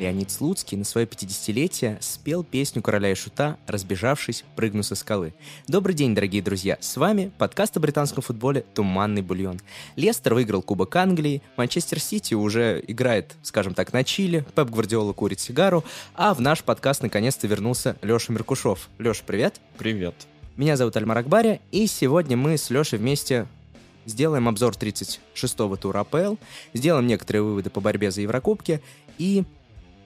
Леонид 0.00 0.30
Слуцкий 0.30 0.78
на 0.78 0.84
свое 0.84 1.06
50-летие 1.06 1.98
спел 2.00 2.42
песню 2.42 2.80
«Короля 2.80 3.12
и 3.12 3.14
шута», 3.14 3.58
разбежавшись, 3.66 4.44
прыгну 4.56 4.82
со 4.82 4.94
скалы. 4.94 5.34
Добрый 5.68 5.94
день, 5.94 6.14
дорогие 6.14 6.42
друзья! 6.42 6.78
С 6.80 6.96
вами 6.96 7.30
подкаст 7.36 7.76
о 7.76 7.80
британском 7.80 8.22
футболе 8.22 8.64
«Туманный 8.74 9.20
бульон». 9.20 9.60
Лестер 9.96 10.32
выиграл 10.32 10.62
Кубок 10.62 10.96
Англии, 10.96 11.42
Манчестер 11.58 12.00
Сити 12.00 12.32
уже 12.32 12.82
играет, 12.88 13.36
скажем 13.42 13.74
так, 13.74 13.92
на 13.92 14.02
чили, 14.02 14.46
Пеп 14.54 14.70
Гвардиола 14.70 15.12
курит 15.12 15.38
сигару, 15.38 15.84
а 16.14 16.32
в 16.32 16.40
наш 16.40 16.64
подкаст 16.64 17.02
наконец-то 17.02 17.46
вернулся 17.46 17.96
Леша 18.00 18.32
Меркушев. 18.32 18.88
Леша, 18.98 19.22
привет! 19.26 19.60
Привет! 19.76 20.14
Меня 20.56 20.78
зовут 20.78 20.96
Альмар 20.96 21.18
Акбаря, 21.18 21.60
и 21.72 21.86
сегодня 21.86 22.38
мы 22.38 22.56
с 22.56 22.70
Лешей 22.70 22.98
вместе 22.98 23.46
сделаем 24.06 24.48
обзор 24.48 24.72
36-го 24.72 25.76
тура 25.76 26.00
АПЛ, 26.00 26.36
сделаем 26.72 27.06
некоторые 27.06 27.42
выводы 27.42 27.68
по 27.68 27.82
борьбе 27.82 28.10
за 28.10 28.22
Еврокубки 28.22 28.80
и 29.18 29.44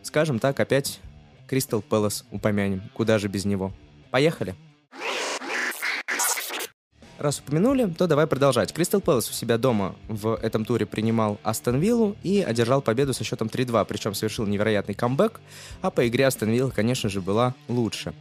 скажем 0.05 0.39
так, 0.39 0.61
опять 0.61 1.01
Кристал 1.49 1.83
Пэлас 1.83 2.25
упомянем. 2.31 2.83
Куда 2.95 3.19
же 3.19 3.29
без 3.29 3.45
него? 3.45 3.73
Поехали! 4.11 4.55
Раз 7.19 7.39
упомянули, 7.39 7.87
то 7.87 8.07
давай 8.07 8.27
продолжать. 8.27 8.73
Кристал 8.73 9.01
Пэлас 9.01 9.31
у 9.31 9.33
себя 9.33 9.57
дома 9.57 9.95
в 10.09 10.35
этом 10.43 10.65
туре 10.65 10.85
принимал 10.85 11.39
Астон 11.43 11.79
Виллу 11.79 12.17
и 12.23 12.41
одержал 12.41 12.83
победу 12.83 13.15
со 13.15 13.23
счетом 13.25 13.49
3-2, 13.49 13.85
причем 13.87 14.15
совершил 14.15 14.47
невероятный 14.47 14.95
камбэк, 14.95 15.41
а 15.81 15.91
по 15.91 16.07
игре 16.09 16.27
Астон 16.27 16.51
Вилла, 16.51 16.71
конечно 16.71 17.09
же, 17.09 17.21
была 17.21 17.55
лучше. 17.69 18.13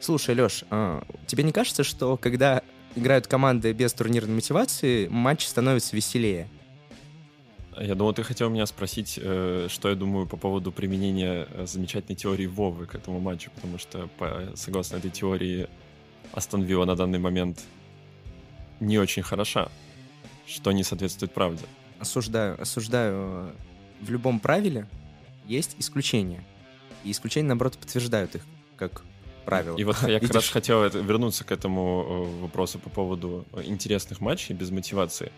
Слушай, 0.00 0.34
Леш, 0.34 0.64
а 0.70 1.02
тебе 1.26 1.44
не 1.44 1.52
кажется, 1.52 1.82
что 1.82 2.18
когда 2.18 2.62
играют 2.94 3.26
команды 3.26 3.72
без 3.72 3.92
турнирной 3.94 4.34
мотивации, 4.34 5.08
матч 5.08 5.46
становится 5.46 5.96
веселее? 5.96 6.48
Я 7.78 7.94
думал, 7.94 8.14
ты 8.14 8.22
хотел 8.22 8.48
меня 8.48 8.66
спросить, 8.66 9.18
э, 9.22 9.68
что 9.70 9.88
я 9.88 9.94
думаю 9.94 10.26
по 10.26 10.36
поводу 10.36 10.72
применения 10.72 11.46
э, 11.50 11.66
замечательной 11.66 12.16
теории 12.16 12.46
Вовы 12.46 12.86
к 12.86 12.94
этому 12.94 13.20
матчу, 13.20 13.50
потому 13.54 13.78
что, 13.78 14.08
согласно 14.54 14.96
этой 14.96 15.10
теории, 15.10 15.68
Астон 16.32 16.62
Вилла 16.62 16.86
на 16.86 16.96
данный 16.96 17.18
момент 17.18 17.62
не 18.80 18.98
очень 18.98 19.22
хороша, 19.22 19.68
что 20.46 20.72
не 20.72 20.84
соответствует 20.84 21.32
правде. 21.32 21.64
Осуждаю, 21.98 22.60
осуждаю. 22.60 23.52
В 24.00 24.10
любом 24.10 24.40
правиле 24.40 24.86
есть 25.46 25.76
исключения. 25.78 26.44
И 27.04 27.10
исключения, 27.10 27.48
наоборот, 27.48 27.78
подтверждают 27.78 28.34
их 28.34 28.42
как 28.76 29.02
правило. 29.44 29.76
И 29.76 29.84
вот 29.84 29.96
я 30.02 30.20
как 30.20 30.30
раз 30.30 30.48
хотел 30.48 30.88
вернуться 30.88 31.44
к 31.44 31.52
этому 31.52 32.04
э, 32.38 32.42
вопросу 32.42 32.78
по 32.78 32.90
поводу 32.90 33.46
интересных 33.64 34.20
матчей 34.20 34.54
без 34.54 34.70
мотивации. 34.70 35.32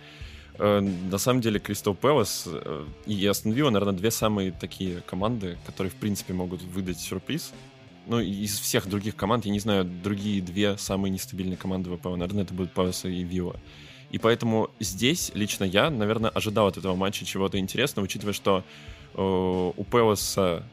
Э, 0.58 0.80
на 0.80 1.18
самом 1.18 1.40
деле, 1.40 1.60
Кристал 1.60 1.94
Пэлас 1.94 2.44
э, 2.46 2.86
и 3.06 3.26
Астон 3.26 3.52
Вилла, 3.52 3.70
наверное, 3.70 3.94
две 3.94 4.10
самые 4.10 4.52
такие 4.52 5.00
команды, 5.02 5.56
которые, 5.66 5.90
в 5.90 5.94
принципе, 5.94 6.34
могут 6.34 6.62
выдать 6.62 7.00
сюрприз. 7.00 7.52
Ну, 8.06 8.20
из 8.20 8.58
всех 8.58 8.88
других 8.88 9.16
команд, 9.16 9.44
я 9.44 9.52
не 9.52 9.60
знаю, 9.60 9.84
другие 9.84 10.40
две 10.40 10.78
самые 10.78 11.10
нестабильные 11.10 11.56
команды 11.56 11.94
ВПЛ. 11.94 12.16
Наверное, 12.16 12.44
это 12.44 12.54
будут 12.54 12.72
Пэлас 12.72 13.04
и 13.04 13.22
Вилла. 13.22 13.56
И 14.10 14.18
поэтому 14.18 14.70
здесь 14.80 15.30
лично 15.34 15.64
я, 15.64 15.90
наверное, 15.90 16.30
ожидал 16.30 16.66
от 16.66 16.78
этого 16.78 16.96
матча 16.96 17.26
чего-то 17.26 17.58
интересного, 17.58 18.04
учитывая, 18.04 18.32
что 18.32 18.64
э, 19.14 19.20
у 19.20 19.84
Пэласа 19.84 20.64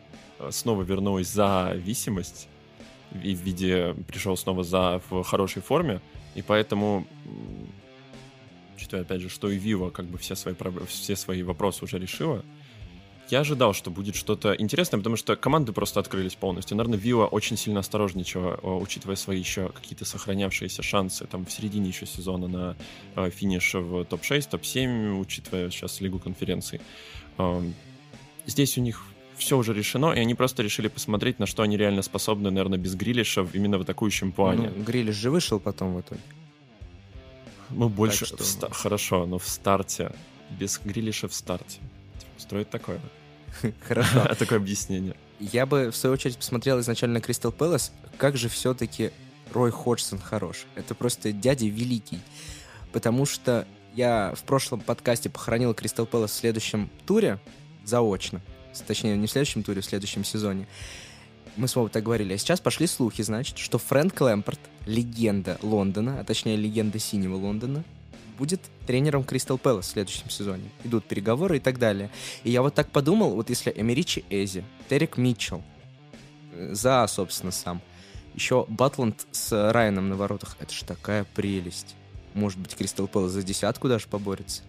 снова 0.50 0.84
вернулась 0.84 1.30
зависимость 1.30 2.48
в 3.12 3.18
виде 3.18 3.96
пришел 4.08 4.36
снова 4.36 4.64
за 4.64 5.02
в 5.10 5.24
хорошей 5.24 5.62
форме, 5.62 6.02
и 6.34 6.42
поэтому 6.42 7.08
учитывая, 8.76 9.04
опять 9.04 9.22
же, 9.22 9.30
что 9.30 9.50
и 9.50 9.58
Vivo 9.58 9.92
как 9.92 10.06
бы 10.06 10.18
все 10.18 10.36
свои, 10.36 10.56
все 10.88 11.16
свои 11.16 11.44
вопросы 11.44 11.84
уже 11.84 12.00
решила, 12.00 12.44
я 13.30 13.40
ожидал, 13.40 13.74
что 13.74 13.90
будет 13.90 14.16
что-то 14.16 14.54
интересное, 14.54 15.00
потому 15.00 15.16
что 15.16 15.36
команды 15.36 15.74
просто 15.74 16.00
открылись 16.00 16.36
полностью. 16.36 16.78
Наверное, 16.78 17.00
Вилла 17.00 17.26
очень 17.26 17.58
сильно 17.58 17.80
осторожничала, 17.80 18.60
учитывая 18.62 19.16
свои 19.16 19.40
еще 19.40 19.70
какие-то 19.70 20.06
сохранявшиеся 20.06 20.84
шансы 20.84 21.26
там 21.26 21.46
в 21.46 21.52
середине 21.52 21.88
еще 21.88 22.06
сезона 22.06 22.48
на 22.48 22.78
э, 23.16 23.32
финиш 23.32 23.74
в 23.74 24.06
топ-6, 24.06 24.50
топ-7, 24.52 25.20
учитывая 25.20 25.72
сейчас 25.72 26.02
Лигу 26.02 26.20
конференций. 26.20 26.82
Э, 27.40 27.62
здесь 28.46 28.78
у 28.78 28.82
них 28.82 29.04
все 29.38 29.58
уже 29.58 29.74
решено, 29.74 30.14
и 30.14 30.20
они 30.20 30.36
просто 30.36 30.62
решили 30.62 30.88
посмотреть, 30.88 31.40
на 31.40 31.48
что 31.48 31.64
они 31.64 31.78
реально 31.78 32.04
способны, 32.04 32.52
наверное, 32.52 32.78
без 32.78 32.94
Грилиша 32.96 33.48
именно 33.54 33.80
в 33.80 33.82
атакующем 33.82 34.34
плане. 34.34 34.72
Ну, 34.76 34.84
Грилиш 34.84 35.16
же 35.16 35.32
вышел 35.32 35.60
потом 35.60 35.96
в 35.96 36.02
итоге. 36.02 36.22
Ну, 37.70 37.90
больше... 37.90 38.26
Что... 38.26 38.44
Ста... 38.44 38.70
Хорошо, 38.72 39.26
но 39.26 39.40
в 39.40 39.48
старте. 39.48 40.12
Без 40.52 40.80
Грилиша 40.84 41.28
в 41.28 41.34
старте. 41.34 41.80
Строить 42.38 42.70
такое. 42.70 43.00
Хорошо. 43.88 44.26
Такое 44.40 44.60
объяснение. 44.60 45.16
Я 45.40 45.66
бы, 45.66 45.92
в 45.92 45.96
свою 45.96 46.14
очередь, 46.14 46.38
посмотрел 46.38 46.80
изначально 46.80 47.22
Кристал 47.22 47.52
Пэлас. 47.52 47.92
Как 48.18 48.38
же 48.38 48.50
все-таки 48.50 49.12
Рой 49.54 49.72
Ходжсон 49.72 50.20
хорош. 50.20 50.66
Это 50.76 50.96
просто 50.96 51.32
дядя 51.32 51.66
великий. 51.66 52.20
Потому 52.92 53.26
что 53.26 53.68
я 53.96 54.34
в 54.36 54.44
прошлом 54.44 54.82
подкасте 54.82 55.30
похоронил 55.30 55.74
Кристал 55.74 56.06
Пэлас 56.06 56.32
в 56.32 56.36
следующем 56.36 56.90
туре 57.06 57.40
заочно. 57.84 58.42
Точнее, 58.88 59.16
не 59.16 59.28
в 59.28 59.32
следующем 59.32 59.64
туре, 59.64 59.82
в 59.82 59.86
следующем 59.86 60.24
сезоне 60.24 60.68
мы 61.58 61.68
с 61.68 61.76
вами 61.76 61.88
так 61.88 62.04
говорили, 62.04 62.34
а 62.34 62.38
сейчас 62.38 62.60
пошли 62.60 62.88
слухи, 62.88 63.22
значит, 63.22 63.58
что 63.58 63.78
Фрэнк 63.78 64.20
Лэмпорт, 64.20 64.60
легенда 64.86 65.58
Лондона, 65.62 66.20
а 66.20 66.24
точнее 66.24 66.56
легенда 66.58 67.00
синего 67.00 67.36
Лондона, 67.36 67.84
будет 68.38 68.62
тренером 68.86 69.24
Кристал 69.24 69.58
Пэлас 69.58 69.88
в 69.88 69.92
следующем 69.92 70.30
сезоне. 70.30 70.70
Идут 70.84 71.06
переговоры 71.06 71.58
и 71.58 71.60
так 71.60 71.80
далее. 71.80 72.10
И 72.44 72.52
я 72.52 72.62
вот 72.62 72.76
так 72.76 72.92
подумал, 72.92 73.32
вот 73.32 73.50
если 73.50 73.74
Эмеричи 73.76 74.26
Эзи, 74.30 74.64
Терек 74.90 75.18
Митчелл, 75.18 75.64
э, 76.52 76.74
За, 76.74 77.06
собственно, 77.08 77.52
сам, 77.52 77.82
еще 78.34 78.66
Батланд 78.68 79.26
с 79.32 79.72
Райаном 79.72 80.10
на 80.10 80.16
воротах, 80.16 80.58
это 80.60 80.74
же 80.74 80.84
такая 80.84 81.24
прелесть. 81.24 81.96
Может 82.34 82.60
быть, 82.60 82.76
Кристал 82.76 83.08
Пэлас 83.08 83.32
за 83.32 83.44
десятку 83.44 83.88
даже 83.88 84.08
поборется? 84.08 84.64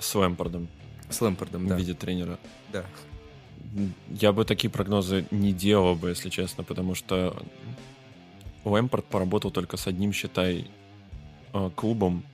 С 0.00 0.14
Лэмпордом. 0.14 0.68
С 1.08 1.20
Лэмпордом, 1.20 1.68
да. 1.68 1.76
В 1.76 1.78
виде 1.78 1.94
тренера. 1.94 2.38
Да. 2.72 2.84
Я 4.08 4.32
бы 4.32 4.44
такие 4.44 4.70
прогнозы 4.70 5.26
не 5.30 5.52
делал 5.52 5.94
бы, 5.94 6.10
если 6.10 6.30
честно, 6.30 6.64
потому 6.64 6.94
что 6.94 7.36
Лэмпорт 8.64 9.04
поработал 9.04 9.50
только 9.50 9.76
с 9.76 9.86
одним, 9.86 10.12
считай, 10.12 10.66
э, 11.52 11.70
клубом, 11.74 12.24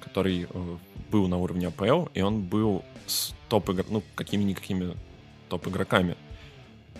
который 0.00 0.46
э, 0.48 0.76
был 1.10 1.28
на 1.28 1.38
уровне 1.38 1.68
АПЛ, 1.68 2.06
и 2.14 2.20
он 2.22 2.42
был 2.42 2.84
с 3.06 3.34
топ-игроками, 3.48 3.94
ну, 3.94 4.02
какими-никакими 4.14 4.96
топ-игроками. 5.48 6.16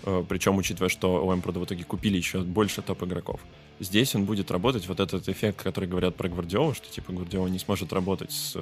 Э, 0.03 0.23
Причем, 0.27 0.57
учитывая, 0.57 0.89
что 0.89 1.25
Лэмпорда 1.25 1.59
в 1.59 1.65
итоге 1.65 1.83
купили 1.83 2.17
еще 2.17 2.41
больше 2.41 2.81
топ-игроков. 2.81 3.39
Здесь 3.79 4.13
он 4.15 4.25
будет 4.25 4.51
работать, 4.51 4.87
вот 4.87 4.99
этот 4.99 5.27
эффект, 5.29 5.61
который 5.63 5.89
говорят 5.89 6.15
про 6.15 6.29
Гвардиолу, 6.29 6.73
что, 6.73 6.89
типа, 6.89 7.11
Гвардиола 7.11 7.47
не 7.47 7.59
сможет 7.59 7.91
работать 7.91 8.31
с 8.31 8.57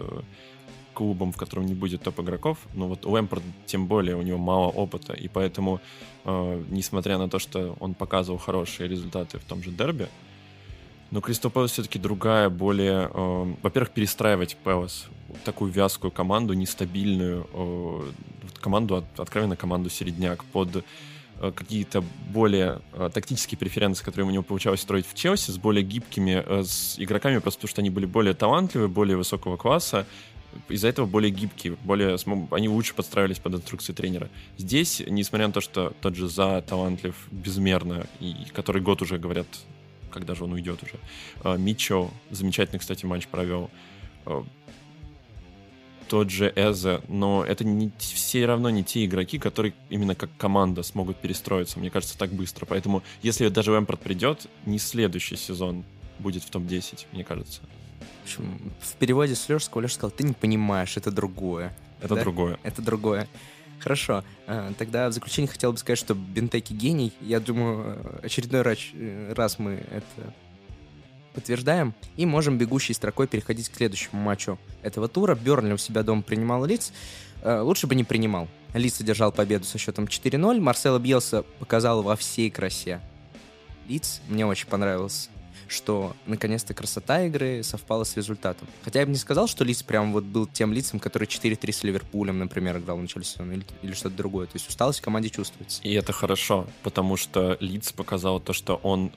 клубом, 0.93 1.31
в 1.31 1.37
котором 1.37 1.65
не 1.65 1.73
будет 1.73 2.03
топ-игроков. 2.03 2.57
Но 2.73 2.87
вот 2.87 3.05
Лэмпорд, 3.05 3.43
тем 3.65 3.87
более, 3.87 4.15
у 4.15 4.21
него 4.21 4.37
мало 4.37 4.67
опыта, 4.67 5.13
и 5.13 5.27
поэтому, 5.27 5.79
э, 6.25 6.63
несмотря 6.69 7.17
на 7.17 7.29
то, 7.29 7.39
что 7.39 7.75
он 7.79 7.93
показывал 7.93 8.39
хорошие 8.39 8.87
результаты 8.87 9.39
в 9.39 9.43
том 9.43 9.63
же 9.63 9.71
дерби, 9.71 10.07
но 11.13 11.21
Кристал 11.21 11.51
Пэлас 11.51 11.71
все-таки 11.71 11.99
другая, 11.99 12.49
более... 12.49 13.07
Э, 13.13 13.53
во-первых, 13.61 13.91
перестраивать 13.91 14.57
Пэлас, 14.63 15.05
такую 15.45 15.71
вязкую 15.71 16.09
команду, 16.09 16.53
нестабильную, 16.53 17.47
э, 17.53 18.11
команду, 18.61 18.95
от, 18.95 19.19
откровенно 19.19 19.55
команду 19.55 19.91
середняк, 19.91 20.43
под 20.45 20.77
э, 20.77 21.51
какие-то 21.51 22.03
более 22.31 22.81
э, 22.93 23.11
тактические 23.13 23.59
преференции, 23.59 24.03
которые 24.03 24.25
у 24.25 24.31
него 24.31 24.41
получалось 24.41 24.81
строить 24.81 25.05
в 25.07 25.13
Челси, 25.13 25.51
с 25.51 25.57
более 25.59 25.83
гибкими 25.83 26.43
э, 26.43 26.63
с 26.63 26.95
игроками, 26.97 27.37
просто 27.37 27.59
потому 27.59 27.69
что 27.69 27.81
они 27.81 27.91
были 27.91 28.07
более 28.07 28.33
талантливые, 28.33 28.89
более 28.89 29.15
высокого 29.15 29.55
класса, 29.55 30.07
из-за 30.69 30.87
этого 30.87 31.05
более 31.05 31.31
гибкие, 31.31 31.77
более, 31.83 32.17
они 32.51 32.69
лучше 32.69 32.93
подстраивались 32.93 33.39
под 33.39 33.55
инструкции 33.55 33.93
тренера. 33.93 34.29
Здесь, 34.57 35.01
несмотря 35.05 35.47
на 35.47 35.53
то, 35.53 35.61
что 35.61 35.93
тот 36.01 36.15
же 36.15 36.27
За 36.27 36.61
талантлив 36.61 37.15
безмерно, 37.31 38.05
и 38.19 38.35
который 38.53 38.81
год 38.81 39.01
уже 39.01 39.17
говорят, 39.17 39.47
когда 40.11 40.35
же 40.35 40.43
он 40.43 40.53
уйдет 40.53 40.81
уже. 40.83 40.95
А, 41.43 41.57
Митчо 41.57 42.11
замечательный, 42.29 42.79
кстати, 42.79 43.05
матч 43.05 43.27
провел. 43.27 43.69
А, 44.25 44.45
тот 46.07 46.29
же 46.29 46.53
Эзе, 46.55 47.01
но 47.07 47.43
это 47.43 47.63
не, 47.63 47.91
все 47.97 48.45
равно 48.45 48.69
не 48.69 48.83
те 48.83 49.05
игроки, 49.05 49.39
которые 49.39 49.73
именно 49.89 50.15
как 50.15 50.29
команда 50.37 50.83
смогут 50.83 51.17
перестроиться, 51.17 51.79
мне 51.79 51.89
кажется, 51.89 52.17
так 52.17 52.31
быстро. 52.31 52.65
Поэтому, 52.65 53.03
если 53.21 53.47
даже 53.49 53.71
Лэмпорт 53.71 53.99
придет, 53.99 54.47
не 54.65 54.77
следующий 54.77 55.35
сезон 55.35 55.83
будет 56.19 56.43
в 56.43 56.49
топ-10, 56.49 57.07
мне 57.11 57.23
кажется. 57.23 57.61
В 58.21 58.23
общем, 58.25 58.71
в 58.79 58.95
переводе 58.95 59.35
с 59.35 59.49
Лешского 59.49 59.81
Леша 59.81 59.95
сказал, 59.95 60.11
ты 60.11 60.23
не 60.23 60.33
понимаешь, 60.33 60.97
это 60.97 61.11
другое. 61.11 61.75
Это 62.01 62.15
да? 62.15 62.21
другое. 62.21 62.59
Это 62.63 62.81
другое. 62.81 63.27
Хорошо. 63.79 64.23
А, 64.47 64.71
тогда 64.77 65.09
в 65.09 65.13
заключение 65.13 65.49
хотел 65.49 65.71
бы 65.71 65.77
сказать, 65.77 65.99
что 65.99 66.15
Бентеки 66.15 66.73
гений. 66.73 67.13
Я 67.19 67.39
думаю, 67.39 68.19
очередной 68.23 68.61
раз, 68.61 68.77
э, 68.93 69.33
раз 69.35 69.59
мы 69.59 69.83
это 69.91 70.33
подтверждаем. 71.33 71.93
И 72.15 72.25
можем 72.25 72.57
бегущей 72.57 72.93
строкой 72.95 73.27
переходить 73.27 73.69
к 73.69 73.75
следующему 73.75 74.21
матчу 74.21 74.57
этого 74.83 75.07
тура. 75.07 75.35
Бернли 75.35 75.73
у 75.73 75.77
себя 75.77 76.03
дома 76.03 76.21
принимал 76.21 76.63
лиц. 76.65 76.93
А, 77.41 77.61
лучше 77.61 77.87
бы 77.87 77.95
не 77.95 78.03
принимал. 78.03 78.47
Лиц 78.73 79.01
одержал 79.01 79.31
победу 79.31 79.65
со 79.65 79.77
счетом 79.77 80.05
4-0. 80.05 80.59
Марсело 80.61 80.97
Бьелса 80.97 81.43
показал 81.59 82.03
во 82.03 82.15
всей 82.15 82.49
красе. 82.49 83.01
Лиц 83.87 84.21
мне 84.29 84.45
очень 84.45 84.67
понравился 84.67 85.29
что 85.67 86.15
наконец-то 86.25 86.73
красота 86.73 87.23
игры 87.25 87.63
совпала 87.63 88.03
с 88.03 88.15
результатом. 88.15 88.67
Хотя 88.83 88.99
я 89.01 89.05
бы 89.05 89.11
не 89.11 89.17
сказал, 89.17 89.47
что 89.47 89.63
Лиц 89.63 89.83
прям 89.83 90.13
вот 90.13 90.23
был 90.23 90.47
тем 90.47 90.73
лицом, 90.73 90.99
который 90.99 91.27
4-3 91.27 91.71
с 91.71 91.83
Ливерпулем, 91.83 92.39
например, 92.39 92.77
играл 92.77 92.97
в 92.97 93.01
начале 93.01 93.25
сезона 93.25 93.53
или, 93.53 93.65
или 93.81 93.93
что-то 93.93 94.15
другое. 94.15 94.47
То 94.47 94.55
есть 94.55 94.67
усталость 94.67 94.99
в 94.99 95.01
команде 95.01 95.29
чувствуется. 95.29 95.81
И 95.83 95.93
это 95.93 96.13
хорошо, 96.13 96.67
потому 96.83 97.17
что 97.17 97.57
Лиц 97.59 97.91
показал 97.91 98.39
то, 98.39 98.53
что 98.53 98.75
он 98.83 99.11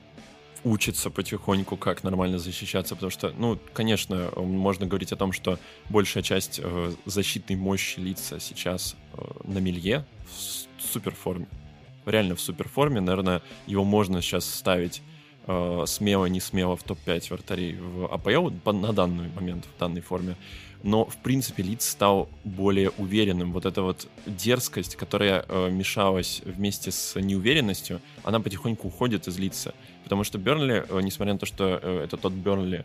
учится 0.66 1.10
потихоньку, 1.10 1.76
как 1.76 2.02
нормально 2.02 2.38
защищаться, 2.38 2.96
потому 2.96 3.10
что, 3.10 3.32
ну, 3.38 3.58
конечно, 3.72 4.31
можно 4.37 4.87
говорить 4.87 5.12
о 5.12 5.16
том, 5.16 5.32
что 5.32 5.60
большая 5.90 6.25
часть 6.25 6.60
э, 6.62 6.93
защитной 7.04 7.54
мощи 7.54 8.00
лица 8.00 8.40
сейчас 8.40 8.96
э, 9.12 9.22
на 9.44 9.58
Милье 9.58 10.04
в 10.26 10.82
суперформе. 10.93 11.46
Реально 12.04 12.34
в 12.34 12.40
суперформе, 12.40 13.00
наверное, 13.00 13.43
его 13.66 13.84
можно 13.84 14.20
сейчас 14.20 14.44
ставить 14.44 15.02
э, 15.46 15.84
смело, 15.87 16.26
не 16.26 16.40
смело 16.40 16.76
в 16.76 16.82
топ-5 16.82 17.31
вратарей 17.31 17.76
в 17.76 18.06
АПЛ 18.06 18.50
на 18.72 18.93
данный 18.93 19.28
момент, 19.34 19.64
в 19.64 19.78
данной 19.78 20.00
форме. 20.00 20.37
Но, 20.82 21.04
в 21.04 21.16
принципе, 21.16 21.62
Лиц 21.62 21.88
стал 21.88 22.28
более 22.44 22.90
уверенным. 22.90 23.52
Вот 23.52 23.66
эта 23.66 23.82
вот 23.82 24.08
дерзкость, 24.26 24.96
которая 24.96 25.44
э, 25.48 25.70
мешалась 25.70 26.43
вместе 26.44 26.93
с 26.93 27.19
неуверенностью, 27.20 28.00
она 28.22 28.40
потихоньку 28.40 28.88
уходит 28.88 29.26
из 29.26 29.38
лица. 29.38 29.75
Потому 30.04 30.22
что 30.22 30.38
Бернли, 30.38 30.84
э, 30.88 31.00
несмотря 31.02 31.32
на 31.32 31.38
то, 31.38 31.46
что 31.46 31.81
э, 31.82 32.04
это 32.04 32.16
тот 32.16 32.32
Бернли, 32.32 32.84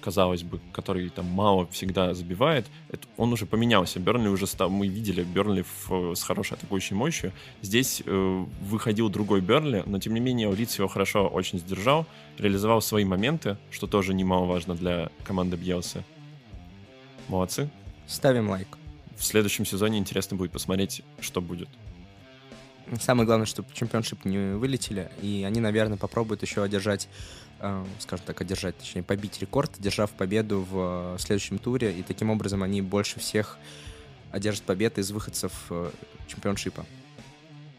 казалось 0.00 0.42
бы, 0.42 0.60
который 0.72 1.08
там 1.10 1.26
мало 1.26 1.66
всегда 1.68 2.14
забивает, 2.14 2.66
это, 2.88 3.06
он 3.16 3.32
уже 3.32 3.46
поменялся. 3.46 4.00
Бернли 4.00 4.28
уже 4.28 4.46
стал, 4.46 4.70
мы 4.70 4.88
видели 4.88 5.22
Бернли 5.22 5.64
в, 5.86 6.14
с 6.14 6.22
хорошей 6.22 6.54
атакующей 6.54 6.96
мощью. 6.96 7.32
Здесь 7.62 8.02
э, 8.04 8.44
выходил 8.62 9.08
другой 9.08 9.40
Бернли, 9.40 9.82
но 9.86 9.98
тем 9.98 10.14
не 10.14 10.20
менее 10.20 10.52
Лиц 10.54 10.78
его 10.78 10.88
хорошо 10.88 11.28
очень 11.28 11.58
сдержал, 11.58 12.06
реализовал 12.38 12.80
свои 12.80 13.04
моменты, 13.04 13.56
что 13.70 13.86
тоже 13.86 14.14
немаловажно 14.14 14.74
для 14.74 15.10
команды 15.24 15.56
Бьелса. 15.56 16.04
Молодцы. 17.28 17.70
Ставим 18.06 18.50
лайк. 18.50 18.78
В 19.16 19.24
следующем 19.24 19.64
сезоне 19.66 19.98
интересно 19.98 20.36
будет 20.36 20.50
посмотреть, 20.50 21.02
что 21.20 21.40
будет. 21.40 21.68
Самое 22.98 23.26
главное, 23.26 23.46
чтобы 23.46 23.68
чемпионшип 23.72 24.24
не 24.24 24.56
вылетели, 24.56 25.10
и 25.22 25.44
они, 25.46 25.60
наверное, 25.60 25.96
попробуют 25.96 26.42
еще 26.42 26.62
одержать, 26.62 27.08
скажем 27.98 28.24
так, 28.26 28.40
одержать, 28.40 28.76
точнее, 28.78 29.02
побить 29.02 29.40
рекорд, 29.40 29.78
одержав 29.78 30.10
победу 30.12 30.66
в 30.70 31.16
следующем 31.18 31.58
туре, 31.58 31.92
и 31.92 32.02
таким 32.02 32.30
образом 32.30 32.62
они 32.62 32.82
больше 32.82 33.20
всех 33.20 33.58
одержат 34.32 34.64
победы 34.64 35.00
из 35.00 35.10
выходцев 35.10 35.52
э, 35.70 35.90
чемпионшипа 36.26 36.86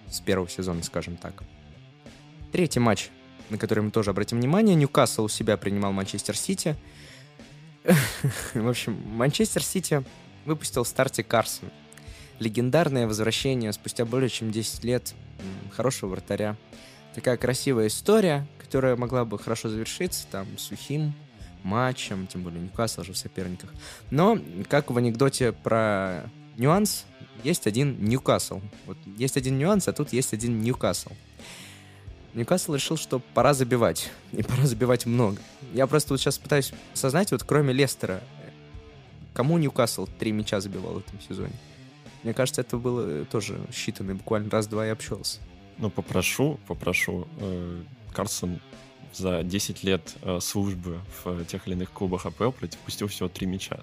с 0.10 0.19
первого 0.19 0.50
сезона, 0.50 0.83
скажем 0.83 1.18
так. 1.18 1.44
Третий 2.51 2.80
матч, 2.80 3.10
на 3.50 3.57
который 3.57 3.83
мы 3.83 3.92
тоже 3.92 4.12
обратим 4.12 4.39
внимание. 4.39 4.75
Ньюкасл 4.75 5.24
у 5.24 5.30
себя 5.30 5.57
принимал 5.57 5.94
Манчестер 5.94 6.36
Сити. 6.36 6.75
В 8.54 8.68
общем, 8.68 9.01
Манчестер 9.07 9.63
Сити 9.63 10.04
выпустил 10.45 10.84
в 10.84 10.88
старте 10.88 11.24
Карсон 11.24 11.69
легендарное 12.42 13.07
возвращение 13.07 13.72
спустя 13.72 14.04
более 14.04 14.30
чем 14.30 14.51
10 14.51 14.84
лет 14.84 15.13
хорошего 15.72 16.10
вратаря. 16.10 16.57
Такая 17.13 17.38
красивая 17.38 17.88
история, 17.88 18.48
которая 18.71 18.95
могла 18.95 19.25
бы 19.25 19.38
хорошо 19.38 19.68
завершиться 19.68 20.25
там 20.31 20.47
сухим 20.57 21.13
матчем, 21.62 22.25
тем 22.25 22.41
более 22.41 22.62
Ньюкасл 22.62 23.03
же 23.03 23.12
в 23.12 23.18
соперниках. 23.18 23.69
Но, 24.12 24.39
как 24.69 24.89
в 24.89 24.97
анекдоте 24.97 25.51
про 25.51 26.23
нюанс, 26.56 27.06
есть 27.44 27.68
один 27.68 28.01
Ньюкасл. 28.01 28.62
Вот 28.85 28.97
есть 29.18 29.35
один 29.35 29.57
нюанс, 29.57 29.89
а 29.89 29.94
тут 29.94 30.13
есть 30.13 30.31
один 30.31 30.62
Ньюкасл. 30.62 31.12
Ньюкасл 32.33 32.75
решил, 32.75 32.95
что 32.95 33.19
пора 33.19 33.53
забивать. 33.53 34.09
И 34.31 34.41
пора 34.41 34.65
забивать 34.65 35.06
много. 35.06 35.41
Я 35.74 35.85
просто 35.85 36.13
вот 36.13 36.21
сейчас 36.21 36.38
пытаюсь 36.38 36.71
осознать, 36.94 37.33
вот 37.33 37.44
кроме 37.44 37.74
Лестера, 37.74 38.24
кому 39.33 39.57
Ньюкасл 39.57 40.07
три 40.17 40.31
мяча 40.31 40.62
забивал 40.62 40.94
в 40.94 41.00
этом 41.00 41.19
сезоне? 41.19 41.56
Мне 42.24 42.33
кажется, 42.33 42.62
это 42.62 42.77
было 42.77 43.06
э, 43.06 43.25
тоже 43.29 43.59
считанный 43.71 44.13
буквально 44.13 44.50
раз-два 44.50 44.88
и 44.88 44.89
общался. 44.89 45.41
Ну, 45.77 45.89
попрошу, 45.89 46.57
попрошу. 46.67 47.27
Э, 47.39 47.81
Карсон 48.13 48.60
за 49.13 49.44
10 49.44 49.84
лет 49.84 50.16
э, 50.22 50.40
службы 50.40 51.00
в 51.24 51.46
тех 51.46 51.68
или 51.68 51.75
иных 51.75 51.92
клубах 51.92 52.25
АПЛ 52.25 52.52
пропустил 52.52 53.08
всего 53.08 53.30
три 53.30 53.48
мяча. 53.48 53.81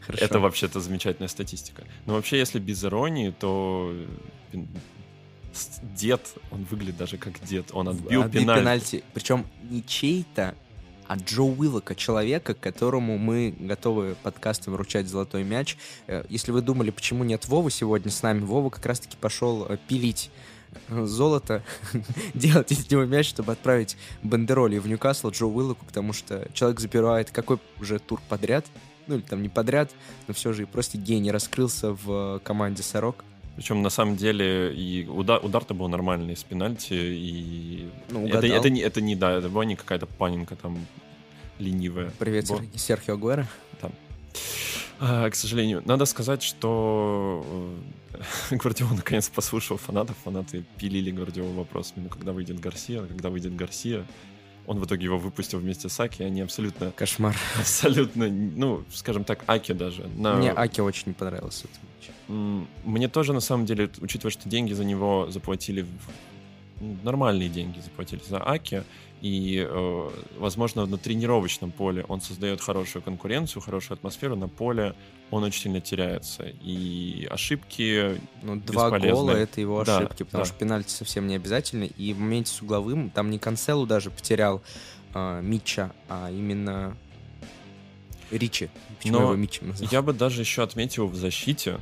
Хорошо. 0.00 0.24
Это 0.24 0.40
вообще-то 0.40 0.80
замечательная 0.80 1.28
статистика. 1.28 1.84
Но 2.06 2.14
вообще, 2.14 2.38
если 2.38 2.58
без 2.58 2.84
иронии, 2.84 3.30
то 3.30 3.94
дед, 5.82 6.34
он 6.50 6.64
выглядит 6.64 6.96
даже 6.96 7.16
как 7.16 7.42
дед. 7.44 7.70
Он 7.72 7.88
отбил, 7.88 8.22
отбил 8.22 8.42
пенальти. 8.42 8.60
пенальти. 8.60 9.04
Причем 9.12 9.46
не 9.70 9.84
чей-то, 9.84 10.54
а 11.06 11.16
Джо 11.16 11.42
Уиллока, 11.42 11.94
человека, 11.94 12.54
которому 12.54 13.18
мы 13.18 13.54
готовы 13.58 14.16
подкастом 14.22 14.74
вручать 14.74 15.06
золотой 15.06 15.44
мяч. 15.44 15.76
Э, 16.06 16.24
если 16.28 16.50
вы 16.50 16.62
думали, 16.62 16.90
почему 16.90 17.24
нет 17.24 17.46
Вовы 17.46 17.70
сегодня 17.70 18.10
с 18.10 18.22
нами, 18.22 18.40
Вова 18.40 18.70
как 18.70 18.84
раз-таки 18.86 19.16
пошел 19.16 19.66
э, 19.68 19.76
пилить 19.88 20.30
э, 20.30 20.53
золото, 20.88 21.62
делать 22.34 22.72
из 22.72 22.90
него 22.90 23.04
мяч, 23.04 23.28
чтобы 23.28 23.52
отправить 23.52 23.96
бандероли 24.22 24.78
в 24.78 24.86
Ньюкасл 24.86 25.30
Джо 25.30 25.46
Уиллоку, 25.46 25.84
потому 25.84 26.12
что 26.12 26.48
человек 26.52 26.80
забирает 26.80 27.30
какой 27.30 27.58
уже 27.80 27.98
тур 27.98 28.20
подряд, 28.28 28.66
ну 29.06 29.16
или 29.16 29.22
там 29.22 29.42
не 29.42 29.48
подряд, 29.48 29.90
но 30.26 30.34
все 30.34 30.52
же 30.52 30.66
просто 30.66 30.98
гений 30.98 31.30
раскрылся 31.30 31.92
в 31.92 32.40
команде 32.44 32.82
Сорок. 32.82 33.24
Причем 33.56 33.82
на 33.82 33.90
самом 33.90 34.16
деле 34.16 34.74
и 34.74 35.06
удар, 35.06 35.38
удар-то 35.44 35.74
был 35.74 35.88
нормальный 35.88 36.36
с 36.36 36.42
пенальти, 36.42 36.94
и 36.94 37.88
ну, 38.10 38.26
это, 38.26 38.46
это, 38.46 38.68
не, 38.68 38.80
это 38.80 39.00
не, 39.00 39.14
да, 39.14 39.32
это 39.38 39.48
была 39.48 39.64
не 39.64 39.76
какая-то 39.76 40.06
панинка 40.06 40.56
там 40.56 40.84
ленивая. 41.58 42.10
Привет, 42.18 42.48
Бо... 42.48 42.60
Серхио 42.74 43.14
Агуэра. 43.14 43.46
Там. 43.80 43.92
А, 45.00 45.28
к 45.28 45.34
сожалению, 45.34 45.82
надо 45.84 46.04
сказать, 46.04 46.42
что 46.42 47.44
э, 48.50 48.50
Гвардиол 48.56 48.90
наконец 48.90 49.28
послушал 49.28 49.76
фанатов. 49.76 50.16
Фанаты 50.24 50.64
пилили 50.78 51.10
Гвардиолу 51.10 51.52
вопросами, 51.52 52.04
ну 52.04 52.08
когда 52.08 52.32
выйдет 52.32 52.60
Гарсия, 52.60 53.04
когда 53.06 53.30
выйдет 53.30 53.56
Гарсия. 53.56 54.04
Он 54.66 54.78
в 54.78 54.86
итоге 54.86 55.04
его 55.04 55.18
выпустил 55.18 55.58
вместе 55.58 55.90
с 55.90 56.00
Аки, 56.00 56.22
они 56.22 56.40
абсолютно... 56.40 56.90
Кошмар. 56.92 57.36
Абсолютно, 57.58 58.28
ну, 58.28 58.82
скажем 58.94 59.24
так, 59.24 59.44
Аки 59.46 59.72
даже. 59.72 60.06
На... 60.16 60.36
Мне 60.36 60.52
Аки 60.52 60.80
очень 60.80 61.08
не 61.08 61.12
понравился 61.12 61.66
этот 61.66 61.80
матч. 61.82 62.68
Мне 62.84 63.08
тоже, 63.08 63.34
на 63.34 63.40
самом 63.40 63.66
деле, 63.66 63.90
учитывая, 64.00 64.30
что 64.30 64.48
деньги 64.48 64.72
за 64.72 64.84
него 64.84 65.30
заплатили... 65.30 65.86
Нормальные 67.02 67.50
деньги 67.50 67.78
заплатили 67.80 68.22
за 68.26 68.42
Аки, 68.42 68.84
и, 69.24 69.66
э, 69.66 70.10
возможно, 70.36 70.84
на 70.84 70.98
тренировочном 70.98 71.72
поле 71.72 72.04
он 72.08 72.20
создает 72.20 72.60
хорошую 72.60 73.00
конкуренцию, 73.02 73.62
хорошую 73.62 73.96
атмосферу, 73.96 74.36
на 74.36 74.48
поле 74.48 74.94
он 75.30 75.44
очень 75.44 75.62
сильно 75.62 75.80
теряется. 75.80 76.52
И 76.60 77.26
ошибки 77.30 78.20
Ну, 78.42 78.56
два 78.56 78.98
гола— 78.98 79.30
это 79.32 79.62
его 79.62 79.80
ошибки, 79.80 80.18
да, 80.18 80.24
потому 80.26 80.44
да. 80.44 80.44
что 80.44 80.58
пенальти 80.58 80.90
совсем 80.90 81.26
не 81.26 81.36
обязательно. 81.36 81.84
И 81.84 82.12
в 82.12 82.20
моменте 82.20 82.52
с 82.52 82.60
угловым 82.60 83.08
там 83.08 83.30
не 83.30 83.38
Канцелу 83.38 83.86
даже 83.86 84.10
потерял 84.10 84.62
э, 85.14 85.40
Митча, 85.42 85.94
а 86.10 86.30
именно 86.30 86.94
Ричи. 88.30 88.68
Почему 88.98 89.20
Но 89.20 89.24
его 89.24 89.36
Митчем 89.36 89.68
назвал? 89.70 89.88
Я 89.90 90.02
бы 90.02 90.12
даже 90.12 90.42
еще 90.42 90.62
отметил 90.62 91.06
в 91.06 91.14
защите 91.14 91.78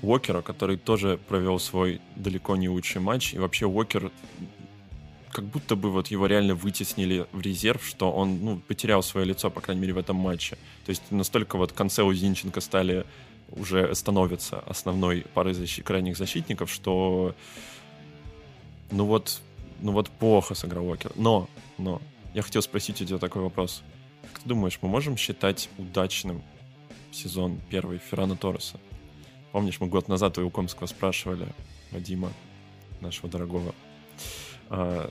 Уокера, 0.00 0.40
который 0.40 0.78
тоже 0.78 1.20
провел 1.28 1.58
свой 1.58 2.00
далеко 2.16 2.56
не 2.56 2.70
лучший 2.70 3.02
матч. 3.02 3.34
И 3.34 3.38
вообще 3.38 3.66
Уокер 3.66 4.10
как 5.32 5.44
будто 5.44 5.76
бы 5.76 5.90
вот 5.90 6.08
его 6.08 6.26
реально 6.26 6.54
вытеснили 6.54 7.26
в 7.32 7.40
резерв, 7.40 7.84
что 7.84 8.12
он 8.12 8.38
ну, 8.44 8.58
потерял 8.58 9.02
свое 9.02 9.26
лицо, 9.26 9.50
по 9.50 9.60
крайней 9.60 9.82
мере, 9.82 9.94
в 9.94 9.98
этом 9.98 10.16
матче. 10.16 10.56
То 10.84 10.90
есть 10.90 11.02
настолько 11.10 11.56
вот 11.56 11.72
Канцелу 11.72 12.12
Зинченко 12.14 12.60
стали 12.60 13.04
уже 13.50 13.94
становятся 13.94 14.60
основной 14.60 15.26
парой 15.34 15.54
защит, 15.54 15.84
крайних 15.84 16.16
защитников, 16.16 16.70
что 16.70 17.34
ну 18.90 19.06
вот, 19.06 19.40
ну 19.80 19.92
вот 19.92 20.10
плохо 20.10 20.54
сыграл 20.54 20.86
Уокер. 20.86 21.12
Но, 21.16 21.48
но, 21.78 22.00
я 22.34 22.42
хотел 22.42 22.62
спросить 22.62 23.00
у 23.00 23.04
тебя 23.04 23.18
такой 23.18 23.42
вопрос. 23.42 23.82
Как 24.22 24.42
ты 24.42 24.48
думаешь, 24.48 24.78
мы 24.82 24.88
можем 24.88 25.16
считать 25.16 25.68
удачным 25.78 26.42
сезон 27.10 27.58
первый 27.70 27.98
Феррана 27.98 28.36
Торреса? 28.36 28.78
Помнишь, 29.50 29.80
мы 29.80 29.86
год 29.86 30.08
назад 30.08 30.38
у 30.38 30.48
Комского 30.50 30.86
спрашивали 30.86 31.46
Вадима, 31.90 32.32
нашего 33.00 33.28
дорогого, 33.28 33.74
а, 34.70 35.10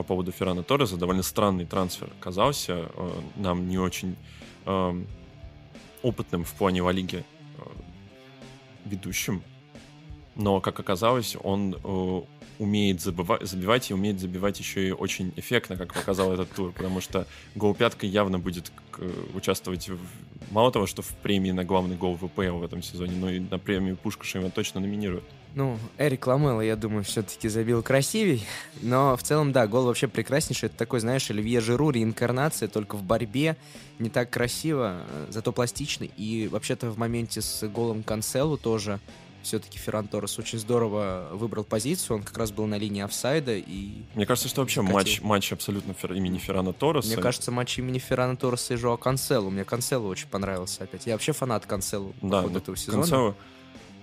по 0.00 0.04
поводу 0.04 0.32
Феррана 0.32 0.62
Торреса. 0.62 0.96
Довольно 0.96 1.22
странный 1.22 1.66
трансфер 1.66 2.08
оказался. 2.18 2.90
Э, 2.94 3.20
нам 3.36 3.68
не 3.68 3.78
очень 3.78 4.16
э, 4.64 5.04
опытным 6.02 6.44
в 6.44 6.52
плане 6.54 6.82
Ла 6.82 6.92
э, 6.92 7.22
ведущим. 8.86 9.42
Но, 10.36 10.60
как 10.60 10.80
оказалось, 10.80 11.36
он 11.42 11.76
умеет 12.58 13.02
забивать, 13.02 13.42
забивать 13.42 13.90
и 13.90 13.94
умеет 13.94 14.20
забивать 14.20 14.58
еще 14.58 14.88
и 14.88 14.90
очень 14.90 15.34
эффектно, 15.36 15.76
как 15.76 15.92
показал 15.92 16.32
этот 16.32 16.50
тур, 16.52 16.72
потому 16.72 17.02
что 17.02 17.26
гол 17.54 17.74
пяткой 17.74 18.08
явно 18.08 18.38
будет 18.38 18.72
участвовать 19.34 19.88
в 19.90 19.98
мало 20.50 20.72
того, 20.72 20.86
что 20.86 21.02
в 21.02 21.08
премии 21.08 21.50
на 21.50 21.64
главный 21.64 21.96
гол 21.96 22.16
ВПЛ 22.16 22.58
в 22.58 22.64
этом 22.64 22.82
сезоне, 22.82 23.12
но 23.16 23.30
и 23.30 23.40
на 23.40 23.58
премию 23.58 23.96
Пушкаша 23.96 24.38
его 24.38 24.50
точно 24.50 24.80
номинируют. 24.80 25.24
Ну, 25.54 25.78
Эрик 25.98 26.26
Ламелло, 26.28 26.60
я 26.60 26.76
думаю, 26.76 27.02
все-таки 27.02 27.48
забил 27.48 27.82
красивей. 27.82 28.44
Но 28.82 29.16
в 29.16 29.22
целом, 29.22 29.50
да, 29.50 29.66
гол 29.66 29.86
вообще 29.86 30.06
прекраснейший. 30.06 30.68
Это 30.68 30.76
такой, 30.76 31.00
знаешь, 31.00 31.28
Оливье 31.30 31.60
Жиру, 31.60 31.90
реинкарнация, 31.90 32.68
только 32.68 32.96
в 32.96 33.02
борьбе. 33.02 33.56
Не 33.98 34.10
так 34.10 34.30
красиво, 34.30 35.02
зато 35.28 35.52
пластичный. 35.52 36.10
И 36.16 36.48
вообще-то 36.48 36.90
в 36.90 36.98
моменте 36.98 37.40
с 37.40 37.66
голом 37.66 38.04
Канцелу 38.04 38.56
тоже 38.56 39.00
все-таки 39.42 39.78
Ферран 39.78 40.08
Торрес 40.08 40.38
очень 40.38 40.58
здорово 40.58 41.28
выбрал 41.32 41.64
позицию, 41.64 42.18
он 42.18 42.22
как 42.22 42.36
раз 42.38 42.52
был 42.52 42.66
на 42.66 42.76
линии 42.76 43.02
офсайда 43.02 43.56
и... 43.56 44.02
Мне 44.14 44.26
кажется, 44.26 44.48
что 44.48 44.60
вообще 44.60 44.82
матч, 44.82 45.20
матч 45.20 45.52
абсолютно 45.52 45.94
фер... 45.94 46.12
имени 46.12 46.38
Феррана 46.38 46.72
Торреса. 46.72 47.08
Мне 47.08 47.16
кажется, 47.16 47.50
матч 47.50 47.78
имени 47.78 47.98
Феррана 47.98 48.36
Торреса 48.36 48.74
и 48.74 48.76
Жоа 48.76 48.96
Канцелу. 48.96 49.50
Мне 49.50 49.64
Канцелу 49.64 50.08
очень 50.08 50.28
понравился 50.28 50.84
опять. 50.84 51.06
Я 51.06 51.14
вообще 51.14 51.32
фанат 51.32 51.66
Канцелу 51.66 52.14
да, 52.22 52.42
по 52.42 52.56
этого 52.56 52.76
сезона. 52.76 53.02
Канцелу, 53.02 53.36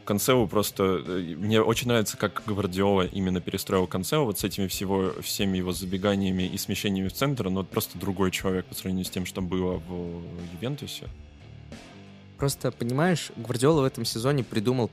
Канцелу 0.05 0.47
просто... 0.47 1.03
Э, 1.05 1.35
мне 1.37 1.61
очень 1.61 1.89
нравится, 1.89 2.17
как 2.17 2.43
Гвардиола 2.45 3.03
именно 3.03 3.41
перестроил 3.41 3.87
Канцелу 3.87 4.25
вот 4.25 4.39
с 4.39 4.43
этими 4.43 4.67
всего, 4.67 5.13
всеми 5.21 5.57
его 5.57 5.73
забеганиями 5.73 6.43
и 6.43 6.57
смещениями 6.57 7.09
в 7.09 7.13
центр, 7.13 7.49
но 7.49 7.63
просто 7.63 7.97
другой 7.99 8.31
человек 8.31 8.65
по 8.65 8.73
сравнению 8.73 9.05
с 9.05 9.09
тем, 9.09 9.25
что 9.25 9.41
было 9.41 9.81
в 9.87 10.23
Ювентусе. 10.53 11.07
Просто, 12.37 12.71
понимаешь, 12.71 13.31
Гвардиола 13.35 13.81
в 13.81 13.85
этом 13.85 14.05
сезоне 14.05 14.43
придумал 14.43 14.91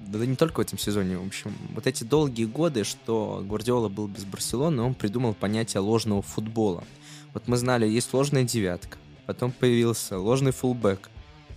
да 0.00 0.26
не 0.26 0.36
только 0.36 0.58
в 0.58 0.62
этом 0.62 0.78
сезоне, 0.78 1.18
в 1.18 1.26
общем, 1.26 1.54
вот 1.74 1.86
эти 1.86 2.04
долгие 2.04 2.46
годы, 2.46 2.84
что 2.84 3.42
Гвардиола 3.46 3.88
был 3.88 4.08
без 4.08 4.24
Барселоны, 4.24 4.82
он 4.82 4.94
придумал 4.94 5.34
понятие 5.34 5.80
ложного 5.80 6.22
футбола. 6.22 6.84
Вот 7.32 7.46
мы 7.46 7.56
знали, 7.56 7.86
есть 7.86 8.12
ложная 8.12 8.44
девятка, 8.44 8.98
потом 9.26 9.52
появился 9.52 10.18
ложный 10.18 10.52
фулбэк, 10.52 11.10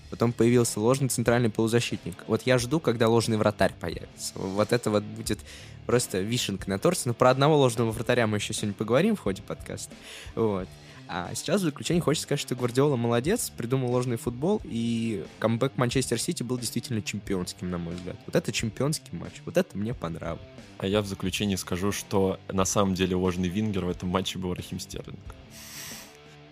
потом 0.09 0.31
появился 0.31 0.79
ложный 0.79 1.09
центральный 1.09 1.49
полузащитник. 1.49 2.15
Вот 2.27 2.43
я 2.43 2.59
жду, 2.59 2.79
когда 2.79 3.07
ложный 3.07 3.37
вратарь 3.37 3.73
появится. 3.79 4.33
Вот 4.35 4.71
это 4.71 4.91
вот 4.91 5.03
будет 5.03 5.39
просто 5.85 6.19
вишенка 6.19 6.69
на 6.69 6.77
торте. 6.77 7.03
Но 7.05 7.13
про 7.13 7.31
одного 7.31 7.57
ложного 7.57 7.91
вратаря 7.91 8.27
мы 8.27 8.37
еще 8.37 8.53
сегодня 8.53 8.75
поговорим 8.75 9.15
в 9.15 9.21
ходе 9.21 9.41
подкаста. 9.41 9.93
Вот. 10.35 10.67
А 11.07 11.33
сейчас 11.35 11.61
в 11.61 11.65
заключение 11.65 12.01
хочется 12.01 12.23
сказать, 12.23 12.39
что 12.39 12.55
Гвардиола 12.55 12.95
молодец, 12.95 13.49
придумал 13.49 13.91
ложный 13.91 14.17
футбол, 14.17 14.61
и 14.63 15.25
камбэк 15.39 15.73
Манчестер 15.77 16.19
Сити 16.19 16.43
был 16.43 16.57
действительно 16.57 17.01
чемпионским, 17.01 17.69
на 17.69 17.77
мой 17.77 17.95
взгляд. 17.95 18.15
Вот 18.25 18.35
это 18.35 18.51
чемпионский 18.51 19.17
матч, 19.17 19.41
вот 19.45 19.57
это 19.57 19.77
мне 19.77 19.93
понравилось. 19.93 20.41
А 20.79 20.87
я 20.87 21.01
в 21.01 21.07
заключение 21.07 21.57
скажу, 21.57 21.91
что 21.91 22.39
на 22.51 22.65
самом 22.65 22.95
деле 22.95 23.15
ложный 23.15 23.49
вингер 23.49 23.85
в 23.85 23.89
этом 23.89 24.09
матче 24.09 24.39
был 24.39 24.53
Рахим 24.53 24.79
Стерлинг. 24.79 25.19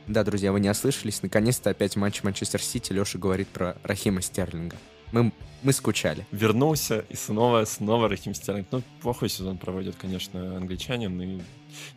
Да, 0.08 0.24
друзья, 0.24 0.52
вы 0.52 0.60
не 0.60 0.70
ослышались. 0.70 1.22
Наконец-то 1.22 1.70
опять 1.70 1.96
матч 1.96 2.24
Манчестер 2.24 2.62
Сити. 2.62 2.92
Леша 2.92 3.18
говорит 3.18 3.48
про 3.48 3.78
Рахима 3.84 4.22
Стерлинга. 4.22 4.78
Мы, 5.12 5.32
мы 5.64 5.74
скучали. 5.74 6.26
Вернулся, 6.32 7.06
и 7.10 7.16
снова, 7.16 7.66
снова 7.66 8.10
Рахим 8.10 8.34
Стерлинг. 8.34 8.68
Ну, 8.72 8.82
плохой 9.02 9.30
сезон 9.30 9.58
проводит, 9.58 9.96
конечно, 9.96 10.58
англичанин, 10.58 11.22
и 11.22 11.42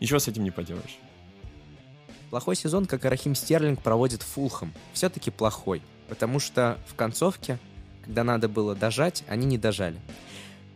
ничего 0.01 0.19
с 0.19 0.29
этим 0.29 0.45
не 0.45 0.51
поделаешь. 0.51 0.99
Плохой 2.35 2.57
сезон, 2.57 2.87
как 2.87 3.05
и 3.05 3.09
Рахим 3.09 3.37
Стерлинг, 3.37 3.81
проводит 3.81 4.25
Фулхам. 4.25 4.73
Все-таки 4.93 5.31
плохой. 5.31 5.81
Потому 6.09 6.41
что 6.41 6.81
в 6.89 6.97
концовке, 6.97 7.61
когда 8.05 8.25
надо 8.25 8.49
было 8.49 8.75
дожать, 8.75 9.23
они 9.29 9.47
не 9.47 9.57
дожали. 9.57 10.01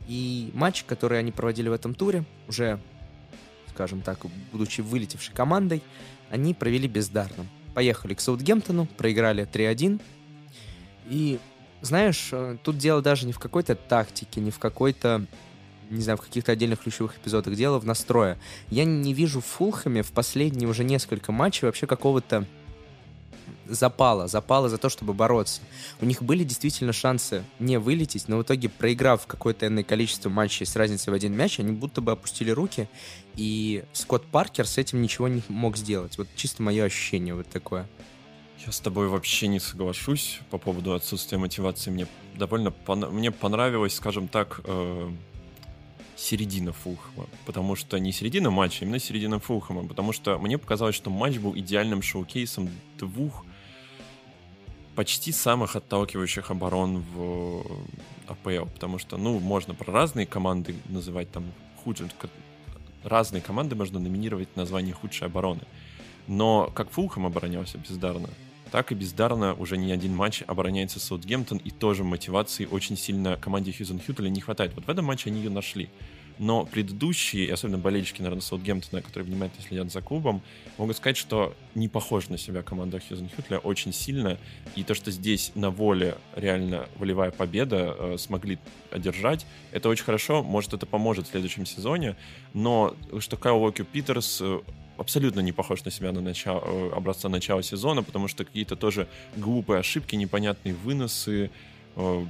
И 0.06 0.52
матч, 0.54 0.84
который 0.84 1.18
они 1.18 1.32
проводили 1.32 1.68
в 1.68 1.72
этом 1.72 1.96
туре, 1.96 2.24
уже, 2.46 2.78
скажем 3.70 4.02
так, 4.02 4.20
будучи 4.52 4.82
вылетевшей 4.82 5.34
командой, 5.34 5.82
они 6.30 6.54
провели 6.54 6.86
бездарно. 6.86 7.44
Поехали 7.74 8.14
к 8.14 8.20
Саутгемптону, 8.20 8.86
проиграли 8.96 9.44
3-1. 9.44 10.00
И, 11.08 11.40
знаешь, 11.80 12.28
э, 12.30 12.56
тут 12.62 12.78
дело 12.78 13.02
даже 13.02 13.26
не 13.26 13.32
в 13.32 13.40
какой-то 13.40 13.74
тактике, 13.74 14.40
не 14.40 14.52
в 14.52 14.60
какой-то 14.60 15.26
не 15.90 16.02
знаю, 16.02 16.18
в 16.18 16.22
каких-то 16.22 16.52
отдельных 16.52 16.80
ключевых 16.80 17.16
эпизодах, 17.16 17.54
дело 17.54 17.78
в 17.78 17.86
настрое. 17.86 18.38
Я 18.70 18.84
не 18.84 19.14
вижу 19.14 19.40
в 19.40 19.46
Фулхаме 19.46 20.02
в 20.02 20.12
последние 20.12 20.68
уже 20.68 20.84
несколько 20.84 21.32
матчей 21.32 21.66
вообще 21.66 21.86
какого-то 21.86 22.46
запала, 23.66 24.28
запала 24.28 24.68
за 24.68 24.78
то, 24.78 24.88
чтобы 24.88 25.12
бороться. 25.12 25.60
У 26.00 26.06
них 26.06 26.22
были 26.22 26.44
действительно 26.44 26.92
шансы 26.92 27.44
не 27.58 27.78
вылететь, 27.78 28.28
но 28.28 28.38
в 28.38 28.42
итоге, 28.42 28.68
проиграв 28.68 29.26
какое-то 29.26 29.66
энное 29.66 29.84
количество 29.84 30.28
матчей 30.28 30.66
с 30.66 30.76
разницей 30.76 31.10
в 31.10 31.14
один 31.14 31.34
мяч, 31.34 31.60
они 31.60 31.72
будто 31.72 32.00
бы 32.00 32.12
опустили 32.12 32.50
руки, 32.50 32.88
и 33.36 33.84
Скотт 33.92 34.24
Паркер 34.26 34.66
с 34.66 34.78
этим 34.78 35.02
ничего 35.02 35.28
не 35.28 35.42
мог 35.48 35.76
сделать. 35.76 36.18
Вот 36.18 36.28
чисто 36.34 36.62
мое 36.62 36.84
ощущение 36.84 37.34
вот 37.34 37.48
такое. 37.48 37.86
Я 38.66 38.72
с 38.72 38.80
тобой 38.80 39.08
вообще 39.08 39.46
не 39.46 39.60
соглашусь 39.60 40.40
по 40.50 40.58
поводу 40.58 40.92
отсутствия 40.94 41.38
мотивации. 41.38 41.90
Мне 41.90 42.06
довольно 42.34 42.70
пон... 42.70 43.00
мне 43.12 43.30
понравилось, 43.30 43.94
скажем 43.94 44.28
так, 44.28 44.60
э 44.64 45.10
середина 46.18 46.72
Фулхэма, 46.72 47.26
потому 47.46 47.76
что 47.76 47.96
не 47.98 48.12
середина 48.12 48.50
матча, 48.50 48.78
а 48.80 48.84
именно 48.84 48.98
середина 48.98 49.38
Фулхэма, 49.38 49.86
потому 49.86 50.12
что 50.12 50.38
мне 50.38 50.58
показалось, 50.58 50.96
что 50.96 51.10
матч 51.10 51.38
был 51.38 51.56
идеальным 51.56 52.02
шоу-кейсом 52.02 52.68
двух 52.98 53.44
почти 54.96 55.30
самых 55.30 55.76
отталкивающих 55.76 56.50
оборон 56.50 57.04
в 57.14 57.64
АПЛ, 58.26 58.66
потому 58.74 58.98
что, 58.98 59.16
ну, 59.16 59.38
можно 59.38 59.74
про 59.74 59.92
разные 59.92 60.26
команды 60.26 60.74
называть 60.88 61.30
там 61.30 61.44
худшие, 61.84 62.10
разные 63.04 63.40
команды 63.40 63.76
можно 63.76 64.00
номинировать 64.00 64.56
название 64.56 64.94
худшей 64.94 65.28
обороны. 65.28 65.62
Но 66.26 66.70
как 66.74 66.90
Фулхэм 66.90 67.26
оборонялся 67.26 67.78
бездарно, 67.78 68.28
так 68.70 68.92
и 68.92 68.94
бездарно 68.94 69.54
уже 69.54 69.76
не 69.76 69.92
один 69.92 70.14
матч 70.14 70.42
обороняется 70.46 71.00
Саутгемптон, 71.00 71.58
и 71.58 71.70
тоже 71.70 72.04
мотивации 72.04 72.66
очень 72.66 72.96
сильно 72.96 73.36
команде 73.36 73.72
Хьюзен 73.72 74.00
Хьютеля 74.00 74.28
не 74.28 74.40
хватает. 74.40 74.74
Вот 74.74 74.86
в 74.86 74.90
этом 74.90 75.04
матче 75.04 75.30
они 75.30 75.40
ее 75.40 75.50
нашли. 75.50 75.88
Но 76.38 76.64
предыдущие, 76.64 77.52
особенно 77.52 77.78
болельщики, 77.78 78.22
наверное, 78.22 78.42
Саутгемптона, 78.42 79.02
которые 79.02 79.28
внимательно 79.28 79.62
следят 79.66 79.90
за 79.90 80.00
клубом, 80.00 80.40
могут 80.76 80.96
сказать, 80.96 81.16
что 81.16 81.54
не 81.74 81.88
похожа 81.88 82.30
на 82.30 82.38
себя 82.38 82.62
команда 82.62 83.00
Хьюзен 83.00 83.28
Хьютеля 83.28 83.58
очень 83.58 83.92
сильно. 83.92 84.38
И 84.76 84.84
то, 84.84 84.94
что 84.94 85.10
здесь 85.10 85.50
на 85.56 85.70
воле 85.70 86.16
реально 86.36 86.88
волевая 86.96 87.32
победа 87.32 87.96
э, 87.98 88.16
смогли 88.18 88.58
одержать, 88.92 89.46
это 89.72 89.88
очень 89.88 90.04
хорошо. 90.04 90.44
Может, 90.44 90.74
это 90.74 90.86
поможет 90.86 91.26
в 91.26 91.30
следующем 91.30 91.66
сезоне. 91.66 92.16
Но 92.54 92.94
что 93.18 93.36
Кайл 93.36 93.56
Уокер 93.56 93.84
Питерс 93.84 94.38
э, 94.40 94.60
абсолютно 94.98 95.40
не 95.40 95.52
похож 95.52 95.84
на 95.84 95.90
себя 95.90 96.12
на 96.12 96.20
начало, 96.20 96.62
э, 96.64 96.90
образца 96.94 97.28
начала 97.28 97.62
сезона, 97.62 98.02
потому 98.02 98.28
что 98.28 98.44
какие-то 98.44 98.76
тоже 98.76 99.08
глупые 99.36 99.80
ошибки, 99.80 100.16
непонятные 100.16 100.74
выносы. 100.74 101.50
Э, 101.96 102.26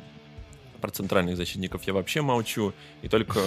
про 0.80 0.90
центральных 0.90 1.36
защитников 1.36 1.82
я 1.84 1.92
вообще 1.92 2.22
молчу. 2.22 2.72
И 3.02 3.08
только, 3.08 3.40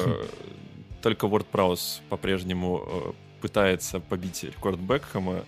только 1.02 1.28
Ворд 1.28 1.48
Праус 1.48 2.02
по-прежнему 2.10 2.84
э, 2.86 3.12
пытается 3.42 4.00
побить 4.00 4.44
рекорд 4.44 4.80
Бекхэма. 4.80 5.46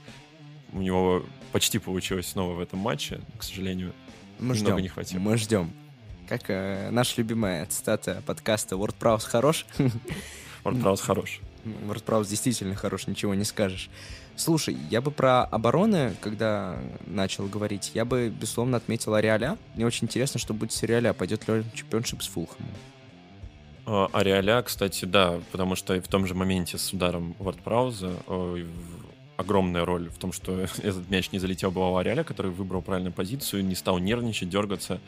У 0.71 0.81
него 0.81 1.23
почти 1.51 1.79
получилось 1.79 2.27
снова 2.27 2.53
в 2.53 2.59
этом 2.59 2.79
матче, 2.79 3.21
к 3.37 3.43
сожалению. 3.43 3.93
Мы 4.39 4.55
ждем, 4.55 4.77
не 4.77 4.87
хватило. 4.87 5.19
Мы 5.19 5.37
ждем. 5.37 5.71
Как 6.27 6.49
э, 6.49 6.89
наша 6.91 7.21
любимая 7.21 7.65
цитата 7.65 8.23
подкаста 8.25 8.77
«Ворд 8.77 8.95
Праус 8.95 9.25
хорош». 9.25 9.65
Праус 10.63 11.01
хорош. 11.01 11.41
Ворд 11.63 11.93
Праус 11.93 12.29
действительно 12.29 12.75
хорош, 12.75 13.07
ничего 13.07 13.33
не 13.33 13.43
скажешь. 13.43 13.89
Слушай, 14.35 14.77
я 14.89 15.01
бы 15.01 15.11
про 15.11 15.43
обороны, 15.43 16.15
когда 16.21 16.79
начал 17.05 17.47
говорить, 17.47 17.91
я 17.93 18.05
бы, 18.05 18.29
безусловно, 18.29 18.77
отметил 18.77 19.13
Ареоля. 19.13 19.57
Мне 19.75 19.85
очень 19.85 20.05
интересно, 20.05 20.39
что 20.39 20.53
будет 20.53 20.71
с 20.71 20.83
Ареоля. 20.83 21.13
Пойдет 21.13 21.47
ли 21.47 21.53
он 21.55 21.65
чемпионшип 21.73 22.21
с 22.23 22.27
Фулхэмом? 22.27 22.71
Ариаля, 23.85 24.61
кстати, 24.61 25.05
да, 25.05 25.39
потому 25.51 25.75
что 25.75 25.99
в 26.01 26.07
том 26.07 26.25
же 26.25 26.33
моменте 26.35 26.77
с 26.77 26.93
ударом 26.93 27.35
WordPress 27.39 28.67
огромная 29.37 29.85
роль 29.85 30.09
в 30.09 30.17
том, 30.17 30.31
что 30.31 30.59
этот 30.83 31.09
мяч 31.09 31.31
не 31.31 31.39
залетел 31.39 31.71
была 31.71 31.89
у 31.89 31.95
Ариаля, 31.97 32.23
который 32.23 32.51
выбрал 32.51 32.81
правильную 32.81 33.13
позицию, 33.13 33.65
не 33.65 33.75
стал 33.75 33.99
нервничать, 33.99 34.49
дергаться. 34.49 34.99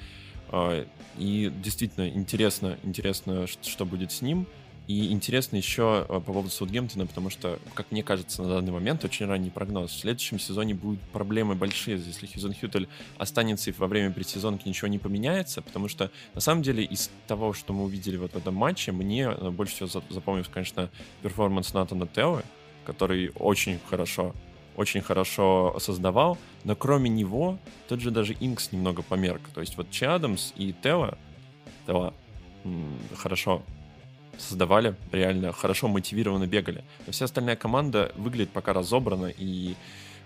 А, 0.50 0.86
и 1.18 1.52
действительно 1.64 2.08
интересно, 2.10 2.78
интересно, 2.84 3.46
что 3.48 3.86
будет 3.86 4.12
с 4.12 4.22
ним. 4.22 4.48
И 4.88 5.12
интересно 5.12 5.56
еще 5.58 6.06
э, 6.08 6.14
по 6.14 6.20
поводу 6.20 6.50
Саутгемптона, 6.50 7.08
потому 7.08 7.30
что, 7.30 7.60
как 7.74 7.92
мне 7.92 8.04
кажется, 8.04 8.44
на 8.44 8.50
данный 8.50 8.72
момент 8.72 9.04
очень 9.04 9.26
ранний 9.26 9.50
прогноз. 9.50 9.92
В 9.92 10.00
следующем 10.00 10.40
сезоне 10.40 10.76
будут 10.76 11.00
проблемы 11.12 11.56
большие, 11.56 11.98
если 11.98 12.28
Хизон 12.28 12.54
Хютель 12.54 12.88
останется 13.18 13.72
и 13.72 13.74
во 13.74 13.88
время 13.88 14.12
предсезонки 14.12 14.68
ничего 14.68 14.88
не 14.88 15.00
поменяется, 15.00 15.62
потому 15.62 15.88
что, 15.88 16.12
на 16.36 16.42
самом 16.42 16.62
деле, 16.62 16.84
из 16.84 17.10
того, 17.28 17.54
что 17.54 17.74
мы 17.74 17.86
увидели 17.86 18.18
вот 18.18 18.34
в 18.34 18.38
этом 18.38 18.54
матче, 18.54 18.92
мне 18.92 19.24
э, 19.24 19.50
больше 19.50 19.74
всего 19.74 20.04
запомнился, 20.10 20.52
конечно, 20.52 20.92
перформанс 21.24 21.74
Натана 21.74 22.08
Тео, 22.08 22.42
который 22.86 23.32
очень 23.36 23.80
хорошо 23.90 24.34
очень 24.76 25.02
хорошо 25.02 25.78
создавал, 25.80 26.38
но 26.66 26.76
кроме 26.76 27.10
него, 27.10 27.58
тот 27.88 28.02
же 28.02 28.12
даже 28.12 28.36
Инкс 28.42 28.74
немного 28.74 29.04
померк. 29.04 29.42
То 29.54 29.62
есть 29.62 29.78
вот 29.78 29.90
Чадамс 29.90 30.52
и 30.58 30.74
Тео, 30.74 31.14
Тео 31.88 32.14
хорошо 33.16 33.62
создавали, 34.40 34.96
реально 35.12 35.52
хорошо 35.54 35.88
мотивированно 35.88 36.48
бегали. 36.48 36.84
Но 37.06 37.14
вся 37.14 37.26
остальная 37.26 37.56
команда 37.56 38.12
выглядит 38.16 38.52
пока 38.52 38.74
разобрана, 38.74 39.28
и 39.28 39.76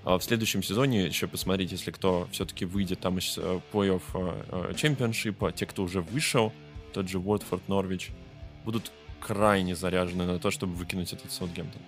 А 0.04 0.18
в 0.18 0.24
следующем 0.24 0.64
сезоне 0.64 1.06
еще 1.06 1.28
посмотреть, 1.28 1.72
если 1.72 1.92
кто 1.92 2.28
все-таки 2.32 2.66
выйдет 2.66 3.00
там 3.00 3.18
из 3.18 3.38
э, 3.38 3.60
плей-офф 3.74 4.02
э, 4.14 4.74
чемпионшипа, 4.76 5.52
те, 5.52 5.66
кто 5.66 5.84
уже 5.84 6.02
вышел, 6.02 6.54
тот 6.94 7.10
же 7.10 7.20
Уотфорд, 7.20 7.68
Норвич, 7.68 8.12
будут 8.64 8.92
крайне 9.20 9.76
заряжены 9.76 10.26
на 10.26 10.40
то, 10.40 10.52
чтобы 10.52 10.74
выкинуть 10.76 11.12
этот 11.12 11.32
Саутгемптон. 11.32 11.82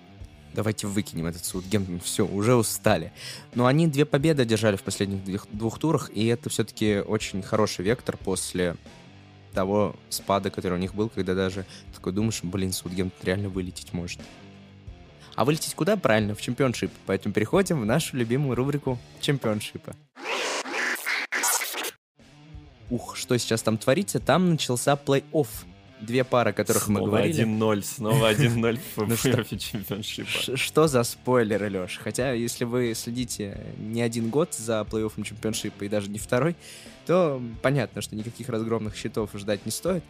Давайте 0.54 0.88
выкинем 0.88 1.28
этот 1.28 1.46
Саутгемптон. 1.46 2.02
Все, 2.02 2.26
уже 2.28 2.56
устали. 2.56 3.14
Но 3.56 3.66
они 3.66 3.88
две 3.88 4.06
победы 4.06 4.42
одержали 4.42 4.76
в 4.76 4.84
последних 4.84 5.48
двух 5.52 5.80
турах, 5.80 6.12
и 6.14 6.26
это 6.28 6.50
все-таки 6.50 7.00
очень 7.00 7.42
хороший 7.42 7.86
вектор 7.86 8.18
после 8.18 8.76
того 9.52 9.96
спада, 10.10 10.50
который 10.50 10.74
у 10.74 10.82
них 10.82 10.96
был, 10.96 11.10
когда 11.10 11.34
даже 11.36 11.66
такой 11.94 12.14
думаешь, 12.14 12.42
блин, 12.44 12.72
Саутгемптон 12.72 13.26
реально 13.26 13.50
вылететь 13.50 13.94
может. 13.94 14.22
А 15.36 15.46
вылететь 15.46 15.76
куда? 15.76 15.98
Правильно, 15.98 16.36
в 16.36 16.42
чемпионшип. 16.42 16.92
Поэтому 17.06 17.34
переходим 17.34 17.82
в 17.82 17.86
нашу 17.86 18.18
любимую 18.18 18.56
рубрику 18.56 19.00
чемпионшипа. 19.22 19.96
Ух, 22.90 23.16
что 23.16 23.38
сейчас 23.38 23.62
там 23.62 23.78
творится? 23.78 24.20
Там 24.20 24.52
начался 24.52 24.94
плей-офф 24.94 25.48
две 26.02 26.24
пары, 26.24 26.52
о 26.52 26.54
которых 26.54 26.84
снова 26.84 27.00
мы 27.00 27.06
говорили. 27.08 27.46
1-0, 27.46 27.82
снова 27.84 28.32
1-0 28.32 28.80
в 28.96 29.08
ну 29.08 29.16
плей-оффе 29.16 29.58
чемпионшипа. 29.58 30.58
Что 30.58 30.88
за 30.88 31.04
спойлеры, 31.04 31.70
Леш? 31.70 32.00
Хотя, 32.04 32.34
если 32.34 32.66
вы 32.66 32.94
следите 32.96 33.64
не 33.78 34.02
один 34.02 34.30
год 34.30 34.54
за 34.54 34.86
плей-оффом 34.90 35.24
чемпионшипа 35.24 35.86
и 35.86 35.90
даже 35.90 36.10
не 36.10 36.20
второй, 36.20 36.56
то 37.06 37.42
понятно, 37.62 38.02
что 38.02 38.16
никаких 38.16 38.50
разгромных 38.50 38.96
счетов 38.96 39.32
ждать 39.34 39.66
не 39.66 39.72
стоит. 39.72 40.04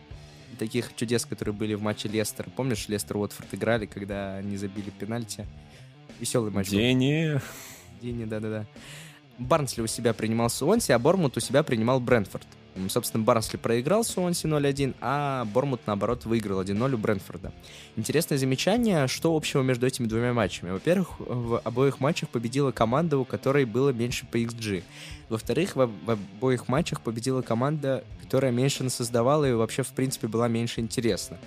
Таких 0.59 0.95
чудес, 0.95 1.25
которые 1.25 1.55
были 1.55 1.75
в 1.75 1.81
матче 1.81 2.09
Лестер. 2.09 2.49
Помнишь, 2.55 2.87
Лестер 2.89 3.17
Уотфорд 3.17 3.53
играли, 3.53 3.85
когда 3.85 4.35
они 4.35 4.57
забили 4.57 4.89
пенальти? 4.89 5.45
Веселый 6.19 6.51
матч. 6.51 6.69
Дени. 6.69 7.39
Дени, 8.01 8.25
да-да-да. 8.25 8.65
Барнсли 9.37 9.81
у 9.81 9.87
себя 9.87 10.13
принимал 10.13 10.49
Суонси, 10.49 10.91
а 10.91 10.99
Бормут 10.99 11.37
у 11.37 11.39
себя 11.39 11.63
принимал 11.63 11.99
Брентфорд. 11.99 12.45
Собственно, 12.89 13.23
Барнсли 13.23 13.57
проиграл 13.57 14.03
Суонси 14.03 14.45
0-1, 14.45 14.95
а 15.01 15.45
Бормут, 15.45 15.81
наоборот, 15.85 16.25
выиграл 16.25 16.61
1-0 16.61 16.93
у 16.93 16.97
Брентфорда. 16.97 17.51
Интересное 17.97 18.37
замечание, 18.37 19.07
что 19.07 19.35
общего 19.35 19.61
между 19.61 19.85
этими 19.85 20.07
двумя 20.07 20.33
матчами. 20.33 20.71
Во-первых, 20.71 21.19
в 21.19 21.59
обоих 21.59 21.99
матчах 21.99 22.29
победила 22.29 22.71
команда, 22.71 23.17
у 23.17 23.25
которой 23.25 23.65
было 23.65 23.89
меньше 23.89 24.25
по 24.25 24.37
XG. 24.37 24.83
Во-вторых, 25.27 25.75
в, 25.75 25.85
в 25.85 26.11
обоих 26.11 26.69
матчах 26.69 27.01
победила 27.01 27.41
команда, 27.41 28.03
которая 28.21 28.51
меньше 28.51 28.89
создавала 28.89 29.43
и 29.49 29.53
вообще, 29.53 29.83
в 29.83 29.89
принципе, 29.89 30.27
была 30.27 30.47
меньше 30.47 30.79
интересна. 30.79 31.37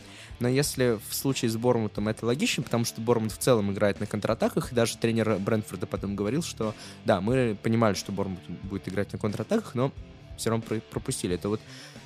Но 0.41 0.49
если 0.49 0.99
в 1.09 1.15
случае 1.15 1.51
с 1.51 1.57
Бормутом 1.57 2.09
это 2.09 2.27
логично, 2.27 2.63
потому 2.63 2.85
что 2.85 3.01
Бормут 3.01 3.33
в 3.33 3.39
целом 3.39 3.73
играет 3.73 4.01
на 4.01 4.07
контратаках, 4.07 4.73
и 4.73 4.75
даже 4.75 4.99
тренер 4.99 5.39
Брентфорда 5.39 5.87
потом 5.87 6.17
говорил, 6.17 6.43
что 6.43 6.75
да, 7.05 7.21
мы 7.21 7.57
понимали, 7.63 7.95
что 7.95 8.13
Бормут 8.13 8.41
будет 8.63 8.89
играть 8.89 9.13
на 9.13 9.19
контратаках, 9.19 9.75
но 9.75 9.93
все 10.37 10.51
равно 10.51 10.65
пропустили. 10.91 11.35
Это 11.35 11.49
вот 11.49 11.61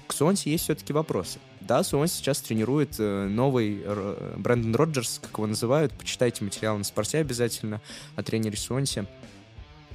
к 0.06 0.12
Суонси 0.12 0.48
есть 0.48 0.64
все-таки 0.64 0.92
вопросы. 0.92 1.38
Да, 1.60 1.82
Суонси 1.82 2.14
сейчас 2.14 2.40
тренирует 2.40 2.94
э, 2.98 3.26
новый 3.28 3.82
Брэндон 4.38 4.74
Роджерс, 4.74 5.20
как 5.22 5.32
его 5.32 5.46
называют. 5.46 5.92
Почитайте 5.92 6.44
материал 6.44 6.78
на 6.78 6.84
спорте 6.84 7.18
обязательно 7.18 7.80
о 8.16 8.22
тренере 8.22 8.56
Суонси. 8.56 9.06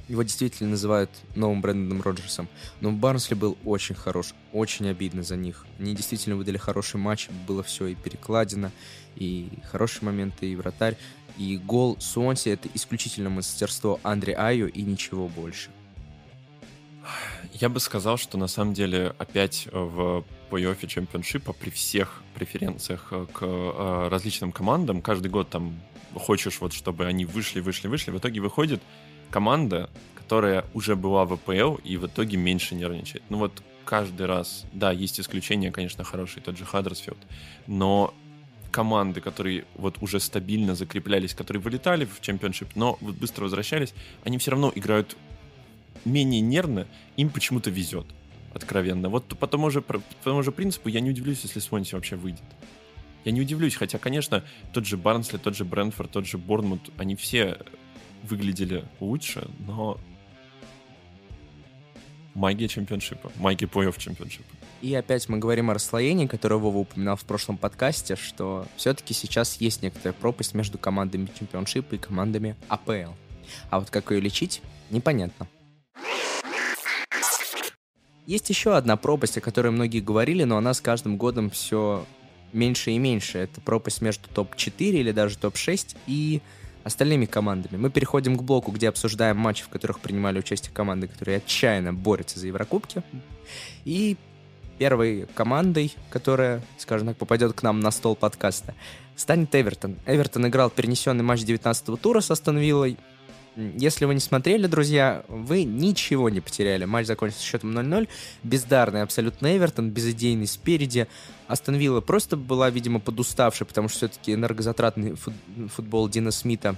Его 0.06 0.22
действительно 0.22 0.70
называют 0.70 1.10
новым 1.34 1.62
Брэндоном 1.62 2.02
Роджерсом. 2.02 2.48
Но 2.80 2.92
Барнсли 2.92 3.34
был 3.34 3.56
очень 3.64 3.94
хорош, 3.94 4.34
очень 4.52 4.88
обидно 4.88 5.22
за 5.22 5.36
них. 5.36 5.66
Они 5.78 5.94
действительно 5.94 6.36
выдали 6.36 6.58
хороший 6.58 6.96
матч, 6.96 7.28
было 7.48 7.62
все 7.62 7.86
и 7.86 7.94
перекладина, 7.94 8.70
и 9.16 9.48
хорошие 9.64 10.04
моменты, 10.04 10.46
и 10.46 10.56
вратарь. 10.56 10.96
И 11.38 11.56
гол 11.56 11.96
Суонси— 11.98 12.48
это 12.50 12.68
исключительно 12.74 13.30
мастерство 13.30 13.98
Андре 14.02 14.34
Айо 14.34 14.66
и 14.66 14.82
ничего 14.82 15.26
больше. 15.26 15.70
Я 17.54 17.68
бы 17.68 17.78
сказал, 17.78 18.16
что 18.16 18.36
на 18.36 18.48
самом 18.48 18.74
деле 18.74 19.14
опять 19.16 19.68
в 19.70 20.24
плей-оффе 20.50 20.88
чемпионшипа 20.88 21.52
при 21.52 21.70
всех 21.70 22.20
преференциях 22.34 23.08
э, 23.12 23.26
к 23.32 23.42
э, 23.42 24.08
различным 24.10 24.50
командам, 24.50 25.00
каждый 25.00 25.28
год 25.28 25.50
там 25.50 25.80
хочешь 26.14 26.60
вот, 26.60 26.72
чтобы 26.72 27.06
они 27.06 27.24
вышли, 27.24 27.60
вышли, 27.60 27.86
вышли, 27.86 28.10
в 28.10 28.18
итоге 28.18 28.40
выходит 28.40 28.82
команда, 29.30 29.88
которая 30.16 30.64
уже 30.74 30.96
была 30.96 31.24
в 31.24 31.34
АПЛ 31.34 31.76
и 31.84 31.96
в 31.96 32.06
итоге 32.06 32.36
меньше 32.36 32.74
нервничает. 32.74 33.22
Ну 33.28 33.38
вот 33.38 33.62
каждый 33.84 34.26
раз, 34.26 34.64
да, 34.72 34.90
есть 34.90 35.20
исключения, 35.20 35.70
конечно, 35.70 36.02
хорошие, 36.02 36.42
тот 36.42 36.58
же 36.58 36.64
Хаддерсфилд, 36.64 37.18
но 37.68 38.12
команды, 38.72 39.20
которые 39.20 39.64
вот 39.76 39.98
уже 40.00 40.18
стабильно 40.18 40.74
закреплялись, 40.74 41.34
которые 41.34 41.62
вылетали 41.62 42.04
в 42.04 42.20
чемпионшип, 42.20 42.74
но 42.74 42.98
вот 43.00 43.14
быстро 43.14 43.44
возвращались, 43.44 43.94
они 44.24 44.38
все 44.38 44.50
равно 44.50 44.72
играют 44.74 45.16
менее 46.04 46.40
нервно, 46.40 46.86
им 47.16 47.30
почему-то 47.30 47.70
везет. 47.70 48.06
Откровенно. 48.52 49.08
Вот 49.08 49.36
по 49.38 49.46
тому, 49.46 49.70
же, 49.70 49.82
по 49.82 50.00
тому 50.22 50.42
же 50.42 50.52
принципу 50.52 50.88
я 50.88 51.00
не 51.00 51.10
удивлюсь, 51.10 51.40
если 51.42 51.58
Свонси 51.58 51.94
вообще 51.94 52.16
выйдет. 52.16 52.44
Я 53.24 53.32
не 53.32 53.40
удивлюсь, 53.40 53.74
хотя, 53.74 53.98
конечно, 53.98 54.44
тот 54.72 54.86
же 54.86 54.96
Барнсли, 54.96 55.38
тот 55.38 55.56
же 55.56 55.64
Брентфорд, 55.64 56.10
тот 56.10 56.26
же 56.26 56.38
Борнмут, 56.38 56.90
они 56.98 57.16
все 57.16 57.58
выглядели 58.22 58.84
лучше, 59.00 59.48
но 59.66 59.98
магия 62.34 62.68
чемпионшипа, 62.68 63.32
магия 63.36 63.66
плей-офф 63.66 63.98
чемпионшипа. 63.98 64.44
И 64.82 64.94
опять 64.94 65.28
мы 65.28 65.38
говорим 65.38 65.70
о 65.70 65.74
расслоении, 65.74 66.26
которое 66.26 66.56
Вова 66.56 66.78
упоминал 66.78 67.16
в 67.16 67.24
прошлом 67.24 67.56
подкасте, 67.56 68.16
что 68.16 68.66
все-таки 68.76 69.14
сейчас 69.14 69.56
есть 69.56 69.82
некоторая 69.82 70.12
пропасть 70.12 70.52
между 70.52 70.76
командами 70.76 71.28
чемпионшипа 71.38 71.94
и 71.94 71.98
командами 71.98 72.56
АПЛ. 72.68 73.14
А 73.70 73.80
вот 73.80 73.90
как 73.90 74.10
ее 74.10 74.20
лечить, 74.20 74.60
непонятно. 74.90 75.48
Есть 78.26 78.48
еще 78.48 78.76
одна 78.76 78.96
пропасть, 78.96 79.36
о 79.36 79.40
которой 79.40 79.68
многие 79.70 80.00
говорили, 80.00 80.44
но 80.44 80.56
она 80.56 80.72
с 80.72 80.80
каждым 80.80 81.18
годом 81.18 81.50
все 81.50 82.06
меньше 82.52 82.92
и 82.92 82.98
меньше. 82.98 83.38
Это 83.38 83.60
пропасть 83.60 84.00
между 84.00 84.28
топ-4 84.28 84.72
или 84.78 85.12
даже 85.12 85.36
топ-6 85.36 85.96
и 86.06 86.40
остальными 86.84 87.26
командами. 87.26 87.76
Мы 87.76 87.90
переходим 87.90 88.36
к 88.36 88.42
блоку, 88.42 88.72
где 88.72 88.88
обсуждаем 88.88 89.36
матчи, 89.36 89.64
в 89.64 89.68
которых 89.68 90.00
принимали 90.00 90.38
участие 90.38 90.72
команды, 90.72 91.08
которые 91.08 91.38
отчаянно 91.38 91.92
борются 91.92 92.38
за 92.38 92.46
Еврокубки. 92.46 93.02
И 93.84 94.16
первой 94.78 95.26
командой, 95.34 95.94
которая, 96.10 96.62
скажем 96.78 97.08
так, 97.08 97.16
попадет 97.16 97.52
к 97.52 97.62
нам 97.62 97.80
на 97.80 97.90
стол 97.90 98.16
подкаста, 98.16 98.74
станет 99.16 99.54
Эвертон. 99.54 99.96
Эвертон 100.06 100.46
играл 100.46 100.70
перенесенный 100.70 101.24
матч 101.24 101.40
19-го 101.40 101.96
тура 101.96 102.20
с 102.20 102.30
Астон 102.30 102.58
Виллой. 102.58 102.96
Если 103.56 104.04
вы 104.04 104.14
не 104.14 104.20
смотрели, 104.20 104.66
друзья, 104.66 105.24
вы 105.28 105.62
ничего 105.62 106.28
не 106.28 106.40
потеряли. 106.40 106.86
Матч 106.86 107.06
закончился 107.06 107.44
счетом 107.44 107.76
0-0. 107.76 108.08
Бездарный 108.42 109.02
абсолютно 109.02 109.56
Эвертон, 109.56 109.90
безыдейный 109.90 110.48
спереди. 110.48 111.06
Астон 111.46 111.76
Вилла 111.76 112.00
просто 112.00 112.36
была, 112.36 112.70
видимо, 112.70 112.98
подуставшей, 112.98 113.66
потому 113.66 113.88
что 113.88 113.98
все-таки 113.98 114.34
энергозатратный 114.34 115.14
футбол 115.68 116.08
Дина 116.08 116.32
Смита 116.32 116.74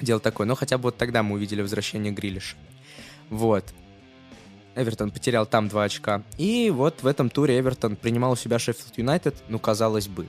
делал 0.00 0.20
такое. 0.20 0.46
Но 0.46 0.54
хотя 0.54 0.78
бы 0.78 0.84
вот 0.84 0.96
тогда 0.96 1.24
мы 1.24 1.34
увидели 1.34 1.60
возвращение 1.60 2.12
Грилиш. 2.12 2.56
Вот. 3.28 3.64
Эвертон 4.76 5.10
потерял 5.10 5.44
там 5.44 5.68
2 5.68 5.84
очка. 5.84 6.22
И 6.38 6.70
вот 6.70 7.02
в 7.02 7.06
этом 7.08 7.30
туре 7.30 7.58
Эвертон 7.58 7.96
принимал 7.96 8.32
у 8.32 8.36
себя 8.36 8.60
Шеффилд 8.60 8.96
Юнайтед. 8.96 9.34
Ну, 9.48 9.58
казалось 9.58 10.06
бы. 10.06 10.28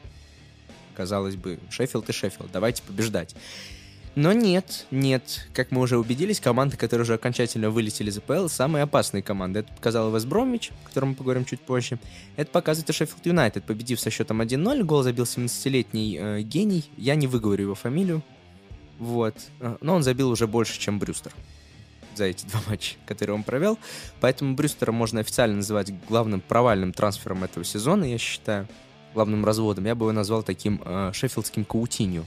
Казалось 0.95 1.35
бы, 1.35 1.59
Шеффилд 1.69 2.09
и 2.09 2.13
Шеффилд. 2.13 2.51
Давайте 2.51 2.81
побеждать. 2.81 3.35
Но 4.15 4.33
нет, 4.33 4.87
нет. 4.91 5.47
Как 5.53 5.71
мы 5.71 5.79
уже 5.79 5.97
убедились, 5.97 6.41
команды, 6.41 6.75
которые 6.75 7.03
уже 7.03 7.13
окончательно 7.13 7.69
вылетели 7.69 8.09
из 8.09 8.17
АПЛ, 8.17 8.47
самые 8.47 8.83
опасные 8.83 9.23
команды. 9.23 9.59
Это 9.59 9.73
показал 9.73 10.13
Вест 10.13 10.27
Бромвич, 10.27 10.71
о 10.83 10.87
котором 10.87 11.09
мы 11.09 11.15
поговорим 11.15 11.45
чуть 11.45 11.61
позже. 11.61 11.97
Это 12.35 12.51
показывает 12.51 12.89
и 12.89 12.93
Шеффилд 12.93 13.25
Юнайтед, 13.25 13.63
победив 13.63 14.01
со 14.01 14.09
счетом 14.09 14.41
1-0. 14.41 14.83
Гол 14.83 15.03
забил 15.03 15.23
17-летний 15.23 16.17
э, 16.19 16.41
гений. 16.41 16.89
Я 16.97 17.15
не 17.15 17.27
выговорю 17.27 17.63
его 17.63 17.75
фамилию. 17.75 18.21
Вот. 18.99 19.35
Э, 19.61 19.77
но 19.79 19.95
он 19.95 20.03
забил 20.03 20.29
уже 20.29 20.45
больше, 20.45 20.77
чем 20.77 20.99
Брюстер 20.99 21.31
за 22.13 22.25
эти 22.25 22.45
два 22.45 22.59
матча, 22.67 22.95
которые 23.05 23.35
он 23.35 23.43
провел. 23.43 23.79
Поэтому 24.19 24.55
Брюстера 24.55 24.91
можно 24.91 25.21
официально 25.21 25.55
называть 25.55 25.93
главным 26.09 26.41
провальным 26.41 26.91
трансфером 26.91 27.45
этого 27.45 27.63
сезона, 27.63 28.03
я 28.03 28.17
считаю. 28.17 28.67
Главным 29.13 29.45
разводом. 29.45 29.85
Я 29.85 29.95
бы 29.95 30.05
его 30.05 30.11
назвал 30.11 30.43
таким 30.43 30.81
э, 30.83 31.11
шеффилдским 31.13 31.63
Каутинью 31.63 32.25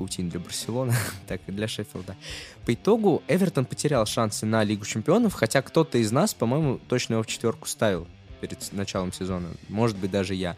Каутин 0.00 0.30
для 0.30 0.40
Барселоны, 0.40 0.94
так 1.28 1.42
и 1.46 1.52
для 1.52 1.68
Шеффилда. 1.68 2.16
По 2.64 2.72
итогу 2.72 3.22
Эвертон 3.28 3.66
потерял 3.66 4.06
шансы 4.06 4.46
на 4.46 4.64
Лигу 4.64 4.86
Чемпионов, 4.86 5.34
хотя 5.34 5.60
кто-то 5.60 5.98
из 5.98 6.10
нас, 6.10 6.32
по-моему, 6.32 6.80
точно 6.88 7.14
его 7.14 7.22
в 7.22 7.26
четверку 7.26 7.68
ставил 7.68 8.08
перед 8.40 8.72
началом 8.72 9.12
сезона. 9.12 9.50
Может 9.68 9.98
быть, 9.98 10.10
даже 10.10 10.34
я. 10.34 10.56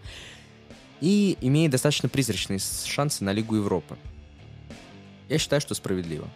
И 1.01 1.37
имеет 1.41 1.73
достаточно 1.73 2.09
призрачные 2.09 2.61
шансы 2.61 3.25
на 3.25 3.33
Лигу 3.33 3.57
Европы. 3.57 3.99
Я 5.29 5.39
считаю, 5.39 5.61
что 5.61 5.75
справедливо. 5.75 6.29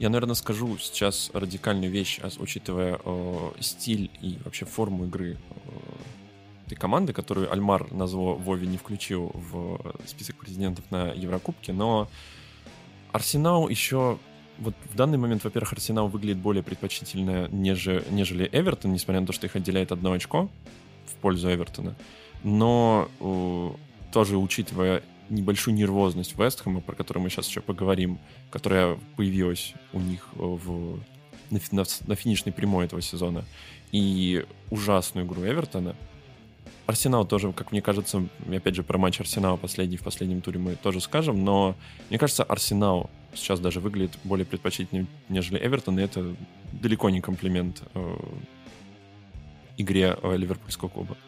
Я, 0.00 0.08
наверное, 0.08 0.34
скажу 0.34 0.76
сейчас 0.78 1.30
радикальную 1.32 1.92
вещь, 1.92 2.18
учитывая 2.38 2.98
э, 3.04 3.50
стиль 3.60 4.10
и 4.20 4.38
вообще 4.44 4.64
форму 4.64 5.04
игры 5.04 5.36
э, 5.36 5.70
этой 6.68 6.76
команды, 6.76 7.12
которую 7.12 7.50
Альмар 7.52 7.92
назвал 7.92 8.36
Вове 8.36 8.66
не 8.66 8.76
включил 8.76 9.32
в 9.34 9.80
список 10.06 10.36
президентов 10.36 10.84
на 10.90 11.12
Еврокубке, 11.12 11.72
но 11.72 12.08
Арсенал 13.12 13.68
еще 13.68 14.18
вот 14.58 14.74
в 14.92 14.96
данный 14.96 15.18
момент, 15.18 15.44
во-первых, 15.44 15.72
Арсенал 15.72 16.08
выглядит 16.08 16.38
более 16.38 16.62
предпочтительно, 16.62 17.48
нежели, 17.50 18.04
нежели 18.10 18.48
Эвертон, 18.52 18.92
несмотря 18.92 19.20
на 19.20 19.26
то, 19.26 19.32
что 19.32 19.46
их 19.46 19.56
отделяет 19.56 19.92
одно 19.92 20.12
очко 20.12 20.50
в 21.06 21.14
пользу 21.20 21.52
Эвертона. 21.52 21.96
Но 22.42 23.08
э, 23.20 23.70
тоже 24.12 24.36
учитывая 24.36 25.02
небольшую 25.30 25.74
нервозность 25.74 26.36
Вестхэма, 26.36 26.80
про 26.80 26.94
которую 26.94 27.22
мы 27.22 27.30
сейчас 27.30 27.48
еще 27.48 27.60
поговорим, 27.60 28.18
которая 28.50 28.98
появилась 29.16 29.74
у 29.92 30.00
них 30.00 30.28
в, 30.34 30.98
на, 31.50 31.60
на, 31.70 31.84
на 32.06 32.14
финишной 32.14 32.52
прямой 32.52 32.86
этого 32.86 33.00
сезона, 33.00 33.44
и 33.92 34.44
ужасную 34.70 35.26
игру 35.26 35.42
Эвертона, 35.42 35.94
Арсенал 36.88 37.26
тоже, 37.26 37.52
как 37.52 37.70
мне 37.70 37.82
кажется, 37.82 38.26
опять 38.50 38.74
же, 38.74 38.82
про 38.82 38.96
матч 38.96 39.20
Арсенала 39.20 39.58
последний 39.58 39.98
в 39.98 40.02
последнем 40.02 40.40
туре 40.40 40.58
мы 40.58 40.74
тоже 40.74 41.02
скажем, 41.02 41.44
но 41.44 41.76
мне 42.08 42.18
кажется, 42.18 42.44
Арсенал 42.44 43.10
сейчас 43.34 43.60
даже 43.60 43.80
выглядит 43.80 44.18
более 44.24 44.46
предпочтительнее, 44.46 45.06
нежели 45.28 45.58
Эвертон, 45.58 45.98
и 45.98 46.02
это 46.02 46.34
далеко 46.72 47.10
не 47.10 47.20
комплимент 47.20 47.82
э, 47.92 48.16
игре 49.76 50.16
э, 50.22 50.36
Ливерпульского 50.38 50.88
клуба. 50.88 51.18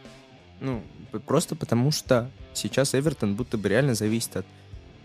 Ну, 0.60 0.82
просто 1.26 1.54
потому 1.56 1.90
что 1.90 2.30
сейчас 2.54 2.94
Эвертон 2.94 3.36
будто 3.36 3.58
бы 3.58 3.68
реально 3.68 3.94
зависит 3.94 4.38
от 4.38 4.46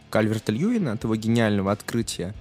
Кальверта 0.09 0.53
Льюина, 0.53 0.93
от 0.93 1.03
его 1.03 1.17
гениального 1.17 1.73
открытия 1.73 2.33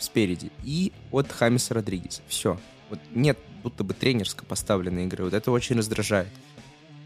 спереди, 0.00 0.50
и 0.64 0.92
от 1.12 1.30
Хамиса 1.30 1.74
Родригеса. 1.74 2.22
Все. 2.26 2.58
Вот 2.90 2.98
нет 3.14 3.38
будто 3.62 3.84
бы 3.84 3.94
тренерско 3.94 4.44
поставленной 4.44 5.04
игры. 5.04 5.22
Вот 5.22 5.32
это 5.32 5.52
очень 5.52 5.76
раздражает 5.76 6.32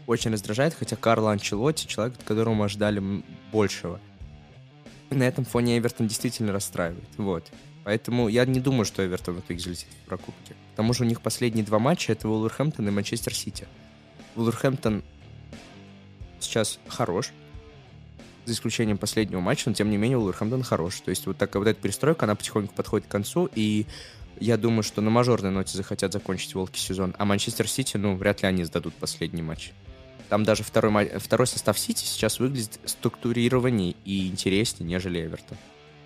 очень 0.07 0.31
раздражает, 0.31 0.73
хотя 0.73 0.95
Карло 0.95 1.31
Анчелотти 1.31 1.87
человек, 1.87 2.17
от 2.17 2.23
которого 2.23 2.53
мы 2.53 2.65
ожидали 2.65 3.23
большего. 3.51 3.99
На 5.09 5.23
этом 5.23 5.43
фоне 5.43 5.77
Эвертон 5.77 6.07
действительно 6.07 6.53
расстраивает. 6.53 7.09
Вот. 7.17 7.51
Поэтому 7.83 8.27
я 8.27 8.45
не 8.45 8.59
думаю, 8.59 8.85
что 8.85 9.05
Эвертон 9.05 9.35
в 9.35 9.39
итоге 9.39 9.59
залетит 9.59 9.87
в 10.03 10.07
прокубке. 10.07 10.53
К 10.73 10.77
тому 10.77 10.93
же 10.93 11.03
у 11.03 11.07
них 11.07 11.21
последние 11.21 11.65
два 11.65 11.79
матча— 11.79 12.11
это 12.13 12.27
Вулверхэмптон 12.27 12.87
и 12.87 12.91
Манчестер 12.91 13.33
Сити. 13.33 13.67
Вулверхэмптон 14.35 15.03
сейчас 16.39 16.79
хорош, 16.87 17.31
за 18.45 18.53
исключением 18.53 18.97
последнего 18.97 19.39
матча, 19.39 19.69
но 19.69 19.75
тем 19.75 19.89
не 19.89 19.97
менее 19.97 20.17
Вулверхэмптон 20.17 20.63
хорош. 20.63 21.01
То 21.01 21.09
есть 21.09 21.25
вот 21.25 21.37
такая 21.37 21.61
вот 21.61 21.69
эта 21.69 21.81
перестройка, 21.81 22.25
она 22.25 22.35
потихоньку 22.35 22.73
подходит 22.73 23.07
к 23.07 23.11
концу, 23.11 23.49
и 23.53 23.85
я 24.39 24.57
думаю, 24.57 24.83
что 24.83 25.01
на 25.01 25.09
мажорной 25.09 25.51
ноте 25.51 25.77
захотят 25.77 26.13
закончить 26.13 26.55
волки 26.55 26.79
сезон, 26.79 27.15
а 27.17 27.25
Манчестер 27.25 27.67
Сити, 27.67 27.97
ну, 27.97 28.15
вряд 28.15 28.41
ли 28.41 28.47
они 28.47 28.63
сдадут 28.63 28.93
последний 28.95 29.41
матч. 29.41 29.71
Там 30.31 30.45
даже 30.45 30.63
второй, 30.63 31.09
второй 31.19 31.45
состав 31.45 31.77
Сити 31.77 32.05
сейчас 32.05 32.39
выглядит 32.39 32.79
структурированнее 32.85 33.95
и 34.05 34.29
интереснее, 34.29 34.87
нежели 34.87 35.19
Эвертон. 35.19 35.57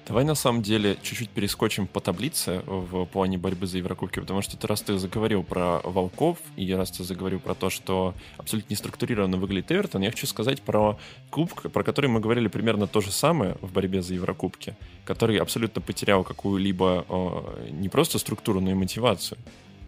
Давай 0.07 0.23
на 0.23 0.33
самом 0.33 0.63
деле 0.63 0.97
чуть-чуть 1.03 1.29
перескочим 1.29 1.85
по 1.85 1.99
таблице 1.99 2.63
в 2.65 3.05
плане 3.05 3.37
борьбы 3.37 3.67
за 3.67 3.77
Еврокубки, 3.77 4.19
потому 4.19 4.41
что 4.41 4.57
ты 4.57 4.65
раз 4.65 4.81
ты 4.81 4.97
заговорил 4.97 5.43
про 5.43 5.79
Волков, 5.83 6.39
и 6.55 6.73
раз 6.73 6.89
ты 6.89 7.03
заговорил 7.03 7.39
про 7.39 7.53
то, 7.53 7.69
что 7.69 8.15
абсолютно 8.37 8.73
неструктурированно 8.73 9.37
выглядит 9.37 9.71
Эвертон, 9.71 10.01
я 10.01 10.09
хочу 10.09 10.25
сказать 10.25 10.63
про 10.63 10.97
клуб, 11.29 11.53
про 11.71 11.83
который 11.83 12.09
мы 12.09 12.19
говорили 12.19 12.47
примерно 12.47 12.87
то 12.87 13.01
же 13.01 13.11
самое 13.11 13.57
в 13.61 13.73
борьбе 13.73 14.01
за 14.01 14.15
Еврокубки, 14.15 14.75
который 15.03 15.37
абсолютно 15.37 15.83
потерял 15.83 16.23
какую-либо 16.23 17.05
э, 17.07 17.69
не 17.73 17.89
просто 17.89 18.17
структуру, 18.17 18.59
но 18.59 18.71
и 18.71 18.73
мотивацию. 18.73 19.37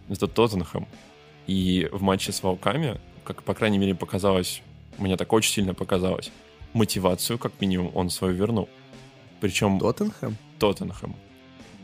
Это 0.08 0.28
Тоттенхэм. 0.28 0.86
И 1.48 1.88
в 1.90 2.02
матче 2.02 2.30
с 2.30 2.42
Волками 2.44 3.00
как, 3.28 3.42
по 3.42 3.52
крайней 3.52 3.76
мере, 3.76 3.94
показалось, 3.94 4.62
мне 4.96 5.18
так 5.18 5.30
очень 5.34 5.52
сильно 5.52 5.74
показалось, 5.74 6.32
мотивацию, 6.72 7.38
как 7.38 7.52
минимум, 7.60 7.90
он 7.94 8.08
свою 8.08 8.34
вернул. 8.34 8.70
Причем... 9.40 9.78
Тоттенхэм? 9.78 10.38
Тоттенхэм. 10.58 11.14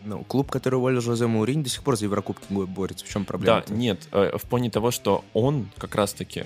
Ну, 0.07 0.25
клуб, 0.25 0.51
который 0.51 0.77
уволил 0.77 1.03
Жозе 1.03 1.27
Мауринь, 1.27 1.63
до 1.63 1.69
сих 1.69 1.83
пор 1.83 1.97
за 1.97 2.07
Еврокубки 2.07 2.47
борется. 2.51 3.05
В 3.05 3.11
чем 3.11 3.27
проблема? 3.27 3.63
Да, 3.67 3.75
нет, 3.75 4.09
э, 4.13 4.39
в 4.39 4.43
плане 4.49 4.71
того, 4.71 4.91
что 4.91 5.23
он 5.35 5.69
как 5.77 5.95
раз-таки 5.95 6.45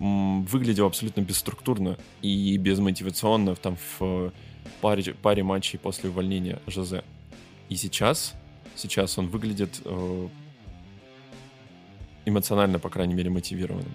выглядел 0.00 0.86
абсолютно 0.86 1.20
бесструктурно 1.20 1.96
и 2.20 2.56
безмотивационно 2.56 3.54
там 3.54 3.76
в 3.98 4.32
паре, 4.80 5.14
паре 5.14 5.44
матчей 5.44 5.78
после 5.78 6.10
увольнения 6.10 6.60
Жозе. 6.66 7.04
И 7.68 7.76
сейчас, 7.76 8.34
сейчас 8.74 9.16
он 9.16 9.28
выглядит 9.28 9.80
э, 9.84 10.28
эмоционально, 12.24 12.80
по 12.80 12.90
крайней 12.90 13.14
мере, 13.14 13.30
мотивированным. 13.30 13.94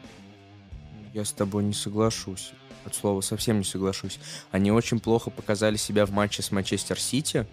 Я 1.14 1.26
с 1.26 1.32
тобой 1.32 1.64
не 1.64 1.74
соглашусь. 1.74 2.52
От 2.86 2.96
слова 2.96 3.22
совсем 3.22 3.58
не 3.58 3.64
соглашусь. 3.64 4.20
Они 4.52 4.72
очень 4.72 5.00
плохо 5.00 5.30
показали 5.30 5.76
себя 5.76 6.06
в 6.06 6.12
матче 6.12 6.42
с 6.42 6.52
Манчестер 6.52 7.00
Сити. 7.00 7.46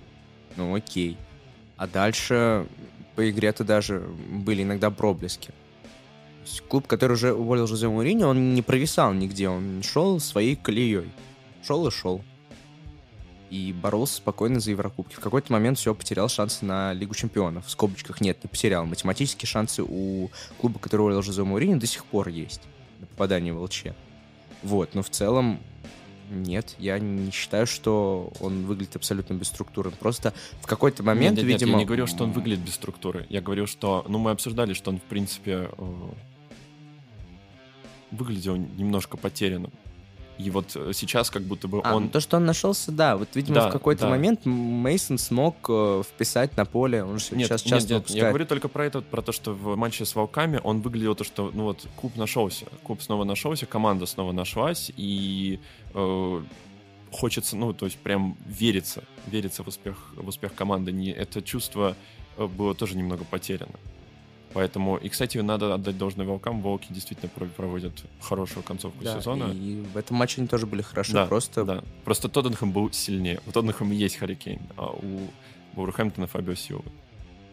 Ну 0.56 0.74
окей. 0.74 1.16
А 1.76 1.86
дальше 1.86 2.66
по 3.14 3.28
игре-то 3.28 3.64
даже 3.64 4.06
были 4.30 4.62
иногда 4.62 4.90
проблески. 4.90 5.52
Клуб, 6.68 6.86
который 6.86 7.14
уже 7.14 7.32
уволил 7.32 7.66
Жозе 7.66 7.88
Мурини, 7.88 8.22
он 8.22 8.54
не 8.54 8.62
провисал 8.62 9.12
нигде. 9.12 9.48
Он 9.48 9.82
шел 9.82 10.20
своей 10.20 10.54
колеей. 10.54 11.10
Шел 11.64 11.86
и 11.88 11.90
шел. 11.90 12.22
И 13.50 13.72
боролся 13.72 14.16
спокойно 14.16 14.60
за 14.60 14.70
Еврокубки. 14.70 15.14
В 15.14 15.20
какой-то 15.20 15.52
момент 15.52 15.78
все 15.78 15.94
потерял 15.94 16.28
шансы 16.28 16.64
на 16.64 16.92
Лигу 16.92 17.14
Чемпионов. 17.14 17.66
В 17.66 17.70
скобочках 17.70 18.20
нет, 18.20 18.42
не 18.44 18.48
потерял. 18.48 18.84
Математические 18.86 19.48
шансы 19.48 19.82
у 19.82 20.30
клуба, 20.60 20.78
который 20.78 21.02
уволил 21.02 21.22
Жозе 21.22 21.42
Мурини, 21.42 21.74
до 21.74 21.86
сих 21.86 22.04
пор 22.04 22.28
есть 22.28 22.60
на 23.00 23.06
попадание 23.06 23.52
в 23.52 23.62
ЛЧ. 23.62 23.85
Вот, 24.62 24.94
но 24.94 25.02
в 25.02 25.11
целом 25.11 25.61
нет, 26.30 26.74
я 26.78 26.98
не 26.98 27.30
считаю, 27.30 27.66
что 27.66 28.32
он 28.40 28.64
выглядит 28.66 28.96
абсолютно 28.96 29.35
бесструктурным. 29.35 29.94
Просто 29.98 30.35
в 30.61 30.66
какой-то 30.66 31.02
момент, 31.02 31.37
нет, 31.37 31.46
нет, 31.46 31.54
видимо... 31.54 31.70
Нет, 31.70 31.74
я 31.74 31.78
не 31.80 31.85
говорил, 31.85 32.06
что 32.06 32.24
он 32.24 32.32
выглядит 32.32 32.64
без 32.64 32.74
структуры. 32.74 33.26
Я 33.28 33.40
говорил, 33.40 33.66
что... 33.66 34.04
Ну, 34.09 34.18
мы 34.18 34.32
обсуждали, 34.32 34.72
что 34.72 34.90
он, 34.90 34.98
в 34.98 35.04
принципе, 35.04 35.70
э, 35.70 36.09
выглядел 38.11 38.56
немножко 38.56 39.16
потерянным. 39.16 39.72
И 40.38 40.51
вот 40.51 40.77
э, 40.77 40.92
сейчас 40.92 41.31
как 41.31 41.42
будто 41.42 41.66
бы 41.66 41.81
а, 41.83 41.94
он... 41.94 42.05
Ну, 42.05 42.09
то, 42.11 42.20
что 42.20 42.37
он 42.37 42.44
нашелся, 42.44 42.92
да. 42.92 43.16
Вот, 43.16 43.29
видимо, 43.35 43.57
да, 43.57 43.68
в 43.68 43.72
какой-то 43.72 44.03
да. 44.03 44.11
момент 44.11 44.44
Мейсон 44.44 45.18
смог 45.18 45.57
э, 45.68 46.03
вписать 46.07 46.57
на 46.57 46.64
поле. 46.64 47.03
Он 47.05 47.18
же 47.18 47.35
нет, 47.35 47.49
сейчас 47.49 47.62
часто 47.62 47.94
нет, 47.94 48.09
нет, 48.09 48.16
Я 48.16 48.29
говорю 48.29 48.46
только 48.46 48.68
про 48.68 48.85
это, 48.85 49.01
про 49.01 49.22
то, 49.22 49.33
что 49.33 49.53
в 49.53 49.77
матче 49.77 50.05
с 50.05 50.14
Волками 50.14 50.61
он 50.62 50.83
выглядел 50.83 51.14
то, 51.14 51.25
что, 51.25 51.51
ну 51.55 51.64
вот, 51.64 51.87
клуб 51.96 52.16
нашелся. 52.16 52.66
Клуб 52.83 53.03
снова 53.03 53.25
нашелся, 53.25 53.66
команда 53.66 54.07
снова 54.07 54.33
нашлась, 54.33 54.92
и 54.96 55.59
э, 55.94 56.42
хочется, 57.12 57.57
ну, 57.57 57.72
то 57.72 57.87
есть 57.87 57.99
прям 57.99 58.37
верится, 58.46 59.05
верится 59.27 59.62
в 59.62 59.68
успех, 59.68 59.96
в 60.16 60.29
успех 60.29 60.55
команды. 60.55 60.92
Не, 60.92 61.11
это 61.11 61.40
чувство 61.40 61.96
э, 62.37 62.46
было 62.46 62.75
тоже 62.75 62.96
немного 62.96 63.25
потеряно. 63.25 63.75
Поэтому, 64.52 64.96
и, 64.96 65.09
кстати, 65.09 65.38
надо 65.38 65.74
отдать 65.74 65.98
должное 65.98 66.26
волкам. 66.26 66.62
Волки 66.62 66.87
действительно 66.90 67.30
проводят 67.30 67.92
хорошую 68.20 68.62
концовку 68.62 69.04
да, 69.04 69.18
сезона. 69.18 69.52
И 69.52 69.82
в 69.92 69.96
этом 69.96 70.16
матче 70.16 70.40
они 70.40 70.48
тоже 70.48 70.66
были 70.66 70.82
хороши. 70.82 71.12
Да, 71.12 71.26
просто... 71.26 71.64
да. 71.64 71.85
Просто 72.04 72.28
Тоттенхэм 72.28 72.72
был 72.72 72.90
сильнее. 72.92 73.40
У 73.46 73.52
Тоттенхэма 73.52 73.94
есть 73.94 74.16
Харикейн, 74.16 74.61
а 74.76 74.92
у 74.92 75.28
Вулверхэмптона 75.74 76.26
Фабио 76.26 76.54
Силва. 76.54 76.85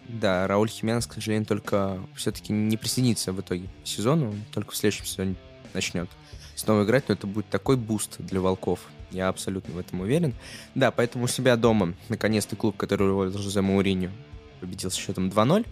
Да, 0.07 0.47
Рауль 0.47 0.69
Хименес, 0.69 1.07
к 1.07 1.13
сожалению, 1.13 1.45
только 1.45 1.99
все-таки 2.15 2.53
не 2.53 2.77
присоединится 2.77 3.33
в 3.33 3.41
итоге 3.41 3.67
к 3.83 3.87
сезону. 3.87 4.33
Только 4.53 4.71
в 4.71 4.75
следующем 4.75 5.05
сезоне 5.05 5.35
начнет 5.73 6.09
снова 6.55 6.83
играть, 6.83 7.07
но 7.09 7.15
это 7.15 7.27
будет 7.27 7.47
такой 7.49 7.77
буст 7.77 8.15
для 8.19 8.39
волков. 8.39 8.79
Я 9.11 9.27
абсолютно 9.27 9.73
в 9.73 9.77
этом 9.77 10.01
уверен. 10.01 10.33
Да, 10.75 10.91
поэтому 10.91 11.25
у 11.25 11.27
себя 11.27 11.55
дома 11.55 11.93
наконец-то 12.09 12.55
клуб, 12.55 12.77
который 12.77 13.31
Жозе 13.31 13.61
Моуринью, 13.61 14.11
победил 14.59 14.89
с 14.89 14.95
счетом 14.95 15.29
2-0 15.29 15.65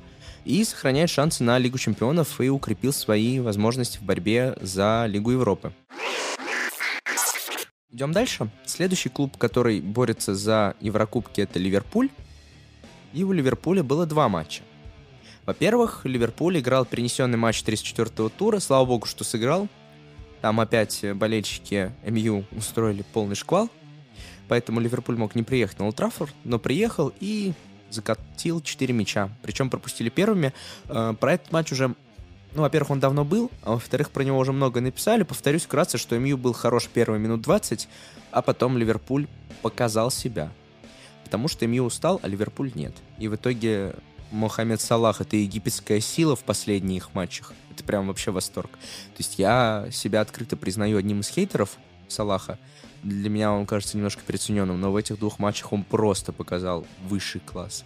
и 0.46 0.64
сохраняет 0.64 1.10
шансы 1.10 1.44
на 1.44 1.58
Лигу 1.58 1.78
чемпионов 1.78 2.42
и 2.42 2.50
укрепил 2.50 2.94
свои 2.94 3.40
возможности 3.40 3.98
в 3.98 4.04
борьбе 4.04 4.56
за 4.62 5.06
Лигу 5.08 5.32
Европы. 5.32 5.74
Идем 7.92 8.14
дальше. 8.14 8.50
Следующий 8.66 9.10
клуб, 9.10 9.38
который 9.38 9.82
борется 9.82 10.34
за 10.34 10.76
Еврокубки, 10.80 11.42
это 11.42 11.60
Ливерпуль. 11.60 12.10
И 13.14 13.24
у 13.24 13.34
Ливерпуля 13.34 13.84
было 13.84 14.06
два 14.06 14.30
матча. 14.30 14.64
Во-первых, 15.46 16.02
Ливерпуль 16.06 16.60
играл 16.60 16.86
перенесенный 16.86 17.38
матч 17.38 17.64
34-го 17.64 18.30
тура. 18.30 18.60
Слава 18.60 18.86
богу, 18.86 19.06
что 19.08 19.24
сыграл. 19.24 19.68
Там 20.42 20.60
опять 20.60 21.04
болельщики 21.16 21.92
МЮ 22.06 22.46
устроили 22.52 23.04
полный 23.14 23.36
шквал. 23.36 23.70
Поэтому 24.48 24.80
Ливерпуль 24.80 25.18
мог 25.18 25.36
не 25.36 25.44
приехать 25.44 25.80
на 25.80 25.86
Олд 25.86 26.02
но 26.44 26.60
приехал 26.60 27.12
и 27.20 27.54
закатил 27.94 28.62
4 28.62 28.94
мяча. 28.94 29.30
Причем 29.42 29.70
пропустили 29.70 30.10
первыми. 30.10 30.54
Э, 30.88 31.14
про 31.20 31.34
этот 31.34 31.52
матч 31.52 31.72
уже 31.72 31.96
ну, 32.54 32.64
во-первых, 32.64 32.92
он 32.92 33.00
давно 33.00 33.24
был, 33.24 33.50
а 33.64 33.72
во-вторых, 33.72 34.10
про 34.12 34.24
него 34.24 34.38
уже 34.38 34.52
много 34.52 34.82
написали. 34.82 35.24
Повторюсь 35.24 35.64
вкратце, 35.64 35.98
что 35.98 36.20
МЮ 36.20 36.38
был 36.38 36.52
хорош 36.52 36.90
первые 36.94 37.20
минут 37.20 37.42
20, 37.42 37.88
а 38.32 38.42
потом 38.42 38.78
Ливерпуль 38.78 39.28
показал 39.62 40.12
себя. 40.12 40.52
Потому 41.24 41.48
что 41.48 41.66
МЮ 41.66 41.86
устал, 41.86 42.20
а 42.22 42.28
Ливерпуль 42.28 42.72
нет. 42.76 42.94
И 43.20 43.30
в 43.30 43.36
итоге 43.36 43.96
Мохаммед 44.32 44.82
Салах— 44.82 45.22
это 45.22 45.38
египетская 45.38 46.02
сила 46.02 46.36
в 46.36 46.44
последних 46.44 47.14
матчах. 47.14 47.54
Это 47.70 47.86
прям 47.86 48.08
вообще 48.08 48.32
восторг. 48.32 48.72
То 48.72 49.20
есть 49.20 49.40
я 49.40 49.88
себя 49.92 50.20
открыто 50.20 50.58
признаю 50.58 50.98
одним 50.98 51.22
из 51.22 51.30
хейтеров 51.30 51.78
Салаха, 52.12 52.60
для 53.04 53.30
меня 53.30 53.52
он 53.52 53.66
кажется 53.66 53.98
немножко 53.98 54.22
переоцененным, 54.26 54.80
но 54.80 54.92
в 54.92 54.96
этих 54.96 55.18
двух 55.18 55.40
матчах 55.40 55.74
он 55.74 55.84
просто 55.84 56.32
показал 56.32 56.86
высший 57.08 57.42
класс. 57.42 57.84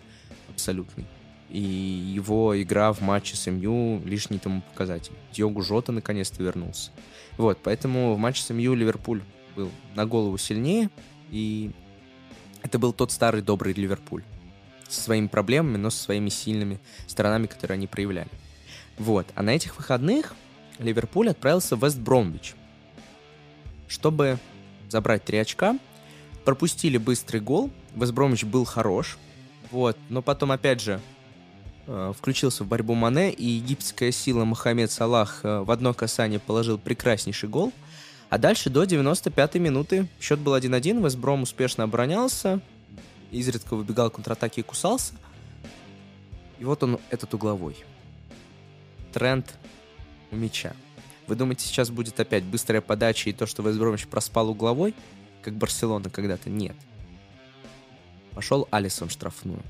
абсолютный. 0.50 1.06
И 1.50 1.60
его 1.60 2.60
игра 2.62 2.92
в 2.92 3.02
матче 3.02 3.36
с 3.36 3.50
МЮ 3.50 4.02
лишний 4.04 4.40
тому 4.40 4.62
показатель. 4.62 5.14
Диогу 5.32 5.62
Жота 5.62 5.92
наконец-то 5.92 6.42
вернулся. 6.44 6.92
Вот, 7.38 7.60
поэтому 7.64 8.14
в 8.16 8.18
матче 8.18 8.42
с 8.42 8.50
МЮ 8.50 8.74
Ливерпуль 8.74 9.22
был 9.56 9.72
на 9.96 10.06
голову 10.06 10.38
сильнее, 10.38 10.90
и 11.30 11.72
это 12.62 12.80
был 12.80 12.94
тот 12.94 13.12
старый 13.12 13.42
добрый 13.42 13.74
Ливерпуль 13.74 14.24
со 14.88 15.02
своими 15.02 15.28
проблемами, 15.28 15.78
но 15.78 15.90
со 15.90 16.04
своими 16.04 16.30
сильными 16.30 16.80
сторонами, 17.08 17.48
которые 17.48 17.76
они 17.76 17.88
проявляли. 17.88 18.30
Вот. 18.98 19.28
А 19.36 19.44
на 19.44 19.52
этих 19.52 19.78
выходных 19.78 20.34
Ливерпуль 20.80 21.30
отправился 21.30 21.76
в 21.76 21.84
Вест 21.84 22.00
Бромвич, 22.00 22.56
чтобы 23.88 24.40
забрать 24.90 25.24
три 25.24 25.38
очка. 25.38 25.78
Пропустили 26.44 26.98
быстрый 26.98 27.40
гол. 27.40 27.72
Вест 27.96 28.14
Бромвич 28.14 28.44
был 28.44 28.66
хорош. 28.66 29.18
Вот. 29.72 29.98
Но 30.10 30.22
потом, 30.22 30.52
опять 30.52 30.82
же, 30.82 31.02
э, 31.88 32.14
включился 32.18 32.64
в 32.64 32.68
борьбу 32.68 32.94
Мане, 32.94 33.32
и 33.32 33.46
египетская 33.46 34.12
сила 34.12 34.46
Мохаммед 34.46 34.92
Салах 34.92 35.42
э, 35.44 35.60
в 35.62 35.72
одно 35.72 35.94
касание 35.94 36.40
положил 36.40 36.78
прекраснейший 36.78 37.50
гол. 37.50 37.74
А 38.30 38.38
дальше 38.38 38.70
до 38.70 38.84
95-й 38.84 39.60
минуты 39.60 40.08
счет 40.20 40.40
был 40.40 40.56
1-1, 40.56 41.04
Вестбром 41.04 41.44
успешно 41.44 41.84
оборонялся, 41.84 42.60
изредка 43.32 43.76
выбегал 43.76 44.10
контратаки 44.10 44.62
и 44.62 44.64
кусался. 44.64 45.14
И 46.60 46.66
вот 46.66 46.84
он, 46.84 47.00
этот 47.10 47.34
угловой. 47.34 47.78
Тренд 49.14 49.54
у 50.32 50.36
мяча. 50.36 50.74
Вы 51.28 51.36
думаете, 51.36 51.66
сейчас 51.66 51.90
будет 51.90 52.20
опять 52.20 52.44
быстрая 52.44 52.82
подача 52.82 53.30
и 53.30 53.34
то, 53.34 53.46
что 53.46 53.64
Вестбромич 53.64 54.08
проспал 54.08 54.50
угловой, 54.50 54.94
как 55.42 55.56
Барселона 55.56 56.10
когда-то? 56.10 56.50
Нет. 56.50 56.76
Пошел 58.32 58.68
Алисон 58.72 59.10
штрафную. 59.10 59.62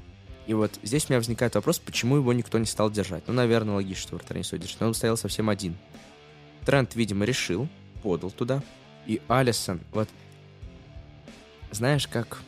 И 0.48 0.54
вот 0.54 0.80
здесь 0.84 1.06
у 1.06 1.14
меня 1.14 1.20
возникает 1.20 1.56
вопрос, 1.56 1.80
почему 1.80 2.18
его 2.18 2.32
никто 2.34 2.58
не 2.58 2.66
стал 2.66 2.92
держать. 2.92 3.24
Ну, 3.28 3.34
наверное, 3.34 3.76
логично, 3.76 4.02
что 4.02 4.16
вратарь 4.16 4.38
не 4.38 4.44
держать. 4.44 4.78
Но 4.80 4.88
он 4.88 4.94
стоял 4.94 5.18
совсем 5.18 5.50
один. 5.50 5.76
Тренд, 6.66 6.96
видимо, 6.96 7.26
решил, 7.26 7.68
подал 8.04 8.32
туда. 8.32 8.62
И 9.06 9.22
Алисон, 9.28 9.82
вот, 9.92 10.10
знаешь, 11.72 12.08
как 12.08 12.42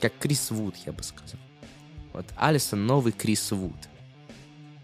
как 0.00 0.16
Крис 0.18 0.50
Вуд, 0.50 0.74
я 0.86 0.92
бы 0.92 1.02
сказал. 1.02 1.38
Вот 2.12 2.26
Алисон 2.36 2.86
новый 2.86 3.12
Крис 3.12 3.52
Вуд. 3.52 3.76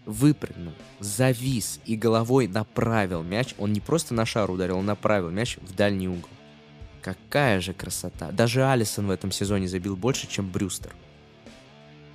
Выпрыгнул, 0.07 0.71
завис 1.01 1.81
и 1.85 1.97
головой 1.97 2.47
направил 2.47 3.23
мяч. 3.23 3.53
Он 3.57 3.73
не 3.73 3.81
просто 3.81 4.13
на 4.13 4.25
шар 4.25 4.49
ударил, 4.49 4.77
он 4.77 4.85
направил 4.85 5.29
мяч 5.29 5.57
в 5.57 5.75
дальний 5.75 6.07
угол. 6.07 6.29
Какая 7.01 7.59
же 7.59 7.73
красота. 7.73 8.31
Даже 8.31 8.65
Алисон 8.65 9.07
в 9.07 9.11
этом 9.11 9.33
сезоне 9.33 9.67
забил 9.67 9.97
больше, 9.97 10.25
чем 10.27 10.49
Брюстер. 10.49 10.95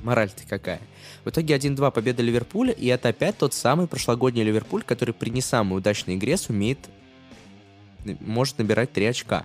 Мораль-то 0.01 0.45
какая. 0.49 0.81
В 1.25 1.29
итоге 1.29 1.55
1-2 1.55 1.93
победа 1.93 2.23
Ливерпуля, 2.23 2.73
и 2.73 2.87
это 2.87 3.11
опять 3.11 3.37
тот 3.37 3.53
самый 3.53 3.87
прошлогодний 3.87 4.43
Ливерпуль, 4.43 4.83
который 4.83 5.13
при 5.13 5.29
не 5.29 5.43
самой 5.43 5.77
удачной 5.77 6.17
игре 6.17 6.39
сумеет, 6.39 6.79
может 8.21 8.57
набирать 8.57 8.93
3 8.95 9.05
очка. 9.05 9.45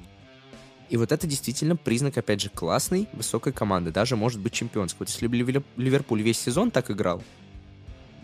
И 0.90 0.96
вот 0.96 1.12
это 1.12 1.28
действительно 1.28 1.76
признак, 1.76 2.18
опять 2.18 2.42
же, 2.42 2.50
классной, 2.50 3.10
высокой 3.12 3.52
команды, 3.52 3.92
даже 3.92 4.16
может 4.16 4.40
быть 4.40 4.54
чемпионской. 4.54 5.00
Вот 5.00 5.10
если 5.10 5.28
бы 5.28 5.36
Ливерпуль 5.76 6.22
весь 6.22 6.40
сезон 6.40 6.72
так 6.72 6.90
играл, 6.90 7.22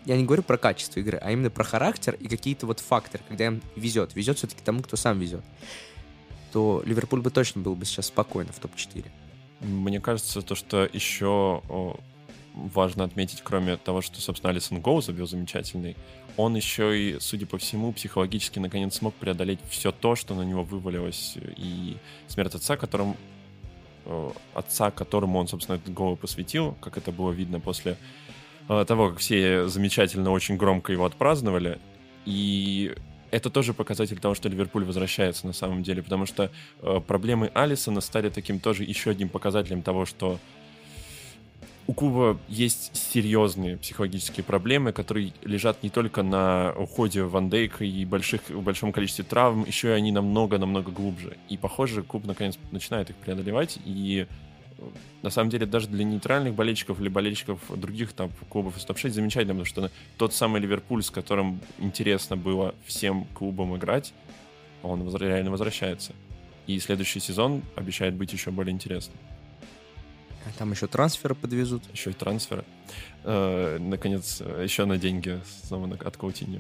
я 0.06 0.18
не 0.18 0.24
говорю 0.26 0.44
про 0.44 0.58
качество 0.58 1.00
игры, 1.00 1.18
а 1.22 1.32
именно 1.32 1.50
про 1.50 1.64
характер 1.64 2.18
и 2.20 2.28
какие-то 2.28 2.66
вот 2.66 2.80
факторы, 2.80 3.24
когда 3.28 3.48
им 3.48 3.62
везет, 3.76 4.16
везет 4.16 4.38
все-таки 4.38 4.62
тому, 4.64 4.82
кто 4.82 4.96
сам 4.96 5.20
везет, 5.20 5.44
то 6.52 6.84
Ливерпуль 6.86 7.22
бы 7.22 7.32
точно 7.32 7.62
был 7.62 7.76
бы 7.76 7.86
сейчас 7.86 8.08
спокойно 8.08 8.52
в 8.52 8.60
топ-4. 8.60 9.06
Мне 9.62 10.00
кажется, 10.02 10.42
то, 10.42 10.56
что 10.56 10.88
еще 10.92 11.62
важно 12.54 13.04
отметить, 13.04 13.42
кроме 13.44 13.78
того, 13.78 14.02
что, 14.02 14.22
собственно, 14.22 14.52
Алисон 14.52 14.80
Гоу 14.80 15.02
забил 15.02 15.26
замечательный, 15.26 15.96
он 16.38 16.56
еще 16.56 16.98
и, 17.00 17.20
судя 17.20 17.46
по 17.46 17.58
всему, 17.58 17.94
психологически 17.94 18.60
наконец 18.60 18.96
смог 18.96 19.14
преодолеть 19.16 19.60
все 19.70 19.92
то, 19.92 20.16
что 20.16 20.36
на 20.36 20.44
него 20.44 20.64
вывалилось, 20.64 21.38
и 21.58 21.98
смерть 22.28 22.56
отца, 22.56 22.78
которым 22.78 23.16
отца, 24.54 24.92
которому 24.92 25.40
он, 25.40 25.48
собственно, 25.48 25.78
этот 25.78 25.94
гол 25.94 26.18
посвятил, 26.18 26.76
как 26.82 26.98
это 26.98 27.12
было 27.12 27.32
видно 27.32 27.60
после 27.60 27.98
того, 28.68 29.10
как 29.10 29.20
все 29.20 29.68
замечательно, 29.68 30.32
очень 30.32 30.58
громко 30.58 30.92
его 30.92 31.06
отпраздновали. 31.06 31.80
И 32.26 32.96
это 33.34 33.50
тоже 33.50 33.74
показатель 33.74 34.20
того, 34.20 34.36
что 34.36 34.48
Ливерпуль 34.48 34.86
возвращается 34.86 35.48
на 35.48 35.54
самом 35.54 35.82
деле, 35.82 36.04
потому 36.04 36.28
что 36.28 36.52
э, 36.82 37.02
проблемы 37.06 37.50
Алисона 37.56 38.00
стали 38.00 38.30
таким 38.30 38.60
тоже 38.60 38.84
еще 38.84 39.10
одним 39.10 39.30
показателем 39.30 39.82
того, 39.82 40.06
что 40.06 40.40
у 41.88 41.94
Куба 41.94 42.38
есть 42.48 42.96
серьезные 42.96 43.78
психологические 43.78 44.44
проблемы, 44.44 44.94
которые 44.94 45.34
лежат 45.42 45.84
не 45.84 45.90
только 45.90 46.22
на 46.22 46.74
уходе 46.78 47.24
Ван 47.24 47.50
Дейка 47.50 47.84
и 47.84 48.06
больших, 48.06 48.42
большом 48.52 48.94
количестве 48.94 49.26
травм, 49.26 49.66
еще 49.66 49.90
и 49.90 49.92
они 49.92 50.12
намного-намного 50.12 50.92
глубже. 50.92 51.36
И, 51.50 51.58
похоже, 51.58 52.04
Куб 52.04 52.26
наконец 52.26 52.58
начинает 52.72 53.10
их 53.10 53.16
преодолевать, 53.18 53.80
и 53.84 54.28
на 55.22 55.30
самом 55.30 55.50
деле 55.50 55.66
даже 55.66 55.88
для 55.88 56.04
нейтральных 56.04 56.54
болельщиков 56.54 57.00
или 57.00 57.10
болельщиков 57.10 57.60
других 57.76 58.14
там 58.14 58.32
клубов 58.50 58.78
из 58.78 58.86
топ-6 58.86 59.10
замечательно, 59.10 59.54
потому 59.54 59.66
что 59.66 59.92
тот 60.18 60.34
самый 60.34 60.62
Ливерпуль, 60.62 61.04
с 61.04 61.10
которым 61.10 61.60
интересно 61.80 62.38
было 62.38 62.76
всем 62.86 63.26
клубам 63.34 63.76
играть, 63.78 64.14
он 64.82 65.16
реально 65.16 65.52
возвращается. 65.52 66.14
И 66.68 66.80
следующий 66.80 67.20
сезон 67.20 67.64
обещает 67.76 68.14
быть 68.16 68.32
еще 68.34 68.52
более 68.52 68.74
интересным. 68.74 69.18
Там 70.58 70.72
еще 70.72 70.88
трансферы 70.88 71.36
подвезут. 71.36 71.84
Еще 71.94 72.12
и 72.12 72.14
трансферы. 72.14 72.66
Э, 73.24 73.78
наконец, 73.80 74.42
еще 74.42 74.86
на 74.86 74.98
деньги 74.98 75.40
снова 75.64 75.94
от 75.96 76.18
Каутиньо. 76.18 76.60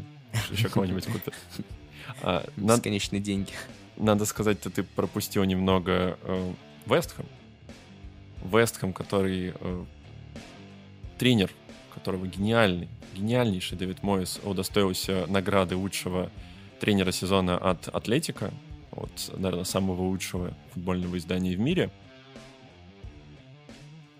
Еще 0.51 0.69
кого-нибудь 0.69 1.05
купят. 1.05 1.33
А, 2.21 2.45
Бесконечные 2.57 3.21
деньги. 3.21 3.51
Надо 3.97 4.25
сказать, 4.25 4.59
ты 4.59 4.83
пропустил 4.83 5.43
немного 5.43 6.17
э, 6.21 6.53
Вестхэм. 6.85 7.25
Вестхэм, 8.43 8.93
который 8.93 9.53
э, 9.59 9.85
тренер, 11.17 11.51
которого 11.93 12.27
гениальный, 12.27 12.87
гениальнейший 13.13 13.77
Дэвид 13.77 14.03
Мойс 14.03 14.39
удостоился 14.43 15.25
награды 15.27 15.75
лучшего 15.75 16.29
тренера 16.79 17.11
сезона 17.11 17.57
от 17.57 17.87
Атлетика, 17.87 18.51
от, 18.91 19.31
наверное, 19.35 19.63
самого 19.63 20.01
лучшего 20.03 20.53
футбольного 20.73 21.17
издания 21.17 21.55
в 21.55 21.59
мире— 21.59 21.89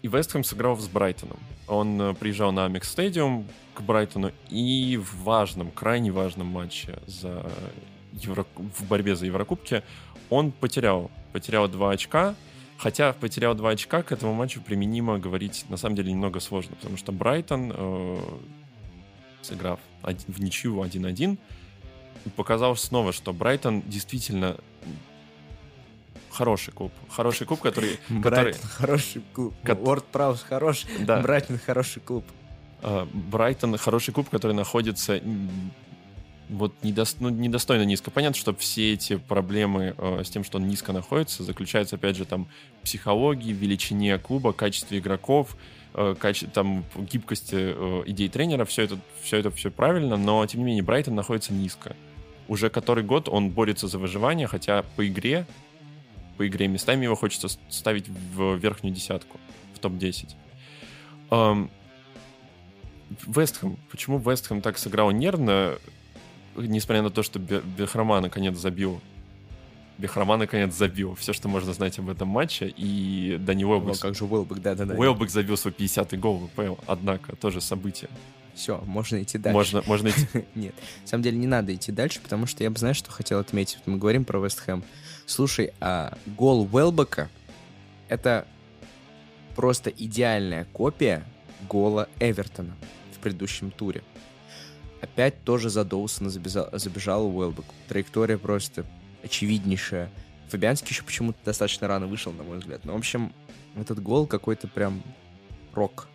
и 0.04 0.10
Вестхэм 0.10 0.44
сыграл 0.44 0.78
с 0.78 0.88
Брайтоном. 0.90 1.40
Он 1.66 2.00
э, 2.02 2.14
приезжал 2.14 2.52
на 2.52 2.66
Амикс 2.66 2.92
Стадиум 2.92 3.48
к 3.74 3.82
Брайтону 3.82 4.34
и 4.50 4.98
в 4.98 5.24
важном, 5.24 5.72
крайне 5.72 6.12
важном 6.12 6.48
матче 6.48 7.00
за 7.08 7.50
Евро... 8.12 8.46
в 8.58 8.86
борьбе 8.86 9.16
за 9.16 9.28
Еврокубки 9.28 9.82
он 10.30 10.52
потерял. 10.52 11.10
Потерял 11.32 11.70
два 11.70 11.92
очка. 11.92 12.36
Хотя 12.78 13.14
потерял 13.14 13.56
два 13.56 13.72
очка, 13.72 14.04
к 14.04 14.12
этому 14.12 14.34
матчу 14.34 14.62
применимо 14.62 15.18
говорить 15.18 15.66
на 15.70 15.78
самом 15.78 15.96
деле 15.96 16.12
немного 16.12 16.40
сложно, 16.40 16.76
потому 16.76 16.98
что 16.98 17.12
Брайтон, 17.12 17.72
э, 17.76 18.20
сыграв 19.42 19.80
в 20.02 20.42
ничью 20.42 20.84
1-1, 20.84 21.38
показал 22.36 22.76
снова, 22.76 23.14
что 23.14 23.34
Брайтон 23.34 23.82
действительно 23.86 24.58
хороший 26.32 26.74
клуб. 26.74 26.92
Хороший 27.10 27.46
клуб, 27.46 27.62
который... 27.62 28.00
Брайтон 28.10 28.54
который... 28.54 28.70
хороший 28.70 29.24
клуб. 29.34 29.54
Уорд 29.64 30.06
Праус 30.06 30.42
хороший, 30.42 30.90
да. 31.00 31.22
Брайтон 31.22 31.60
хороший 31.60 32.02
клуб. 32.02 32.26
Брайтон 33.14 33.78
хороший 33.78 34.14
клуб, 34.14 34.30
который 34.30 34.54
находится 34.54 35.22
вот 36.54 36.74
недо... 36.84 37.04
ну, 37.20 37.30
недостойно 37.30 37.84
низко. 37.84 38.12
Понятно, 38.12 38.38
что 38.38 38.54
все 38.54 38.94
эти 38.94 39.18
проблемы 39.18 39.96
э, 39.98 40.24
с 40.24 40.30
тем, 40.30 40.44
что 40.44 40.58
он 40.58 40.68
низко 40.68 40.94
находится, 40.94 41.44
заключаются, 41.44 41.96
опять 41.96 42.16
же, 42.16 42.26
там, 42.26 42.48
в 42.80 42.84
психологии, 42.84 43.54
в 43.54 43.58
величине 43.58 44.18
клуба, 44.18 44.54
качестве 44.54 45.00
игроков, 45.00 45.58
э, 45.94 46.16
каче... 46.20 46.48
там, 46.48 46.86
гибкости 46.96 47.56
э, 47.58 48.04
идей 48.06 48.30
тренера. 48.30 48.66
Все 48.66 48.84
это, 48.84 48.98
все 49.22 49.38
это 49.38 49.52
все 49.52 49.72
правильно, 49.72 50.18
но, 50.18 50.46
тем 50.46 50.62
не 50.62 50.66
менее, 50.68 50.84
Брайтон 50.84 51.16
находится 51.16 51.54
низко. 51.54 51.96
Уже 52.48 52.70
который 52.70 53.04
год 53.04 53.30
он 53.30 53.50
борется 53.50 53.88
за 53.88 53.98
выживание, 53.98 54.48
хотя 54.48 54.84
по 54.96 55.08
игре 55.08 55.46
по 56.38 56.48
игре. 56.48 56.68
Местами 56.68 57.06
его 57.06 57.16
хочется 57.16 57.48
ставить 57.70 58.08
в 58.08 58.56
верхнюю 58.56 58.94
десятку, 58.94 59.39
в 59.74 59.80
топ-10. 59.80 60.36
Эм, 61.32 61.70
Вестхэм. 63.28 63.78
Почему 63.92 64.20
Вестхэм 64.20 64.62
так 64.62 64.78
сыграл 64.78 65.12
нервно, 65.12 65.78
несмотря 66.56 67.02
на 67.02 67.10
то, 67.10 67.24
что 67.24 67.39
Бехрома 67.39 68.20
наконец 68.20 68.58
забил 68.58 69.02
Бехрома 69.98 70.38
наконец 70.38 70.74
забил 70.74 71.16
все, 71.16 71.34
что 71.34 71.48
можно 71.48 71.72
знать 71.74 72.00
об 72.00 72.10
этом 72.10 72.28
матче, 72.28 72.74
и 72.76 73.38
Дани 73.39 73.63
Уэлбек... 73.63 74.00
как 74.00 74.16
же 74.16 74.26
Уэлбек, 74.26 74.60
да-да-да. 74.60 74.96
Уэлбек 74.96 75.30
забил 75.30 75.56
свой 75.56 75.74
50-й 75.74 76.18
гол 76.18 76.38
в 76.38 76.48
ВПЛ, 76.48 76.82
однако, 76.88 77.36
тоже 77.36 77.62
событие. 77.62 78.10
Все, 78.56 78.82
можно 78.86 79.22
идти 79.22 79.38
дальше. 79.38 79.54
Можно, 79.54 79.84
можно 79.86 80.10
идти. 80.10 80.28
Нет, 80.56 80.74
на 81.02 81.08
самом 81.08 81.24
деле 81.24 81.38
не 81.38 81.48
надо 81.48 81.74
идти 81.74 81.92
дальше, 81.92 82.20
потому 82.22 82.48
что 82.48 82.63
я 82.63 82.70
бы, 82.70 82.78
знаешь, 82.78 82.98
что 82.98 83.12
хотел 83.12 83.39
отметить? 83.39 83.80
Мы 83.86 83.98
говорим 83.98 84.26
про 84.26 84.39
Вестхэм. 84.39 84.84
Слушай, 85.26 85.74
а 85.80 86.18
гол 86.26 86.68
Уэлбека— 86.72 87.30
это 88.10 88.48
просто 89.56 89.89
идеальная 89.92 90.66
копия 90.66 91.24
гола 91.70 92.10
Эвертона 92.20 92.76
в 93.16 93.20
предыдущем 93.20 93.72
туре. 93.72 94.04
Опять 95.04 95.44
тоже 95.44 95.70
за 95.70 95.84
Доусона 95.84 96.30
забежал, 96.30 96.70
забежал 96.72 97.28
Уэлбек. 97.28 97.66
Траектория 97.89 98.38
просто 98.38 98.86
очевиднейшая. 99.22 100.10
Фабианский 100.48 100.92
еще 100.92 101.04
почему-то 101.04 101.38
достаточно 101.44 101.89
рано 101.89 102.08
вышел, 102.08 102.32
на 102.32 102.44
мой 102.44 102.60
взгляд. 102.60 102.86
Но, 102.86 102.94
в 102.94 103.00
общем, 103.00 103.34
этот 103.76 104.02
гол 104.02 104.28
какой-то 104.28 104.70
прям 104.70 105.04
рок. 105.74 106.08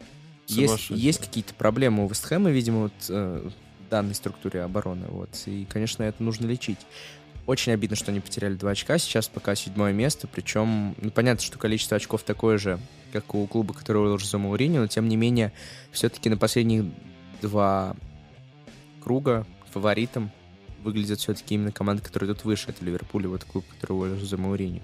Есть, 0.47 0.89
есть 0.89 1.19
какие-то 1.19 1.53
проблемы 1.53 2.03
у 2.03 2.09
Вестхэма, 2.09 2.49
видимо, 2.49 2.85
вот, 2.85 2.93
э, 3.11 3.51
в 3.51 3.91
данной 3.91 4.15
структуре 4.15 4.63
обороны. 4.63 5.07
Вот. 5.09 5.29
И, 5.45 5.67
конечно, 5.69 6.03
это 6.03 6.23
нужно 6.23 6.47
лечить. 6.47 6.79
Очень 7.45 7.73
обидно, 7.73 7.95
что 7.95 8.11
они 8.11 8.21
потеряли 8.21 8.55
два 8.55 8.71
очка. 8.71 8.97
Сейчас 8.97 9.29
пока 9.29 9.55
седьмое 9.55 9.93
место. 9.93 10.27
Причем, 10.29 10.95
ну, 10.99 11.11
понятно, 11.11 11.45
что 11.45 11.59
количество 11.59 11.99
очков 11.99 12.23
такое 12.23 12.57
же, 12.57 12.81
как 13.13 13.35
у 13.35 13.47
клуба, 13.47 13.75
который 13.75 14.01
выложил 14.01 14.29
за 14.29 14.39
Мауриню, 14.39 14.81
но, 14.81 14.87
тем 14.87 15.11
не 15.11 15.17
менее, 15.19 15.53
все-таки 15.93 16.31
на 16.31 16.39
последних 16.39 16.87
два 17.43 17.95
круга 19.09 19.47
фаворитом 19.73 20.31
выглядят 20.85 21.19
все-таки 21.19 21.55
именно 21.55 21.73
команды, 21.73 22.03
которые 22.03 22.31
идут 22.31 22.45
выше. 22.45 22.67
Это 22.69 22.85
Ливерпуль 22.85 23.27
вот 23.27 23.43
клуб, 23.43 23.65
который 23.71 23.97
выложил 23.97 24.27
за 24.27 24.37
Мауриню. 24.37 24.83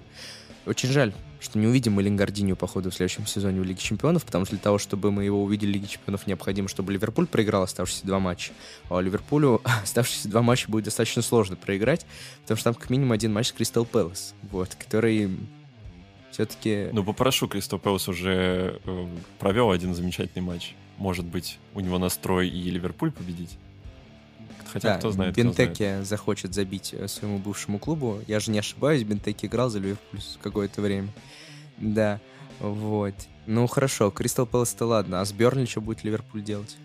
Очень 0.65 0.89
жаль, 0.89 1.13
что 1.41 1.59
не 1.59 1.67
увидим 1.67 1.93
мы 1.93 2.03
Лингардинию, 2.03 2.57
походу, 2.57 2.91
в 2.91 2.95
следующем 2.95 3.27
сезоне 3.27 3.61
в 3.61 3.65
Лиге 3.65 3.79
Чемпионов, 3.79 4.25
потому 4.25 4.47
что 4.47 4.55
для 4.55 4.63
того, 4.63 4.79
чтобы 4.79 5.13
мы 5.13 5.25
его 5.25 5.45
увидели 5.45 5.73
в 5.73 5.75
Лиге 5.75 5.89
Чемпионов, 5.89 6.27
необходимо, 6.27 6.69
чтобы 6.69 6.95
Ливерпуль 6.95 7.27
проиграл 7.27 7.65
оставшиеся 7.65 8.07
два 8.07 8.19
матча. 8.19 8.53
А 8.89 8.99
Ливерпулю 8.99 9.61
оставшиеся 9.83 10.31
два 10.31 10.41
матча 10.41 10.71
будет 10.71 10.87
достаточно 10.87 11.21
сложно 11.21 11.57
проиграть, 11.57 12.07
потому 12.41 12.57
что 12.57 12.73
там 12.73 12.81
как 12.81 12.89
минимум 12.89 13.13
один 13.13 13.31
матч 13.31 13.49
с 13.49 13.53
Кристал 13.53 13.85
Пэлас, 13.85 14.35
вот, 14.51 14.75
который 14.75 15.37
все-таки... 16.31 16.89
Ну, 16.95 17.05
попрошу, 17.05 17.47
Кристал 17.47 17.79
Пэлас 17.79 18.09
уже 18.09 18.81
э, 18.87 19.07
провел 19.39 19.71
один 19.71 19.95
замечательный 19.95 20.41
матч. 20.41 20.75
Может 20.97 21.27
быть, 21.27 21.59
у 21.75 21.81
него 21.81 21.99
настрой 21.99 22.49
и 22.49 22.71
Ливерпуль 22.71 23.13
победить? 23.13 23.59
Хотя 24.75 24.95
да, 24.95 24.99
кто 24.99 25.13
знает. 25.13 25.37
Бентеки 25.37 26.03
захочет 26.03 26.53
забить 26.53 26.93
э, 26.93 27.07
своему 27.07 27.39
бывшему 27.39 27.79
клубу. 27.79 28.21
Я 28.27 28.41
же 28.41 28.51
не 28.51 28.59
ошибаюсь, 28.59 29.05
Бентеки 29.05 29.47
играл 29.47 29.71
за 29.71 29.79
Ливерпуль 29.79 30.19
какое-то 30.43 30.83
время. 30.83 31.11
Да, 31.79 32.21
вот. 32.59 33.15
Ну 33.47 33.69
хорошо, 33.69 34.11
Кристал 34.11 34.47
Пэлас-то 34.47 34.85
ладно, 34.85 35.21
а 35.21 35.25
с 35.25 35.33
Бернли 35.33 35.65
что 35.67 35.81
будет 35.81 36.03
Ливерпуль 36.03 36.43
делать? 36.43 36.77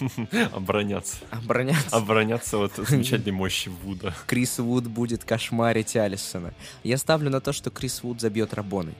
Обороняться. 0.54 1.18
Обороняться. 1.30 1.94
Обороняться 1.94 2.56
вот 2.56 2.72
замечательной 2.76 3.32
мощи 3.32 3.68
Вуда. 3.68 4.14
Крис 4.26 4.58
Вуд 4.58 4.86
будет 4.86 5.24
кошмарить 5.24 5.94
Алисона. 5.94 6.54
Я 6.84 6.96
ставлю 6.96 7.28
на 7.28 7.42
то, 7.42 7.52
что 7.52 7.68
Крис 7.68 8.02
Вуд 8.02 8.18
забьет 8.18 8.54
Рабоной 8.54 8.94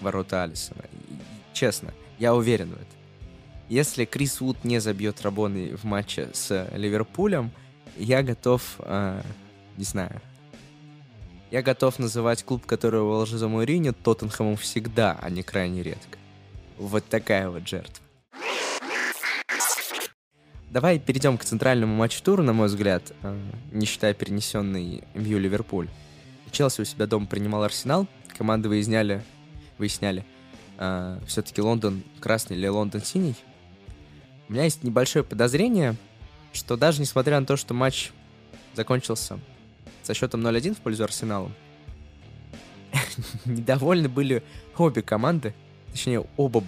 ворота 0.00 0.44
Алисона. 0.44 0.84
Честно, 1.52 1.92
я 2.18 2.34
уверен 2.34 2.70
в 2.70 2.76
этом. 2.76 3.03
Если 3.68 4.04
Крис 4.04 4.40
Вуд 4.40 4.62
не 4.64 4.78
забьет 4.78 5.22
Рабоны 5.22 5.74
в 5.76 5.84
матче 5.84 6.28
с 6.34 6.68
Ливерпулем, 6.74 7.50
я 7.96 8.22
готов, 8.22 8.76
э, 8.80 9.22
не 9.78 9.84
знаю, 9.84 10.20
я 11.50 11.62
готов 11.62 11.98
называть 11.98 12.42
клуб, 12.42 12.66
который 12.66 13.00
выложил 13.00 13.38
за 13.38 13.46
Мourinho, 13.46 13.92
Тоттенхэмом 13.92 14.56
всегда, 14.56 15.18
а 15.22 15.30
не 15.30 15.42
крайне 15.42 15.82
редко. 15.82 16.18
Вот 16.78 17.04
такая 17.08 17.48
вот 17.48 17.66
жертва. 17.66 18.04
Давай 20.70 20.98
перейдем 20.98 21.38
к 21.38 21.44
центральному 21.44 21.94
матчу 21.94 22.22
тура, 22.22 22.42
на 22.42 22.52
мой 22.52 22.66
взгляд, 22.66 23.12
э, 23.22 23.40
не 23.70 23.86
считая 23.86 24.12
перенесенный 24.12 25.04
Мью 25.14 25.38
Ливерпуль. 25.38 25.88
Челси 26.50 26.80
у 26.80 26.84
себя 26.84 27.06
дома 27.06 27.26
принимал 27.26 27.62
Арсенал, 27.62 28.08
команды 28.36 28.68
выясняли, 28.68 29.22
выясняли, 29.78 30.26
э, 30.78 31.20
все-таки 31.26 31.62
Лондон 31.62 32.02
красный 32.20 32.56
или 32.56 32.66
Лондон 32.66 33.02
синий. 33.02 33.36
У 34.48 34.52
меня 34.52 34.64
есть 34.64 34.82
небольшое 34.82 35.24
подозрение, 35.24 35.96
что 36.52 36.76
даже 36.76 37.00
несмотря 37.00 37.40
на 37.40 37.46
то, 37.46 37.56
что 37.56 37.74
матч 37.74 38.10
закончился 38.74 39.38
со 40.02 40.14
счетом 40.14 40.46
0-1 40.46 40.74
в 40.74 40.78
пользу 40.78 41.04
Арсенала, 41.04 41.50
недовольны 43.44 44.08
были 44.08 44.42
обе 44.76 45.02
команды, 45.02 45.54
точнее, 45.92 46.24
оба, 46.36 46.62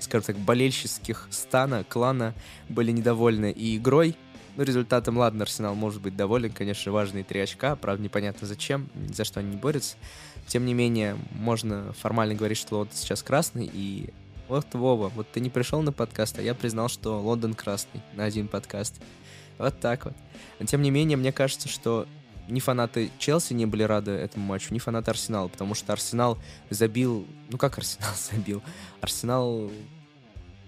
скажем 0.00 0.26
так, 0.26 0.36
болельщических 0.36 1.28
стана, 1.30 1.84
клана 1.84 2.34
были 2.68 2.92
недовольны 2.92 3.50
и 3.50 3.76
игрой, 3.76 4.16
ну, 4.56 4.64
результатом, 4.64 5.16
ладно, 5.16 5.44
Арсенал 5.44 5.74
может 5.74 6.02
быть 6.02 6.14
доволен, 6.14 6.52
конечно, 6.52 6.92
важные 6.92 7.24
три 7.24 7.40
очка, 7.40 7.74
правда, 7.74 8.02
непонятно 8.02 8.46
зачем, 8.46 8.90
за 9.14 9.24
что 9.24 9.40
они 9.40 9.52
не 9.52 9.56
борются. 9.56 9.96
Тем 10.46 10.66
не 10.66 10.74
менее, 10.74 11.16
можно 11.32 11.94
формально 11.94 12.34
говорить, 12.34 12.58
что 12.58 12.80
вот 12.80 12.88
сейчас 12.92 13.22
красный, 13.22 13.70
и 13.72 14.10
вот, 14.52 14.74
Вова, 14.74 15.08
вот 15.08 15.26
ты 15.32 15.40
не 15.40 15.48
пришел 15.48 15.80
на 15.80 15.92
подкаст, 15.92 16.38
а 16.38 16.42
я 16.42 16.54
признал, 16.54 16.90
что 16.90 17.18
Лондон 17.18 17.54
красный 17.54 18.02
на 18.12 18.24
один 18.24 18.48
подкаст. 18.48 19.00
Вот 19.56 19.80
так 19.80 20.04
вот. 20.04 20.14
Но, 20.58 20.66
тем 20.66 20.82
не 20.82 20.90
менее, 20.90 21.16
мне 21.16 21.32
кажется, 21.32 21.70
что 21.70 22.06
ни 22.48 22.60
фанаты 22.60 23.10
Челси 23.18 23.54
не 23.54 23.64
были 23.64 23.82
рады 23.82 24.10
этому 24.10 24.44
матчу, 24.44 24.74
ни 24.74 24.78
фанаты 24.78 25.10
Арсенала, 25.10 25.48
потому 25.48 25.74
что 25.74 25.94
Арсенал 25.94 26.36
забил... 26.68 27.26
Ну 27.48 27.56
как 27.56 27.78
Арсенал 27.78 28.12
забил? 28.30 28.62
Арсенал... 29.00 29.70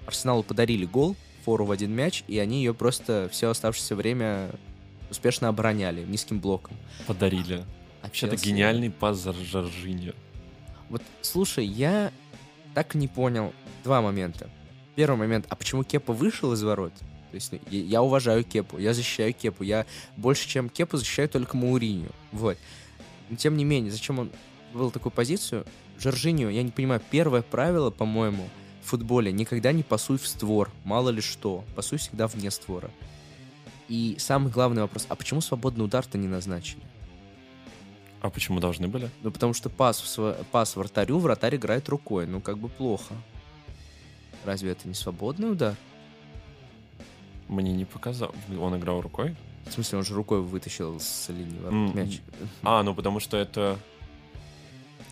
Арсеналу 0.06 0.42
подарили 0.42 0.86
гол, 0.86 1.14
фору 1.44 1.66
в 1.66 1.70
один 1.70 1.92
мяч, 1.92 2.24
и 2.26 2.38
они 2.38 2.58
ее 2.58 2.72
просто 2.72 3.28
все 3.30 3.50
оставшееся 3.50 3.96
время 3.96 4.50
успешно 5.10 5.48
обороняли 5.48 6.04
низким 6.04 6.40
блоком. 6.40 6.74
Подарили. 7.06 7.66
А 8.00 8.06
Вообще-то 8.06 8.36
гениальный 8.36 8.90
пас 8.90 9.18
за 9.18 9.34
Жоржиньо. 9.34 10.14
Вот, 10.88 11.02
слушай, 11.20 11.66
я 11.66 12.12
так 12.74 12.94
не 12.94 13.08
понял, 13.08 13.52
два 13.84 14.00
момента. 14.00 14.50
Первый 14.96 15.16
момент, 15.16 15.46
а 15.48 15.56
почему 15.56 15.84
Кепа 15.84 16.12
вышел 16.12 16.52
из 16.52 16.62
ворот? 16.62 16.92
То 17.30 17.34
есть 17.36 17.52
я 17.70 18.02
уважаю 18.02 18.44
Кепу, 18.44 18.78
я 18.78 18.94
защищаю 18.94 19.34
Кепу, 19.34 19.64
я 19.64 19.86
больше, 20.16 20.48
чем 20.48 20.68
Кепу, 20.68 20.96
защищаю 20.96 21.28
только 21.28 21.56
Мауриню. 21.56 22.10
Вот. 22.32 22.56
Но 23.28 23.36
тем 23.36 23.56
не 23.56 23.64
менее, 23.64 23.90
зачем 23.90 24.18
он 24.18 24.30
выбрал 24.72 24.90
такую 24.90 25.12
позицию? 25.12 25.66
Жоржиньо, 25.98 26.48
я 26.48 26.62
не 26.62 26.70
понимаю, 26.70 27.00
первое 27.10 27.42
правило, 27.42 27.90
по-моему, 27.90 28.48
в 28.82 28.88
футболе, 28.88 29.32
никогда 29.32 29.72
не 29.72 29.82
пасуй 29.82 30.18
в 30.18 30.26
створ, 30.26 30.70
мало 30.84 31.10
ли 31.10 31.20
что, 31.20 31.64
пасуй 31.74 31.98
всегда 31.98 32.26
вне 32.26 32.50
створа. 32.50 32.90
И 33.88 34.16
самый 34.18 34.52
главный 34.52 34.82
вопрос, 34.82 35.06
а 35.08 35.14
почему 35.14 35.40
свободный 35.40 35.84
удар-то 35.84 36.18
не 36.18 36.28
назначили? 36.28 36.82
А 38.20 38.30
почему 38.30 38.60
должны 38.60 38.88
были? 38.88 39.10
Ну, 39.22 39.30
потому 39.30 39.52
что 39.54 39.68
пас, 39.68 40.16
в, 40.16 40.36
пас 40.50 40.76
вратарю, 40.76 41.18
вратарь 41.18 41.56
играет 41.56 41.88
рукой, 41.88 42.26
ну, 42.26 42.40
как 42.40 42.58
бы 42.58 42.68
плохо. 42.68 43.14
Разве 44.44 44.72
это 44.72 44.86
не 44.86 44.94
свободный 44.94 45.50
удар? 45.50 45.74
Мне 47.48 47.72
не 47.72 47.84
показал. 47.84 48.34
Он 48.58 48.76
играл 48.76 49.00
рукой? 49.00 49.34
В 49.66 49.72
смысле, 49.72 49.98
он 49.98 50.04
же 50.04 50.14
рукой 50.14 50.42
вытащил 50.42 51.00
с 51.00 51.28
линии 51.30 51.58
ворот 51.58 51.72
mm. 51.72 51.96
мяч. 51.96 52.20
А, 52.62 52.82
ну 52.82 52.94
потому 52.94 53.20
что 53.20 53.36
это... 53.36 53.78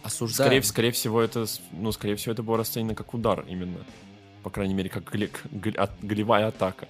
Осуждаем. 0.02 0.48
Скорее, 0.48 0.62
скорее 0.62 0.92
всего, 0.92 1.22
это, 1.22 1.46
ну, 1.70 1.92
скорее 1.92 2.16
всего, 2.16 2.32
это 2.32 2.42
было 2.42 2.58
расценено 2.58 2.94
как 2.94 3.14
удар 3.14 3.44
именно. 3.48 3.78
По 4.42 4.50
крайней 4.50 4.74
мере, 4.74 4.90
как 4.90 5.04
голевая 6.02 6.48
атака. 6.48 6.88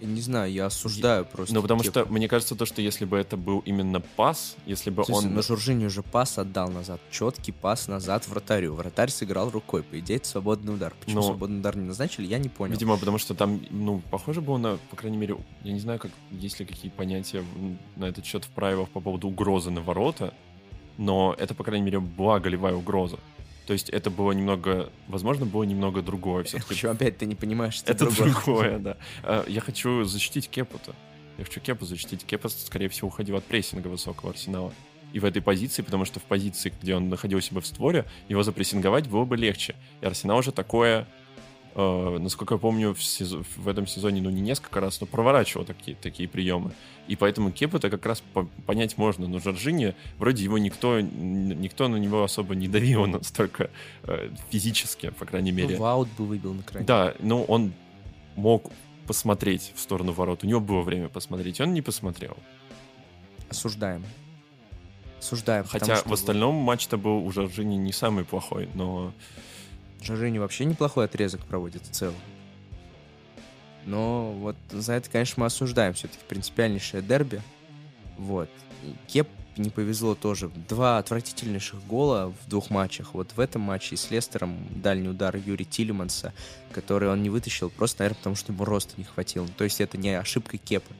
Я 0.00 0.06
не 0.06 0.20
знаю, 0.20 0.52
я 0.52 0.66
осуждаю 0.66 1.24
просто. 1.24 1.54
Ну, 1.54 1.60
потому 1.62 1.82
что, 1.82 2.06
мне 2.06 2.28
кажется, 2.28 2.54
то, 2.54 2.66
что 2.66 2.80
если 2.80 3.04
бы 3.04 3.16
это 3.16 3.36
был 3.36 3.60
именно 3.60 4.00
пас, 4.00 4.56
если 4.64 4.90
бы 4.90 5.04
Слушай, 5.04 5.26
он... 5.26 5.34
Но 5.34 5.42
Жоржини 5.42 5.86
уже 5.86 6.02
пас 6.02 6.38
отдал 6.38 6.70
назад. 6.70 7.00
Четкий 7.10 7.52
пас 7.52 7.88
назад 7.88 8.28
вратарю. 8.28 8.74
Вратарь 8.74 9.10
сыграл 9.10 9.50
рукой. 9.50 9.82
По 9.82 9.98
идее, 9.98 10.16
это 10.16 10.28
свободный 10.28 10.74
удар. 10.74 10.94
Почему 11.00 11.16
Но... 11.16 11.22
свободный 11.22 11.58
удар 11.58 11.76
не 11.76 11.86
назначили, 11.86 12.26
я 12.26 12.38
не 12.38 12.48
понял. 12.48 12.72
Видимо, 12.72 12.96
потому 12.96 13.18
что 13.18 13.34
там, 13.34 13.60
ну, 13.70 14.00
похоже 14.10 14.40
было 14.40 14.58
на, 14.58 14.78
по 14.90 14.96
крайней 14.96 15.16
мере, 15.16 15.36
я 15.64 15.72
не 15.72 15.80
знаю, 15.80 15.98
как, 15.98 16.12
есть 16.30 16.60
ли 16.60 16.66
какие 16.66 16.90
понятия 16.90 17.44
на 17.96 18.04
этот 18.04 18.24
счет 18.24 18.44
в 18.44 18.50
правилах 18.50 18.88
по 18.90 19.00
поводу 19.00 19.28
угрозы 19.28 19.70
на 19.70 19.80
ворота, 19.80 20.32
но 20.96 21.34
это, 21.38 21.54
по 21.54 21.64
крайней 21.64 21.84
мере, 21.84 22.00
была 22.00 22.38
голевая 22.40 22.74
угроза. 22.74 23.18
То 23.68 23.74
есть 23.74 23.90
это 23.90 24.08
было 24.08 24.32
немного, 24.32 24.90
возможно, 25.08 25.44
было 25.44 25.62
немного 25.62 26.00
другое 26.00 26.42
все-таки. 26.44 26.68
Почему 26.70 26.92
опять 26.92 27.18
ты 27.18 27.26
не 27.26 27.34
понимаешь, 27.34 27.74
что 27.74 27.92
это 27.92 28.06
другое? 28.06 28.32
другое, 28.32 28.78
да. 28.78 28.96
А, 29.22 29.44
я 29.46 29.60
хочу 29.60 30.04
защитить 30.04 30.48
Кепу-то. 30.48 30.94
Я 31.36 31.44
хочу 31.44 31.60
Кепу 31.60 31.84
защитить. 31.84 32.24
Кепа, 32.24 32.48
скорее 32.48 32.88
всего, 32.88 33.08
уходил 33.08 33.36
от 33.36 33.44
прессинга 33.44 33.88
высокого 33.88 34.30
арсенала. 34.30 34.72
И 35.12 35.18
в 35.18 35.26
этой 35.26 35.42
позиции, 35.42 35.82
потому 35.82 36.06
что 36.06 36.18
в 36.18 36.22
позиции, 36.22 36.72
где 36.80 36.94
он 36.94 37.10
находил 37.10 37.42
себя 37.42 37.60
в 37.60 37.66
створе, 37.66 38.06
его 38.30 38.42
запрессинговать 38.42 39.06
было 39.06 39.26
бы 39.26 39.36
легче. 39.36 39.74
И 40.00 40.06
Арсенал 40.06 40.38
уже 40.38 40.50
такое 40.50 41.06
э, 41.78 42.18
насколько 42.18 42.54
я 42.54 42.58
помню, 42.58 42.92
в, 42.92 43.02
сезон, 43.02 43.44
в 43.56 43.68
этом 43.68 43.86
сезоне, 43.86 44.20
ну, 44.20 44.30
не 44.30 44.40
несколько 44.40 44.80
раз, 44.80 45.00
но 45.00 45.06
проворачивал 45.06 45.64
такие, 45.64 45.96
такие 45.96 46.28
приемы. 46.28 46.72
И 47.06 47.14
поэтому 47.14 47.52
Кепа-то 47.52 47.88
как 47.88 48.04
раз 48.04 48.20
по 48.20 48.44
понять 48.66 48.98
можно. 48.98 49.28
Но 49.28 49.38
Жоржини, 49.38 49.94
вроде 50.18 50.42
его 50.42 50.58
никто, 50.58 51.00
никто 51.00 51.88
на 51.88 51.96
него 51.96 52.24
особо 52.24 52.54
не 52.56 52.66
давил 52.68 53.06
настолько 53.06 53.70
э, 54.02 54.30
физически, 54.50 55.10
по 55.10 55.24
крайней 55.24 55.52
мере. 55.52 55.78
Ну, 55.78 55.84
аут 55.84 56.08
бы 56.18 56.26
выбил 56.26 56.52
на 56.52 56.62
крайне. 56.64 56.86
Да, 56.86 57.14
но 57.20 57.44
он 57.44 57.72
мог 58.34 58.70
посмотреть 59.06 59.72
в 59.74 59.80
сторону 59.80 60.12
ворот. 60.12 60.44
У 60.44 60.46
него 60.46 60.60
было 60.60 60.82
время 60.82 61.08
посмотреть, 61.08 61.60
он 61.60 61.72
не 61.72 61.82
посмотрел. 61.82 62.36
Осуждаем. 63.48 64.04
Осуждаем. 65.18 65.64
Хотя 65.64 66.02
в 66.04 66.12
остальном 66.12 66.54
матч-то 66.56 66.96
был 66.96 67.24
у 67.24 67.30
Жоржини 67.30 67.76
не 67.76 67.92
самый 67.92 68.24
плохой, 68.24 68.68
но 68.74 69.12
Жоржини 70.02 70.38
вообще 70.38 70.64
неплохой 70.64 71.06
отрезок 71.06 71.44
проводит 71.44 71.82
в 71.84 71.90
целом. 71.90 72.14
Но 73.84 74.32
вот 74.32 74.56
за 74.70 74.94
это, 74.94 75.08
конечно, 75.10 75.40
мы 75.40 75.46
осуждаем 75.46 75.94
все-таки 75.94 76.22
принципиальнейшее 76.28 77.02
дерби. 77.02 77.40
Вот. 78.18 78.50
И 78.84 78.94
Кеп 79.06 79.28
не 79.56 79.70
повезло 79.70 80.14
тоже. 80.14 80.50
Два 80.68 80.98
отвратительнейших 80.98 81.84
гола 81.86 82.32
в 82.42 82.48
двух 82.48 82.70
матчах. 82.70 83.14
Вот 83.14 83.32
в 83.34 83.40
этом 83.40 83.62
матче 83.62 83.96
с 83.96 84.10
Лестером 84.10 84.56
дальний 84.70 85.08
удар 85.08 85.36
Юрия 85.36 85.64
Тилеманса, 85.64 86.32
который 86.72 87.08
он 87.08 87.22
не 87.22 87.30
вытащил, 87.30 87.70
просто, 87.70 88.02
наверное, 88.02 88.18
потому 88.18 88.36
что 88.36 88.52
ему 88.52 88.64
роста 88.64 88.94
не 88.96 89.04
хватило. 89.04 89.48
То 89.56 89.64
есть 89.64 89.80
это 89.80 89.96
не 89.96 90.10
ошибка 90.10 90.58
Кепа. 90.58 90.92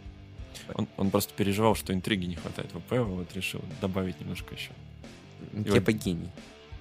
Он, 0.74 0.88
он 0.96 1.10
просто 1.10 1.32
переживал, 1.34 1.74
что 1.74 1.94
интриги 1.94 2.26
не 2.26 2.36
хватает 2.36 2.72
в 2.72 2.76
АПЛ, 2.76 3.04
вот 3.04 3.34
решил 3.34 3.62
добавить 3.80 4.20
немножко 4.20 4.54
еще. 4.54 4.70
Кепа 5.70 5.92
гений. 5.92 6.30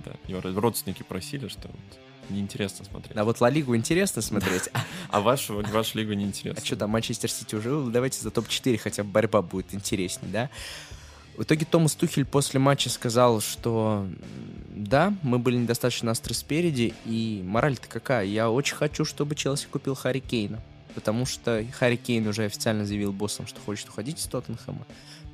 Да, 0.05 0.13
его 0.27 0.41
родственники 0.41 1.03
просили, 1.03 1.47
что 1.47 1.67
вот 1.67 1.99
неинтересно 2.29 2.85
смотреть. 2.85 3.17
А 3.17 3.23
вот 3.23 3.41
Ла 3.41 3.49
Лигу 3.49 3.75
интересно 3.75 4.21
смотреть. 4.21 4.69
А 5.09 5.21
вашу, 5.21 5.63
вашу 5.71 5.97
лигу 5.97 6.13
неинтересно. 6.13 6.61
А 6.61 6.65
что 6.65 6.75
там, 6.75 6.89
Манчестер 6.89 7.31
Сити 7.31 7.55
уже? 7.55 7.81
Давайте 7.89 8.19
за 8.19 8.29
топ-4 8.29 8.77
хотя 8.77 9.03
бы 9.03 9.09
борьба 9.09 9.41
будет 9.41 9.73
интереснее, 9.73 10.31
да? 10.31 10.49
В 11.37 11.43
итоге 11.43 11.65
Томас 11.65 11.95
Тухель 11.95 12.25
после 12.25 12.59
матча 12.59 12.89
сказал, 12.89 13.41
что 13.41 14.07
да, 14.69 15.13
мы 15.21 15.39
были 15.39 15.55
недостаточно 15.55 16.11
остры 16.11 16.33
спереди, 16.33 16.93
и 17.05 17.43
мораль-то 17.45 17.87
какая? 17.87 18.25
Я 18.25 18.49
очень 18.49 18.75
хочу, 18.75 19.05
чтобы 19.05 19.35
Челси 19.35 19.67
купил 19.67 19.95
Харри 19.95 20.19
Кейна, 20.19 20.59
потому 20.97 21.27
что 21.27 21.63
Харри 21.73 21.95
Кейн 21.95 22.25
уже 22.25 22.45
официально 22.45 22.83
заявил 22.83 23.13
боссам, 23.13 23.45
что 23.45 23.61
хочет 23.61 23.87
уходить 23.87 24.19
из 24.19 24.25
Тоттенхэма. 24.25 24.83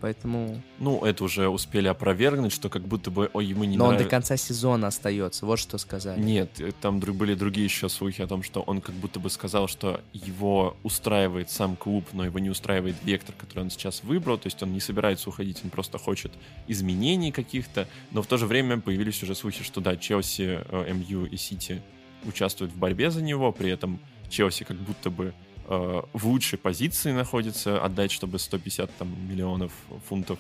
Поэтому... 0.02 0.62
Ну, 0.78 1.06
это 1.06 1.24
уже 1.24 1.48
успели 1.48 1.88
опровергнуть, 1.88 2.52
что 2.52 2.68
как 2.68 2.82
будто 2.82 3.10
бы 3.10 3.30
ой, 3.32 3.46
ему 3.46 3.64
не 3.64 3.78
Но 3.78 3.86
нрав... 3.88 3.98
он 3.98 4.04
до 4.04 4.10
конца 4.10 4.36
сезона 4.36 4.88
остается, 4.88 5.46
вот 5.46 5.60
что 5.60 5.78
сказали. 5.78 6.20
Нет, 6.20 6.60
э, 6.60 6.74
там 6.82 7.00
были 7.00 7.34
другие 7.34 7.64
еще 7.64 7.88
слухи 7.88 8.22
о 8.22 8.28
том, 8.28 8.44
что 8.44 8.60
он 8.60 8.82
как 8.82 8.94
будто 8.96 9.22
бы 9.22 9.30
сказал, 9.30 9.70
что 9.70 10.02
его 10.12 10.76
устраивает 10.84 11.50
сам 11.50 11.78
клуб, 11.78 12.04
но 12.12 12.26
его 12.26 12.40
не 12.40 12.50
устраивает 12.50 12.98
вектор, 13.06 13.34
который 13.38 13.60
он 13.60 13.70
сейчас 13.70 14.04
выбрал, 14.04 14.38
то 14.38 14.48
есть 14.48 14.62
он 14.62 14.74
не 14.74 14.82
собирается 14.82 15.30
уходить, 15.30 15.62
он 15.64 15.70
просто 15.70 15.98
хочет 15.98 16.34
изменений 16.68 17.32
каких-то, 17.32 17.88
но 18.12 18.22
в 18.22 18.28
то 18.28 18.36
же 18.36 18.48
время 18.48 18.82
появились 18.82 19.24
уже 19.24 19.36
слухи, 19.36 19.64
что 19.64 19.80
да, 19.80 19.96
Челси, 19.96 20.66
э, 20.70 20.94
МЮ 20.94 21.24
и 21.24 21.38
Сити 21.38 21.82
участвуют 22.26 22.74
в 22.74 22.78
борьбе 22.78 23.10
за 23.10 23.22
него, 23.22 23.54
при 23.54 23.72
этом 23.72 24.02
Челси 24.30 24.66
как 24.66 24.76
будто 24.78 25.10
бы 25.10 25.34
Э, 25.68 26.02
в 26.14 26.28
лучшей 26.28 26.60
позиции 26.60 27.12
находится, 27.12 27.84
отдать, 27.84 28.12
чтобы 28.12 28.40
150 28.40 28.96
там, 28.98 29.16
миллионов 29.30 29.72
фунтов. 30.08 30.40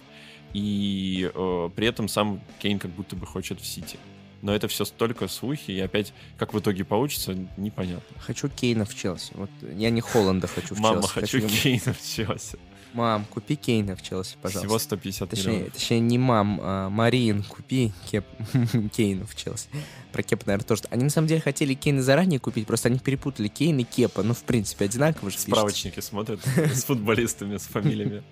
И 0.53 1.32
э, 1.34 1.69
при 1.76 1.88
этом 1.88 2.07
сам 2.07 2.41
Кейн 2.59 2.80
как 2.80 2.91
будто 2.91 3.15
бы 3.15 3.26
хочет 3.26 3.59
в 3.59 3.65
Сити. 3.65 3.97
Но 4.41 4.53
это 4.53 4.67
все 4.67 4.84
столько 4.84 5.30
слухи, 5.30 5.71
и 5.71 5.80
опять, 5.80 6.13
как 6.38 6.53
в 6.53 6.59
итоге 6.59 6.84
получится, 6.84 7.34
непонятно. 7.55 8.19
Хочу 8.19 8.49
Кейна 8.49 8.84
в 8.84 8.93
Челси. 8.93 9.32
Вот 9.36 9.49
я 9.61 9.89
не 9.89 10.01
Холланда 10.01 10.47
хочу 10.47 10.76
в 10.76 10.80
Мама, 10.80 11.01
Челси. 11.01 11.13
хочу, 11.13 11.41
хочу 11.41 11.61
Кейна 11.61 11.93
в 11.93 12.05
Челси. 12.05 12.59
Мам, 12.94 13.26
купи 13.26 13.56
Кейна 13.56 13.96
в 13.96 14.04
Челси, 14.04 14.38
пожалуйста. 14.41 14.68
Всего 14.68 14.80
150 14.80 15.30
точнее, 15.30 15.52
миллионов. 15.52 15.74
Точнее, 15.74 16.00
не 16.00 16.18
мам, 16.20 16.60
а 16.62 16.89
Марин, 16.89 17.44
купи 17.44 17.91
Кеп... 18.12 18.26
Кейна 18.96 19.26
в 19.26 19.36
Челси. 19.36 19.68
Про 20.12 20.22
Кепа, 20.22 20.44
наверное, 20.46 20.68
тоже. 20.68 20.84
Они, 20.91 21.04
на 21.04 21.10
самом 21.10 21.28
деле, 21.28 21.41
хотели 21.41 21.74
Кейна 21.74 22.04
заранее 22.04 22.39
купить, 22.39 22.68
просто 22.68 22.89
они 22.89 23.00
перепутали 23.00 23.48
Кейн 23.48 23.80
и 23.80 23.84
Кепа. 23.84 24.22
Ну, 24.22 24.36
в 24.36 24.44
принципе, 24.44 24.86
одинаково 24.86 25.32
же 25.32 25.39
Справочники 25.39 25.96
пишут. 25.96 26.10
смотрят 26.10 26.39
с 26.56 26.84
футболистами, 26.84 27.58
с 27.58 27.64
фамилиями. 27.64 28.24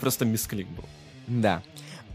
Просто 0.00 0.24
мисклик 0.24 0.66
был. 0.68 0.84
Да. 1.28 1.62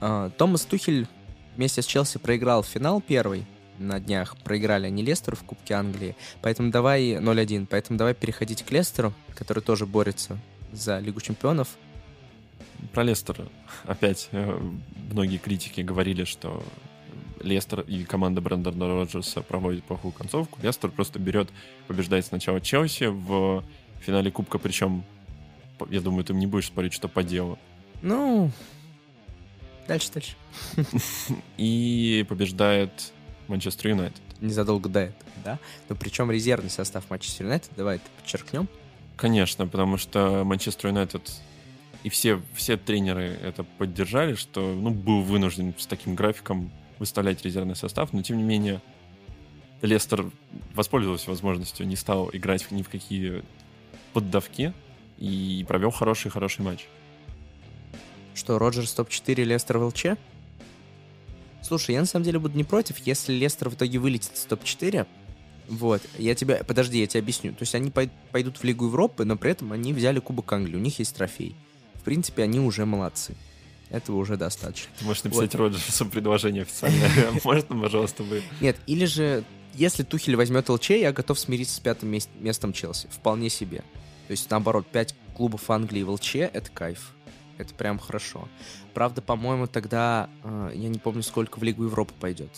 А, 0.01 0.29
Томас 0.31 0.65
Тухель 0.65 1.07
вместе 1.55 1.81
с 1.81 1.85
Челси 1.85 2.17
проиграл 2.17 2.63
финал 2.63 2.99
первый 2.99 3.45
на 3.79 4.01
днях. 4.01 4.35
Проиграли 4.43 4.87
они 4.87 5.03
Лестеру 5.03 5.37
в 5.37 5.43
Кубке 5.43 5.75
Англии. 5.75 6.17
Поэтому 6.41 6.69
давай 6.69 7.13
0-1. 7.13 7.67
Поэтому 7.69 7.97
давай 7.97 8.13
переходить 8.13 8.63
к 8.63 8.71
Лестеру, 8.71 9.13
который 9.35 9.63
тоже 9.63 9.85
борется 9.85 10.37
за 10.71 10.99
Лигу 10.99 11.21
чемпионов. 11.21 11.77
Про 12.93 13.03
Лестер 13.03 13.47
опять 13.85 14.29
э, 14.31 14.59
многие 15.11 15.37
критики 15.37 15.81
говорили, 15.81 16.23
что 16.23 16.63
Лестер 17.41 17.81
и 17.81 18.03
команда 18.03 18.41
Брэндона 18.41 18.87
Роджерса 18.87 19.41
проводит 19.41 19.83
плохую 19.83 20.11
концовку. 20.11 20.59
Лестер 20.61 20.89
просто 20.91 21.19
берет, 21.19 21.49
побеждает 21.87 22.25
сначала 22.25 22.61
Челси 22.61 23.05
в 23.05 23.63
финале 24.01 24.31
Кубка, 24.31 24.57
причем, 24.57 25.03
я 25.89 26.01
думаю, 26.01 26.23
ты 26.23 26.33
не 26.33 26.47
будешь 26.47 26.67
спорить, 26.67 26.93
что 26.93 27.07
по 27.07 27.23
делу. 27.23 27.57
Ну, 28.01 28.51
дальше, 29.87 30.11
дальше. 30.13 30.35
И 31.57 32.25
побеждает 32.27 33.13
Манчестер 33.47 33.89
Юнайтед. 33.89 34.21
Незадолго 34.39 34.89
до 34.89 35.01
этого, 35.01 35.31
да? 35.43 35.59
Но 35.87 35.95
причем 35.95 36.31
резервный 36.31 36.69
состав 36.69 37.09
Манчестер 37.09 37.45
Юнайтед, 37.45 37.71
давай 37.75 37.97
это 37.97 38.05
подчеркнем. 38.17 38.67
Конечно, 39.21 39.67
потому 39.67 39.97
что 39.97 40.43
Манчестер 40.43 40.87
Юнайтед 40.87 41.31
и 42.01 42.09
все, 42.09 42.41
все 42.55 42.75
тренеры 42.75 43.37
это 43.43 43.63
поддержали, 43.63 44.33
что 44.33 44.73
ну, 44.73 44.89
был 44.89 45.21
вынужден 45.21 45.75
с 45.77 45.85
таким 45.85 46.15
графиком 46.15 46.71
выставлять 46.97 47.45
резервный 47.45 47.75
состав, 47.75 48.13
но 48.13 48.23
тем 48.23 48.37
не 48.37 48.43
менее 48.43 48.81
Лестер 49.83 50.25
воспользовался 50.73 51.29
возможностью, 51.29 51.85
не 51.85 51.95
стал 51.95 52.31
играть 52.33 52.71
ни 52.71 52.81
в 52.81 52.89
какие 52.89 53.43
поддавки 54.13 54.73
и 55.19 55.63
провел 55.67 55.91
хороший-хороший 55.91 56.65
матч. 56.65 56.87
Что, 58.33 58.57
Роджерс 58.57 58.91
топ-4, 58.91 59.43
Лестер 59.43 59.77
в 59.77 59.85
ЛЧ? 59.85 60.05
Слушай, 61.61 61.93
я 61.93 61.99
на 61.99 62.07
самом 62.07 62.25
деле 62.25 62.39
буду 62.39 62.57
не 62.57 62.63
против, 62.63 62.97
если 63.05 63.33
Лестер 63.33 63.69
в 63.69 63.75
итоге 63.75 63.99
вылетит 63.99 64.35
с 64.35 64.45
топ-4, 64.45 65.05
вот, 65.71 66.01
я 66.17 66.35
тебя, 66.35 66.63
подожди, 66.65 66.99
я 66.99 67.07
тебе 67.07 67.21
объясню. 67.21 67.51
То 67.51 67.61
есть 67.61 67.73
они 67.75 67.91
пойдут 67.91 68.57
в 68.57 68.63
Лигу 68.65 68.87
Европы, 68.87 69.23
но 69.23 69.37
при 69.37 69.51
этом 69.51 69.71
они 69.71 69.93
взяли 69.93 70.19
Кубок 70.19 70.51
Англии, 70.51 70.75
у 70.75 70.79
них 70.79 70.99
есть 70.99 71.15
трофей. 71.15 71.55
В 71.93 72.03
принципе, 72.03 72.43
они 72.43 72.59
уже 72.59 72.85
молодцы. 72.85 73.35
Этого 73.89 74.17
уже 74.17 74.35
достаточно. 74.35 74.89
Ты 74.99 75.05
можешь 75.05 75.23
написать 75.23 75.53
вот. 75.53 75.61
Роджерсу 75.61 76.05
предложение 76.07 76.63
официальное. 76.63 77.09
Можно, 77.43 77.81
пожалуйста, 77.81 78.23
вы? 78.23 78.43
Нет, 78.59 78.77
или 78.85 79.05
же, 79.05 79.45
если 79.73 80.03
Тухель 80.03 80.35
возьмет 80.35 80.67
ЛЧ, 80.67 80.91
я 80.91 81.13
готов 81.13 81.39
смириться 81.39 81.77
с 81.77 81.79
пятым 81.79 82.17
местом 82.39 82.73
Челси. 82.73 83.07
Вполне 83.09 83.49
себе. 83.49 83.77
То 84.27 84.31
есть, 84.31 84.49
наоборот, 84.49 84.87
пять 84.87 85.15
клубов 85.35 85.69
Англии 85.69 86.03
в 86.03 86.11
ЛЧ— 86.11 86.35
это 86.35 86.69
кайф. 86.69 87.13
Это 87.57 87.73
прям 87.75 87.97
хорошо. 87.97 88.49
Правда, 88.93 89.21
по-моему, 89.21 89.67
тогда, 89.67 90.29
э, 90.43 90.71
я 90.73 90.89
не 90.89 90.99
помню, 90.99 91.23
сколько 91.23 91.59
в 91.59 91.63
Лигу 91.63 91.83
Европы 91.83 92.13
пойдет. 92.19 92.49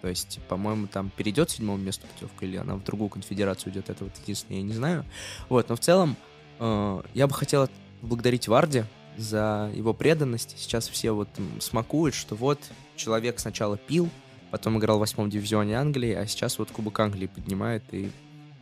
То 0.00 0.08
есть, 0.08 0.38
по-моему, 0.48 0.86
там 0.86 1.10
перейдет 1.16 1.50
седьмому 1.50 1.82
месту 1.82 2.06
путевка, 2.06 2.46
или 2.46 2.56
она 2.56 2.76
в 2.76 2.84
другую 2.84 3.08
конфедерацию 3.08 3.72
идет, 3.72 3.90
это 3.90 4.04
вот 4.04 4.12
единственное, 4.22 4.60
я 4.60 4.62
не 4.62 4.72
знаю. 4.72 5.04
Вот, 5.48 5.68
но 5.68 5.76
в 5.76 5.80
целом, 5.80 6.16
э, 6.60 7.02
я 7.14 7.26
бы 7.26 7.34
хотел 7.34 7.68
поблагодарить 8.00 8.46
Варди 8.48 8.84
за 9.16 9.70
его 9.74 9.92
преданность. 9.92 10.54
Сейчас 10.56 10.88
все 10.88 11.12
вот 11.12 11.28
смакуют, 11.60 12.14
что 12.14 12.36
вот 12.36 12.60
человек 12.96 13.40
сначала 13.40 13.76
пил, 13.76 14.08
потом 14.50 14.78
играл 14.78 14.98
в 14.98 15.00
восьмом 15.00 15.28
дивизионе 15.30 15.76
Англии, 15.76 16.12
а 16.12 16.26
сейчас 16.26 16.58
вот 16.58 16.70
Кубок 16.70 17.00
Англии 17.00 17.26
поднимает 17.26 17.82
и 17.92 18.10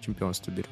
чемпионство 0.00 0.50
берет. 0.50 0.70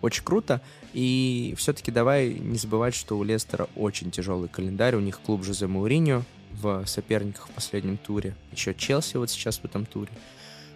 Очень 0.00 0.24
круто. 0.24 0.60
И 0.92 1.54
все-таки 1.56 1.90
давай 1.90 2.34
не 2.34 2.56
забывать, 2.56 2.94
что 2.94 3.18
у 3.18 3.22
Лестера 3.22 3.68
очень 3.76 4.10
тяжелый 4.10 4.48
календарь. 4.48 4.96
У 4.96 5.00
них 5.00 5.20
клуб 5.20 5.44
Жозе 5.44 5.66
Мауриньо, 5.66 6.24
в 6.52 6.84
соперниках 6.86 7.48
в 7.48 7.50
последнем 7.50 7.96
туре. 7.96 8.34
Еще 8.52 8.74
Челси 8.74 9.16
вот 9.16 9.30
сейчас 9.30 9.58
в 9.58 9.64
этом 9.64 9.86
туре. 9.86 10.10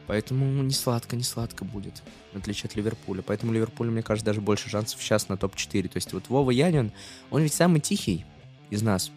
Поэтому 0.06 0.62
не 0.62 0.72
сладко, 0.72 1.16
не 1.16 1.22
сладко 1.22 1.64
будет, 1.64 2.02
в 2.32 2.36
отличие 2.36 2.68
от 2.68 2.76
Ливерпуля. 2.76 3.22
Поэтому 3.22 3.52
Ливерпулю, 3.52 3.90
мне 3.90 4.02
кажется, 4.02 4.26
даже 4.26 4.40
больше 4.40 4.68
шансов 4.68 5.02
сейчас 5.02 5.28
на 5.28 5.36
топ-4. 5.36 5.88
То 5.88 5.96
есть 5.96 6.12
вот 6.12 6.28
Вова 6.28 6.50
Янин, 6.50 6.92
он 7.30 7.42
ведь 7.42 7.54
самый 7.54 7.80
тихий 7.80 8.24
из 8.70 8.82
нас. 8.82 9.10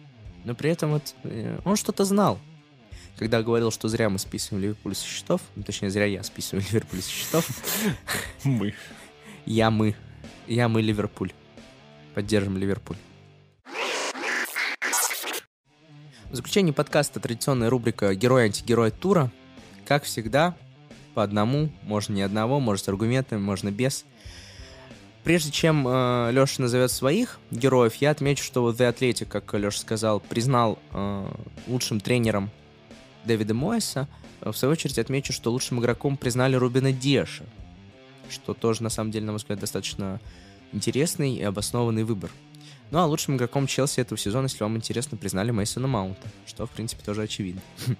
Но 0.44 0.54
при 0.54 0.70
этом 0.70 0.92
вот 0.92 1.14
э, 1.24 1.58
он 1.64 1.76
что-то 1.76 2.04
знал. 2.04 2.38
Когда 3.18 3.42
говорил, 3.42 3.70
что 3.70 3.88
зря 3.88 4.08
мы 4.08 4.18
списываем 4.18 4.62
Ливерпуль 4.62 4.94
со 4.94 5.04
счетов, 5.04 5.42
ну, 5.56 5.62
точнее, 5.62 5.90
зря 5.90 6.06
я 6.06 6.22
списываю 6.22 6.64
Ливерпуль 6.70 7.02
со 7.02 7.10
счетов. 7.10 7.50
Мы. 8.44 8.74
Я 9.44 9.70
мы. 9.70 9.94
Я 10.46 10.68
мы 10.68 10.80
Ливерпуль. 10.80 11.32
Поддержим 12.14 12.56
Ливерпуль. 12.56 12.96
В 16.30 16.34
заключении 16.34 16.72
подкаста 16.72 17.20
традиционная 17.20 17.70
рубрика 17.70 18.14
«Герой-антигерой 18.14 18.90
тура». 18.90 19.30
Как 19.86 20.04
всегда, 20.04 20.54
по 21.14 21.22
одному, 21.22 21.70
можно 21.84 22.12
не 22.12 22.20
одного, 22.20 22.60
может 22.60 22.84
с 22.84 22.88
аргументами, 22.90 23.40
можно 23.40 23.70
без. 23.70 24.04
Прежде 25.24 25.50
чем 25.50 25.88
э, 25.88 26.28
Леша 26.30 26.60
назовет 26.60 26.90
своих 26.90 27.38
героев, 27.50 27.94
я 27.94 28.10
отмечу, 28.10 28.44
что 28.44 28.70
The 28.70 28.94
Athletic, 28.94 29.24
как 29.24 29.54
Леша 29.54 29.78
сказал, 29.78 30.20
признал 30.20 30.78
э, 30.92 31.32
лучшим 31.66 31.98
тренером 31.98 32.50
Дэвида 33.24 33.54
Моэса. 33.54 34.06
В 34.42 34.52
свою 34.52 34.72
очередь 34.72 34.98
отмечу, 34.98 35.32
что 35.32 35.50
лучшим 35.50 35.80
игроком 35.80 36.18
признали 36.18 36.56
Рубина 36.56 36.92
Деша, 36.92 37.46
что 38.28 38.52
тоже, 38.52 38.82
на 38.82 38.90
самом 38.90 39.12
деле, 39.12 39.24
на 39.24 39.32
мой 39.32 39.38
взгляд, 39.38 39.60
достаточно 39.60 40.20
интересный 40.74 41.36
и 41.36 41.42
обоснованный 41.42 42.04
выбор. 42.04 42.30
Ну 42.90 42.98
а 42.98 43.06
лучшим 43.06 43.36
игроком 43.36 43.66
Челси 43.66 44.00
этого 44.00 44.18
сезона, 44.18 44.44
если 44.44 44.62
вам 44.62 44.76
интересно, 44.76 45.18
признали 45.18 45.50
Мейсона 45.50 45.86
Маунта, 45.86 46.26
что, 46.46 46.66
в 46.66 46.70
принципе, 46.70 47.04
тоже 47.04 47.22
очевидно. 47.22 47.60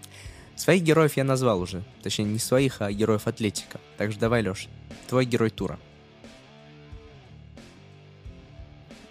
Своих 0.56 0.82
героев 0.82 1.16
я 1.16 1.24
назвал 1.24 1.60
уже. 1.60 1.84
Точнее, 2.02 2.24
не 2.24 2.38
своих, 2.38 2.82
а 2.82 2.90
героев 2.90 3.28
Атлетика. 3.28 3.80
Так 3.96 4.10
что 4.10 4.20
давай, 4.20 4.42
Леш, 4.42 4.66
твой 5.08 5.24
герой 5.24 5.50
тура. 5.50 5.78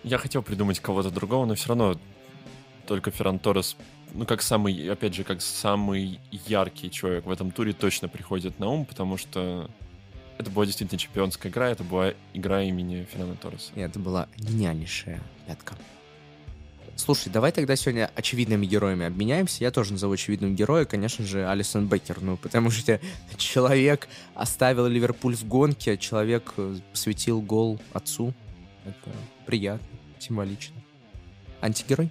Я 0.04 0.18
хотел 0.18 0.42
придумать 0.42 0.80
кого-то 0.80 1.10
другого, 1.10 1.46
но 1.46 1.56
все 1.56 1.70
равно 1.70 1.98
только 2.86 3.12
Ферран 3.12 3.40
Торрес, 3.40 3.78
ну, 4.14 4.26
как 4.26 4.42
самый, 4.42 4.90
опять 4.90 5.14
же, 5.14 5.24
как 5.24 5.42
самый 5.42 6.20
яркий 6.32 6.90
человек 6.90 7.26
в 7.26 7.32
этом 7.32 7.52
туре 7.52 7.74
точно 7.74 8.08
приходит 8.08 8.60
на 8.60 8.68
ум, 8.68 8.86
потому 8.86 9.18
что 9.18 9.70
это 10.38 10.52
была 10.52 10.66
действительно 10.66 11.00
чемпионская 11.00 11.52
игра, 11.52 11.70
это 11.70 11.84
была 11.84 12.14
игра 12.34 12.62
имени 12.64 13.08
Фернана 13.12 13.36
Торреса. 13.36 13.72
И 13.76 13.80
это 13.80 14.00
была 14.00 14.28
гениальнейшая 14.38 15.22
пятка. 15.48 15.76
Слушай, 16.96 17.30
давай 17.30 17.52
тогда 17.52 17.76
сегодня 17.76 18.10
очевидными 18.16 18.66
героями 18.66 19.06
обменяемся. 19.06 19.64
Я 19.64 19.70
тоже 19.70 19.94
назову 19.94 20.14
очевидным 20.14 20.56
героя, 20.56 20.84
конечно 20.86 21.24
же, 21.26 21.48
Алисон 21.48 21.88
Беккер. 21.88 22.22
Ну, 22.22 22.38
потому 22.38 22.72
что 22.72 23.00
человек 23.38 24.08
оставил 24.34 24.88
Ливерпуль 24.88 25.36
в 25.36 25.46
гонке, 25.48 25.98
человек 25.98 26.54
э, 26.58 26.78
светил 26.94 27.40
гол 27.42 27.80
отцу. 27.94 28.34
Это 28.84 29.16
приятно, 29.46 29.88
символично. 30.18 30.76
Антигерой? 31.62 32.10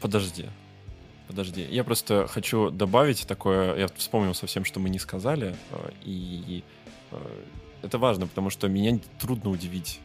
Подожди. 0.00 0.46
Подожди. 1.26 1.66
Я 1.70 1.82
просто 1.82 2.26
хочу 2.26 2.70
добавить 2.70 3.26
такое. 3.26 3.74
Я 3.76 3.88
вспомнил 3.88 4.34
совсем, 4.34 4.66
что 4.66 4.80
мы 4.80 4.90
не 4.90 4.98
сказали. 4.98 5.56
Э, 5.70 5.90
и 6.02 6.62
это 7.82 7.98
важно, 7.98 8.26
потому 8.26 8.50
что 8.50 8.68
меня 8.68 8.98
трудно 9.18 9.50
удивить 9.50 10.00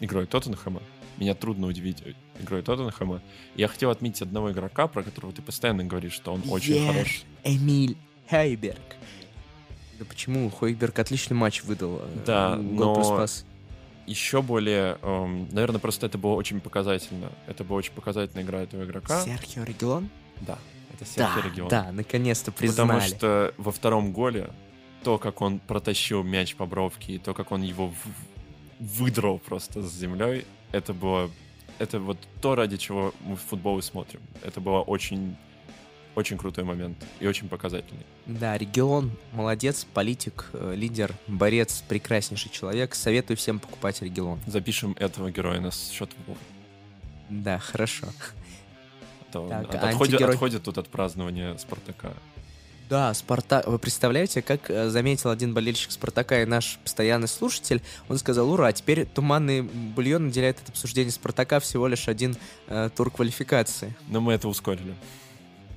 игрой 0.00 0.26
Тоттенхэма 0.26 0.82
меня 1.18 1.34
трудно 1.34 1.66
удивить 1.66 2.02
игрой 2.38 2.62
Тоттенхэма. 2.62 3.22
Я 3.54 3.68
хотел 3.68 3.90
отметить 3.90 4.22
одного 4.22 4.52
игрока, 4.52 4.86
про 4.86 5.02
которого 5.02 5.32
ты 5.32 5.42
постоянно 5.42 5.84
говоришь, 5.84 6.12
что 6.12 6.32
он 6.32 6.42
очень 6.48 6.74
yeah, 6.74 6.92
хорош. 6.92 7.22
Эмиль 7.44 7.96
Хайберг. 8.28 8.96
Да 9.98 10.04
почему? 10.04 10.50
Хойберг 10.50 10.98
отличный 10.98 11.36
матч 11.36 11.62
выдал. 11.62 12.00
Э, 12.02 12.22
да, 12.26 12.56
но 12.56 13.26
еще 14.06 14.42
более, 14.42 14.98
эм, 15.02 15.48
наверное, 15.50 15.80
просто 15.80 16.06
это 16.06 16.18
было 16.18 16.34
очень 16.34 16.60
показательно. 16.60 17.32
Это 17.46 17.64
была 17.64 17.78
очень 17.78 17.92
показательная 17.92 18.44
игра 18.44 18.60
этого 18.60 18.84
игрока. 18.84 19.20
Серхио 19.22 19.64
Регион? 19.64 20.10
Да, 20.42 20.58
это 20.94 21.04
Серхио 21.04 21.42
да, 21.42 21.48
Регион. 21.48 21.68
Да, 21.68 21.92
наконец-то 21.92 22.52
признали. 22.52 22.88
Потому 22.88 23.08
что 23.08 23.54
во 23.56 23.72
втором 23.72 24.12
голе 24.12 24.50
то, 25.06 25.18
как 25.18 25.40
он 25.40 25.60
протащил 25.60 26.24
мяч 26.24 26.56
по 26.56 26.66
бровке, 26.66 27.12
и 27.12 27.18
то, 27.18 27.32
как 27.32 27.52
он 27.52 27.62
его 27.62 27.94
выдрал 28.80 29.38
просто 29.38 29.80
с 29.80 29.92
землей, 29.92 30.44
это 30.72 30.92
было... 30.92 31.30
Это 31.78 32.00
вот 32.00 32.18
то, 32.40 32.56
ради 32.56 32.76
чего 32.76 33.14
мы 33.20 33.36
в 33.36 33.40
футбол 33.40 33.78
и 33.78 33.82
смотрим. 33.82 34.20
Это 34.42 34.60
было 34.60 34.80
очень 34.80 35.36
очень 36.16 36.36
крутой 36.38 36.64
момент 36.64 36.96
и 37.20 37.26
очень 37.28 37.48
показательный. 37.48 38.04
Да, 38.26 38.58
регион, 38.58 39.12
молодец, 39.32 39.84
политик, 39.84 40.50
э, 40.54 40.74
лидер, 40.74 41.14
борец, 41.28 41.84
прекраснейший 41.86 42.50
человек. 42.50 42.96
Советую 42.96 43.36
всем 43.36 43.60
покупать 43.60 44.02
регион. 44.02 44.40
Запишем 44.46 44.96
этого 44.98 45.30
героя 45.30 45.60
на 45.60 45.70
счет 45.70 46.10
Вовы. 46.26 46.40
Да, 47.28 47.60
хорошо. 47.60 48.08
А 49.32 49.64
так, 49.64 49.84
отходит, 49.84 50.14
антигерой... 50.14 50.34
отходит 50.34 50.62
тут 50.64 50.78
от 50.78 50.88
празднования 50.88 51.56
Спартака. 51.58 52.12
Да, 52.88 53.12
Спартак. 53.14 53.66
Вы 53.66 53.80
представляете, 53.80 54.42
как 54.42 54.70
э, 54.70 54.90
заметил 54.90 55.30
один 55.30 55.52
болельщик 55.52 55.90
Спартака 55.90 56.42
и 56.42 56.44
наш 56.44 56.78
постоянный 56.84 57.26
слушатель, 57.26 57.82
он 58.08 58.16
сказал, 58.18 58.48
ура, 58.48 58.72
теперь 58.72 59.06
туманный 59.06 59.62
бульон 59.62 60.26
наделяет 60.26 60.60
это 60.62 60.70
обсуждение 60.70 61.10
Спартака 61.10 61.58
всего 61.58 61.88
лишь 61.88 62.06
один 62.06 62.36
э, 62.68 62.88
тур 62.94 63.10
квалификации. 63.10 63.96
Но 64.06 64.20
мы 64.20 64.34
это 64.34 64.46
ускорили. 64.46 64.94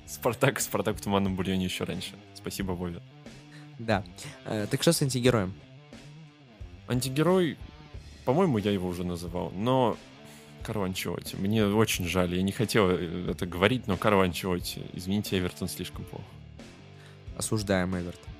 Спартак, 0.06 0.60
Спартак 0.60 0.98
в 0.98 1.00
туманном 1.00 1.34
бульоне 1.34 1.64
еще 1.64 1.82
раньше. 1.82 2.12
Спасибо, 2.34 2.72
Вове. 2.72 3.02
Да. 3.80 4.04
Э, 4.44 4.68
так 4.70 4.80
что 4.80 4.92
с 4.92 5.02
антигероем? 5.02 5.52
Антигерой, 6.86 7.58
по-моему, 8.24 8.58
я 8.58 8.70
его 8.70 8.88
уже 8.88 9.02
называл, 9.02 9.50
но 9.56 9.96
Карл 10.62 10.84
Анчелоти. 10.84 11.34
Мне 11.34 11.66
очень 11.66 12.04
жаль, 12.04 12.36
я 12.36 12.42
не 12.42 12.52
хотел 12.52 12.88
э, 12.88 13.30
это 13.32 13.46
говорить, 13.46 13.88
но 13.88 13.96
Карл 13.96 14.20
Анчелоти. 14.20 14.82
Извините, 14.92 15.36
Эвертон 15.38 15.68
слишком 15.68 16.04
плохо 16.04 16.24
осуждаем 17.40 17.96
Эвертон. 17.96 18.32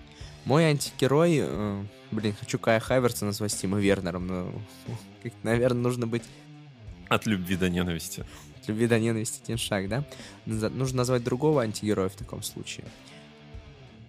Мой 0.45 0.65
антигерой, 0.65 1.41
э, 1.43 1.85
блин, 2.11 2.35
хочу 2.39 2.59
Кая 2.59 2.81
Хайверса 2.81 3.25
назвать 3.25 3.55
Тима 3.55 3.79
Вернером, 3.79 4.27
но, 4.27 4.53
наверное, 5.43 5.83
нужно 5.83 6.07
быть... 6.07 6.23
От 7.09 7.27
любви 7.27 7.57
до 7.57 7.69
ненависти. 7.69 8.25
От 8.61 8.69
любви 8.69 8.87
до 8.87 8.99
ненависти 8.99 9.43
один 9.43 9.59
шаг, 9.59 9.89
да? 9.89 10.05
Нужно 10.47 10.99
назвать 10.99 11.25
другого 11.25 11.63
антигероя 11.63 12.09
в 12.09 12.15
таком 12.15 12.43
случае. 12.43 12.87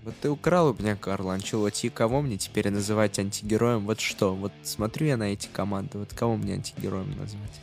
Вот 0.03 0.15
ты 0.19 0.29
украл 0.29 0.69
у 0.69 0.73
меня 0.73 0.95
Карла 0.95 1.33
Анчелоти, 1.33 1.89
кого 1.89 2.21
мне 2.21 2.37
теперь 2.37 2.69
называть 2.69 3.19
антигероем? 3.19 3.85
Вот 3.85 3.99
что? 3.99 4.33
Вот 4.33 4.51
смотрю 4.63 5.07
я 5.07 5.17
на 5.17 5.33
эти 5.33 5.47
команды, 5.47 5.99
вот 5.99 6.13
кого 6.13 6.37
мне 6.37 6.53
антигероем 6.53 7.09
назвать? 7.17 7.61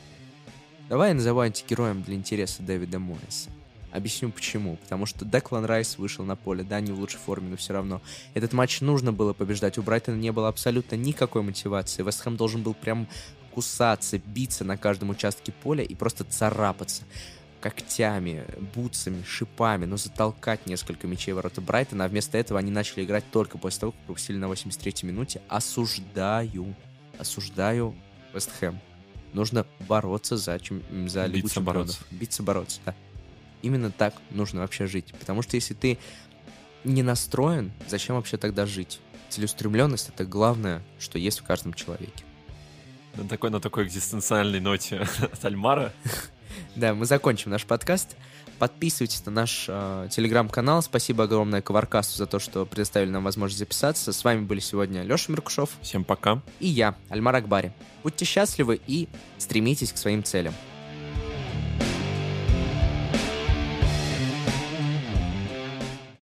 Давай 0.89 1.09
я 1.09 1.14
назову 1.14 1.41
антигероем 1.41 2.03
для 2.03 2.14
интереса 2.14 2.62
Дэвида 2.62 2.99
Морриса. 2.99 3.51
Объясню 3.93 4.30
почему. 4.30 4.76
Потому 4.76 5.07
что 5.07 5.24
Деклан 5.24 5.64
Райс 5.64 5.99
вышел 5.99 6.24
на 6.24 6.36
поле, 6.36 6.62
да, 6.62 6.80
не 6.80 6.93
в 6.93 6.99
лучшей 6.99 7.18
форме, 7.18 7.51
но 7.51 7.57
все 7.57 7.72
равно. 7.72 8.03
Этот 8.34 8.53
матч 8.53 8.80
нужно 8.80 9.12
было 9.12 9.32
побеждать. 9.32 9.78
У 9.78 9.82
Брайтона 9.82 10.16
не 10.16 10.30
было 10.30 10.49
абсолютно 10.49 10.97
никакой 10.97 11.43
мотивации. 11.43 12.03
Вестхэм 12.03 12.36
должен 12.36 12.62
был 12.62 12.74
прям 12.74 13.09
кусаться, 13.55 14.18
биться 14.18 14.64
на 14.64 14.76
каждом 14.76 15.11
участке 15.11 15.53
поля 15.53 15.82
и 15.82 15.95
просто 15.95 16.24
царапаться 16.24 17.05
когтями, 17.61 18.45
бутсами, 18.74 19.22
шипами, 19.24 19.84
но 19.84 19.97
затолкать 19.97 20.66
несколько 20.66 21.07
мячей 21.07 21.32
в 21.32 21.36
ворота 21.36 21.61
Брайтона, 21.61 22.05
а 22.05 22.09
вместо 22.09 22.39
этого 22.39 22.59
они 22.61 22.70
начали 22.70 23.05
играть 23.05 23.24
только 23.32 23.59
после 23.59 23.80
того, 23.80 23.93
как 23.93 24.01
пропустили 24.03 24.36
на 24.36 24.47
83-й 24.47 25.07
минуте. 25.07 25.43
Осуждаю, 25.49 26.74
осуждаю 27.18 27.95
Вестхэм. 28.32 28.78
Нужно 29.32 29.66
бороться 29.89 30.36
за, 30.36 30.59
за 31.07 31.26
Лигу 31.26 31.49
Биться, 31.49 31.61
бороться. 31.61 31.99
Биться, 32.11 32.43
бороться, 32.43 32.80
да. 32.86 32.95
Именно 33.63 33.91
так 33.91 34.15
нужно 34.31 34.61
вообще 34.61 34.87
жить. 34.87 35.13
Потому 35.19 35.43
что 35.43 35.57
если 35.57 35.75
ты 35.75 35.99
не 36.85 37.03
настроен, 37.03 37.73
зачем 37.89 38.17
вообще 38.17 38.37
тогда 38.37 38.67
жить? 38.67 39.01
Целеустремленность— 39.29 40.09
это 40.15 40.25
главное, 40.25 40.83
что 40.99 41.19
есть 41.19 41.41
в 41.41 41.45
каждом 41.45 41.75
человеке. 41.75 42.25
На 43.15 43.29
такой, 43.29 43.51
на 43.51 43.61
такой 43.61 43.85
экзистенциальной 43.85 44.61
ноте 44.61 45.07
от 45.21 45.43
Альмара. 45.45 45.93
Да, 46.75 46.95
мы 46.95 47.07
закончим 47.07 47.51
наш 47.51 47.65
подкаст. 47.65 48.17
Подписывайтесь 48.59 49.25
на 49.27 49.33
наш 49.33 49.67
э, 49.69 50.09
телеграм-канал. 50.11 50.83
Спасибо 50.83 51.25
огромное 51.25 51.63
Коваркасту 51.63 52.17
за 52.17 52.27
то, 52.27 52.41
что 52.41 52.67
предоставили 52.67 53.11
нам 53.11 53.23
возможность 53.23 53.59
записаться. 53.59 54.13
С 54.13 54.25
вами 54.25 54.43
были 54.43 54.59
сегодня 54.59 55.03
Леша 55.03 55.31
Меркушев. 55.31 55.71
Всем 55.83 56.05
пока. 56.05 56.43
И 56.59 56.67
я, 56.67 56.97
Альмар 57.09 57.37
Акбари. 57.37 57.73
Будьте 58.03 58.25
счастливы 58.25 58.81
и 58.87 59.09
стремитесь 59.39 59.93
к 59.93 59.99
своим 59.99 60.25
целям. 60.25 60.55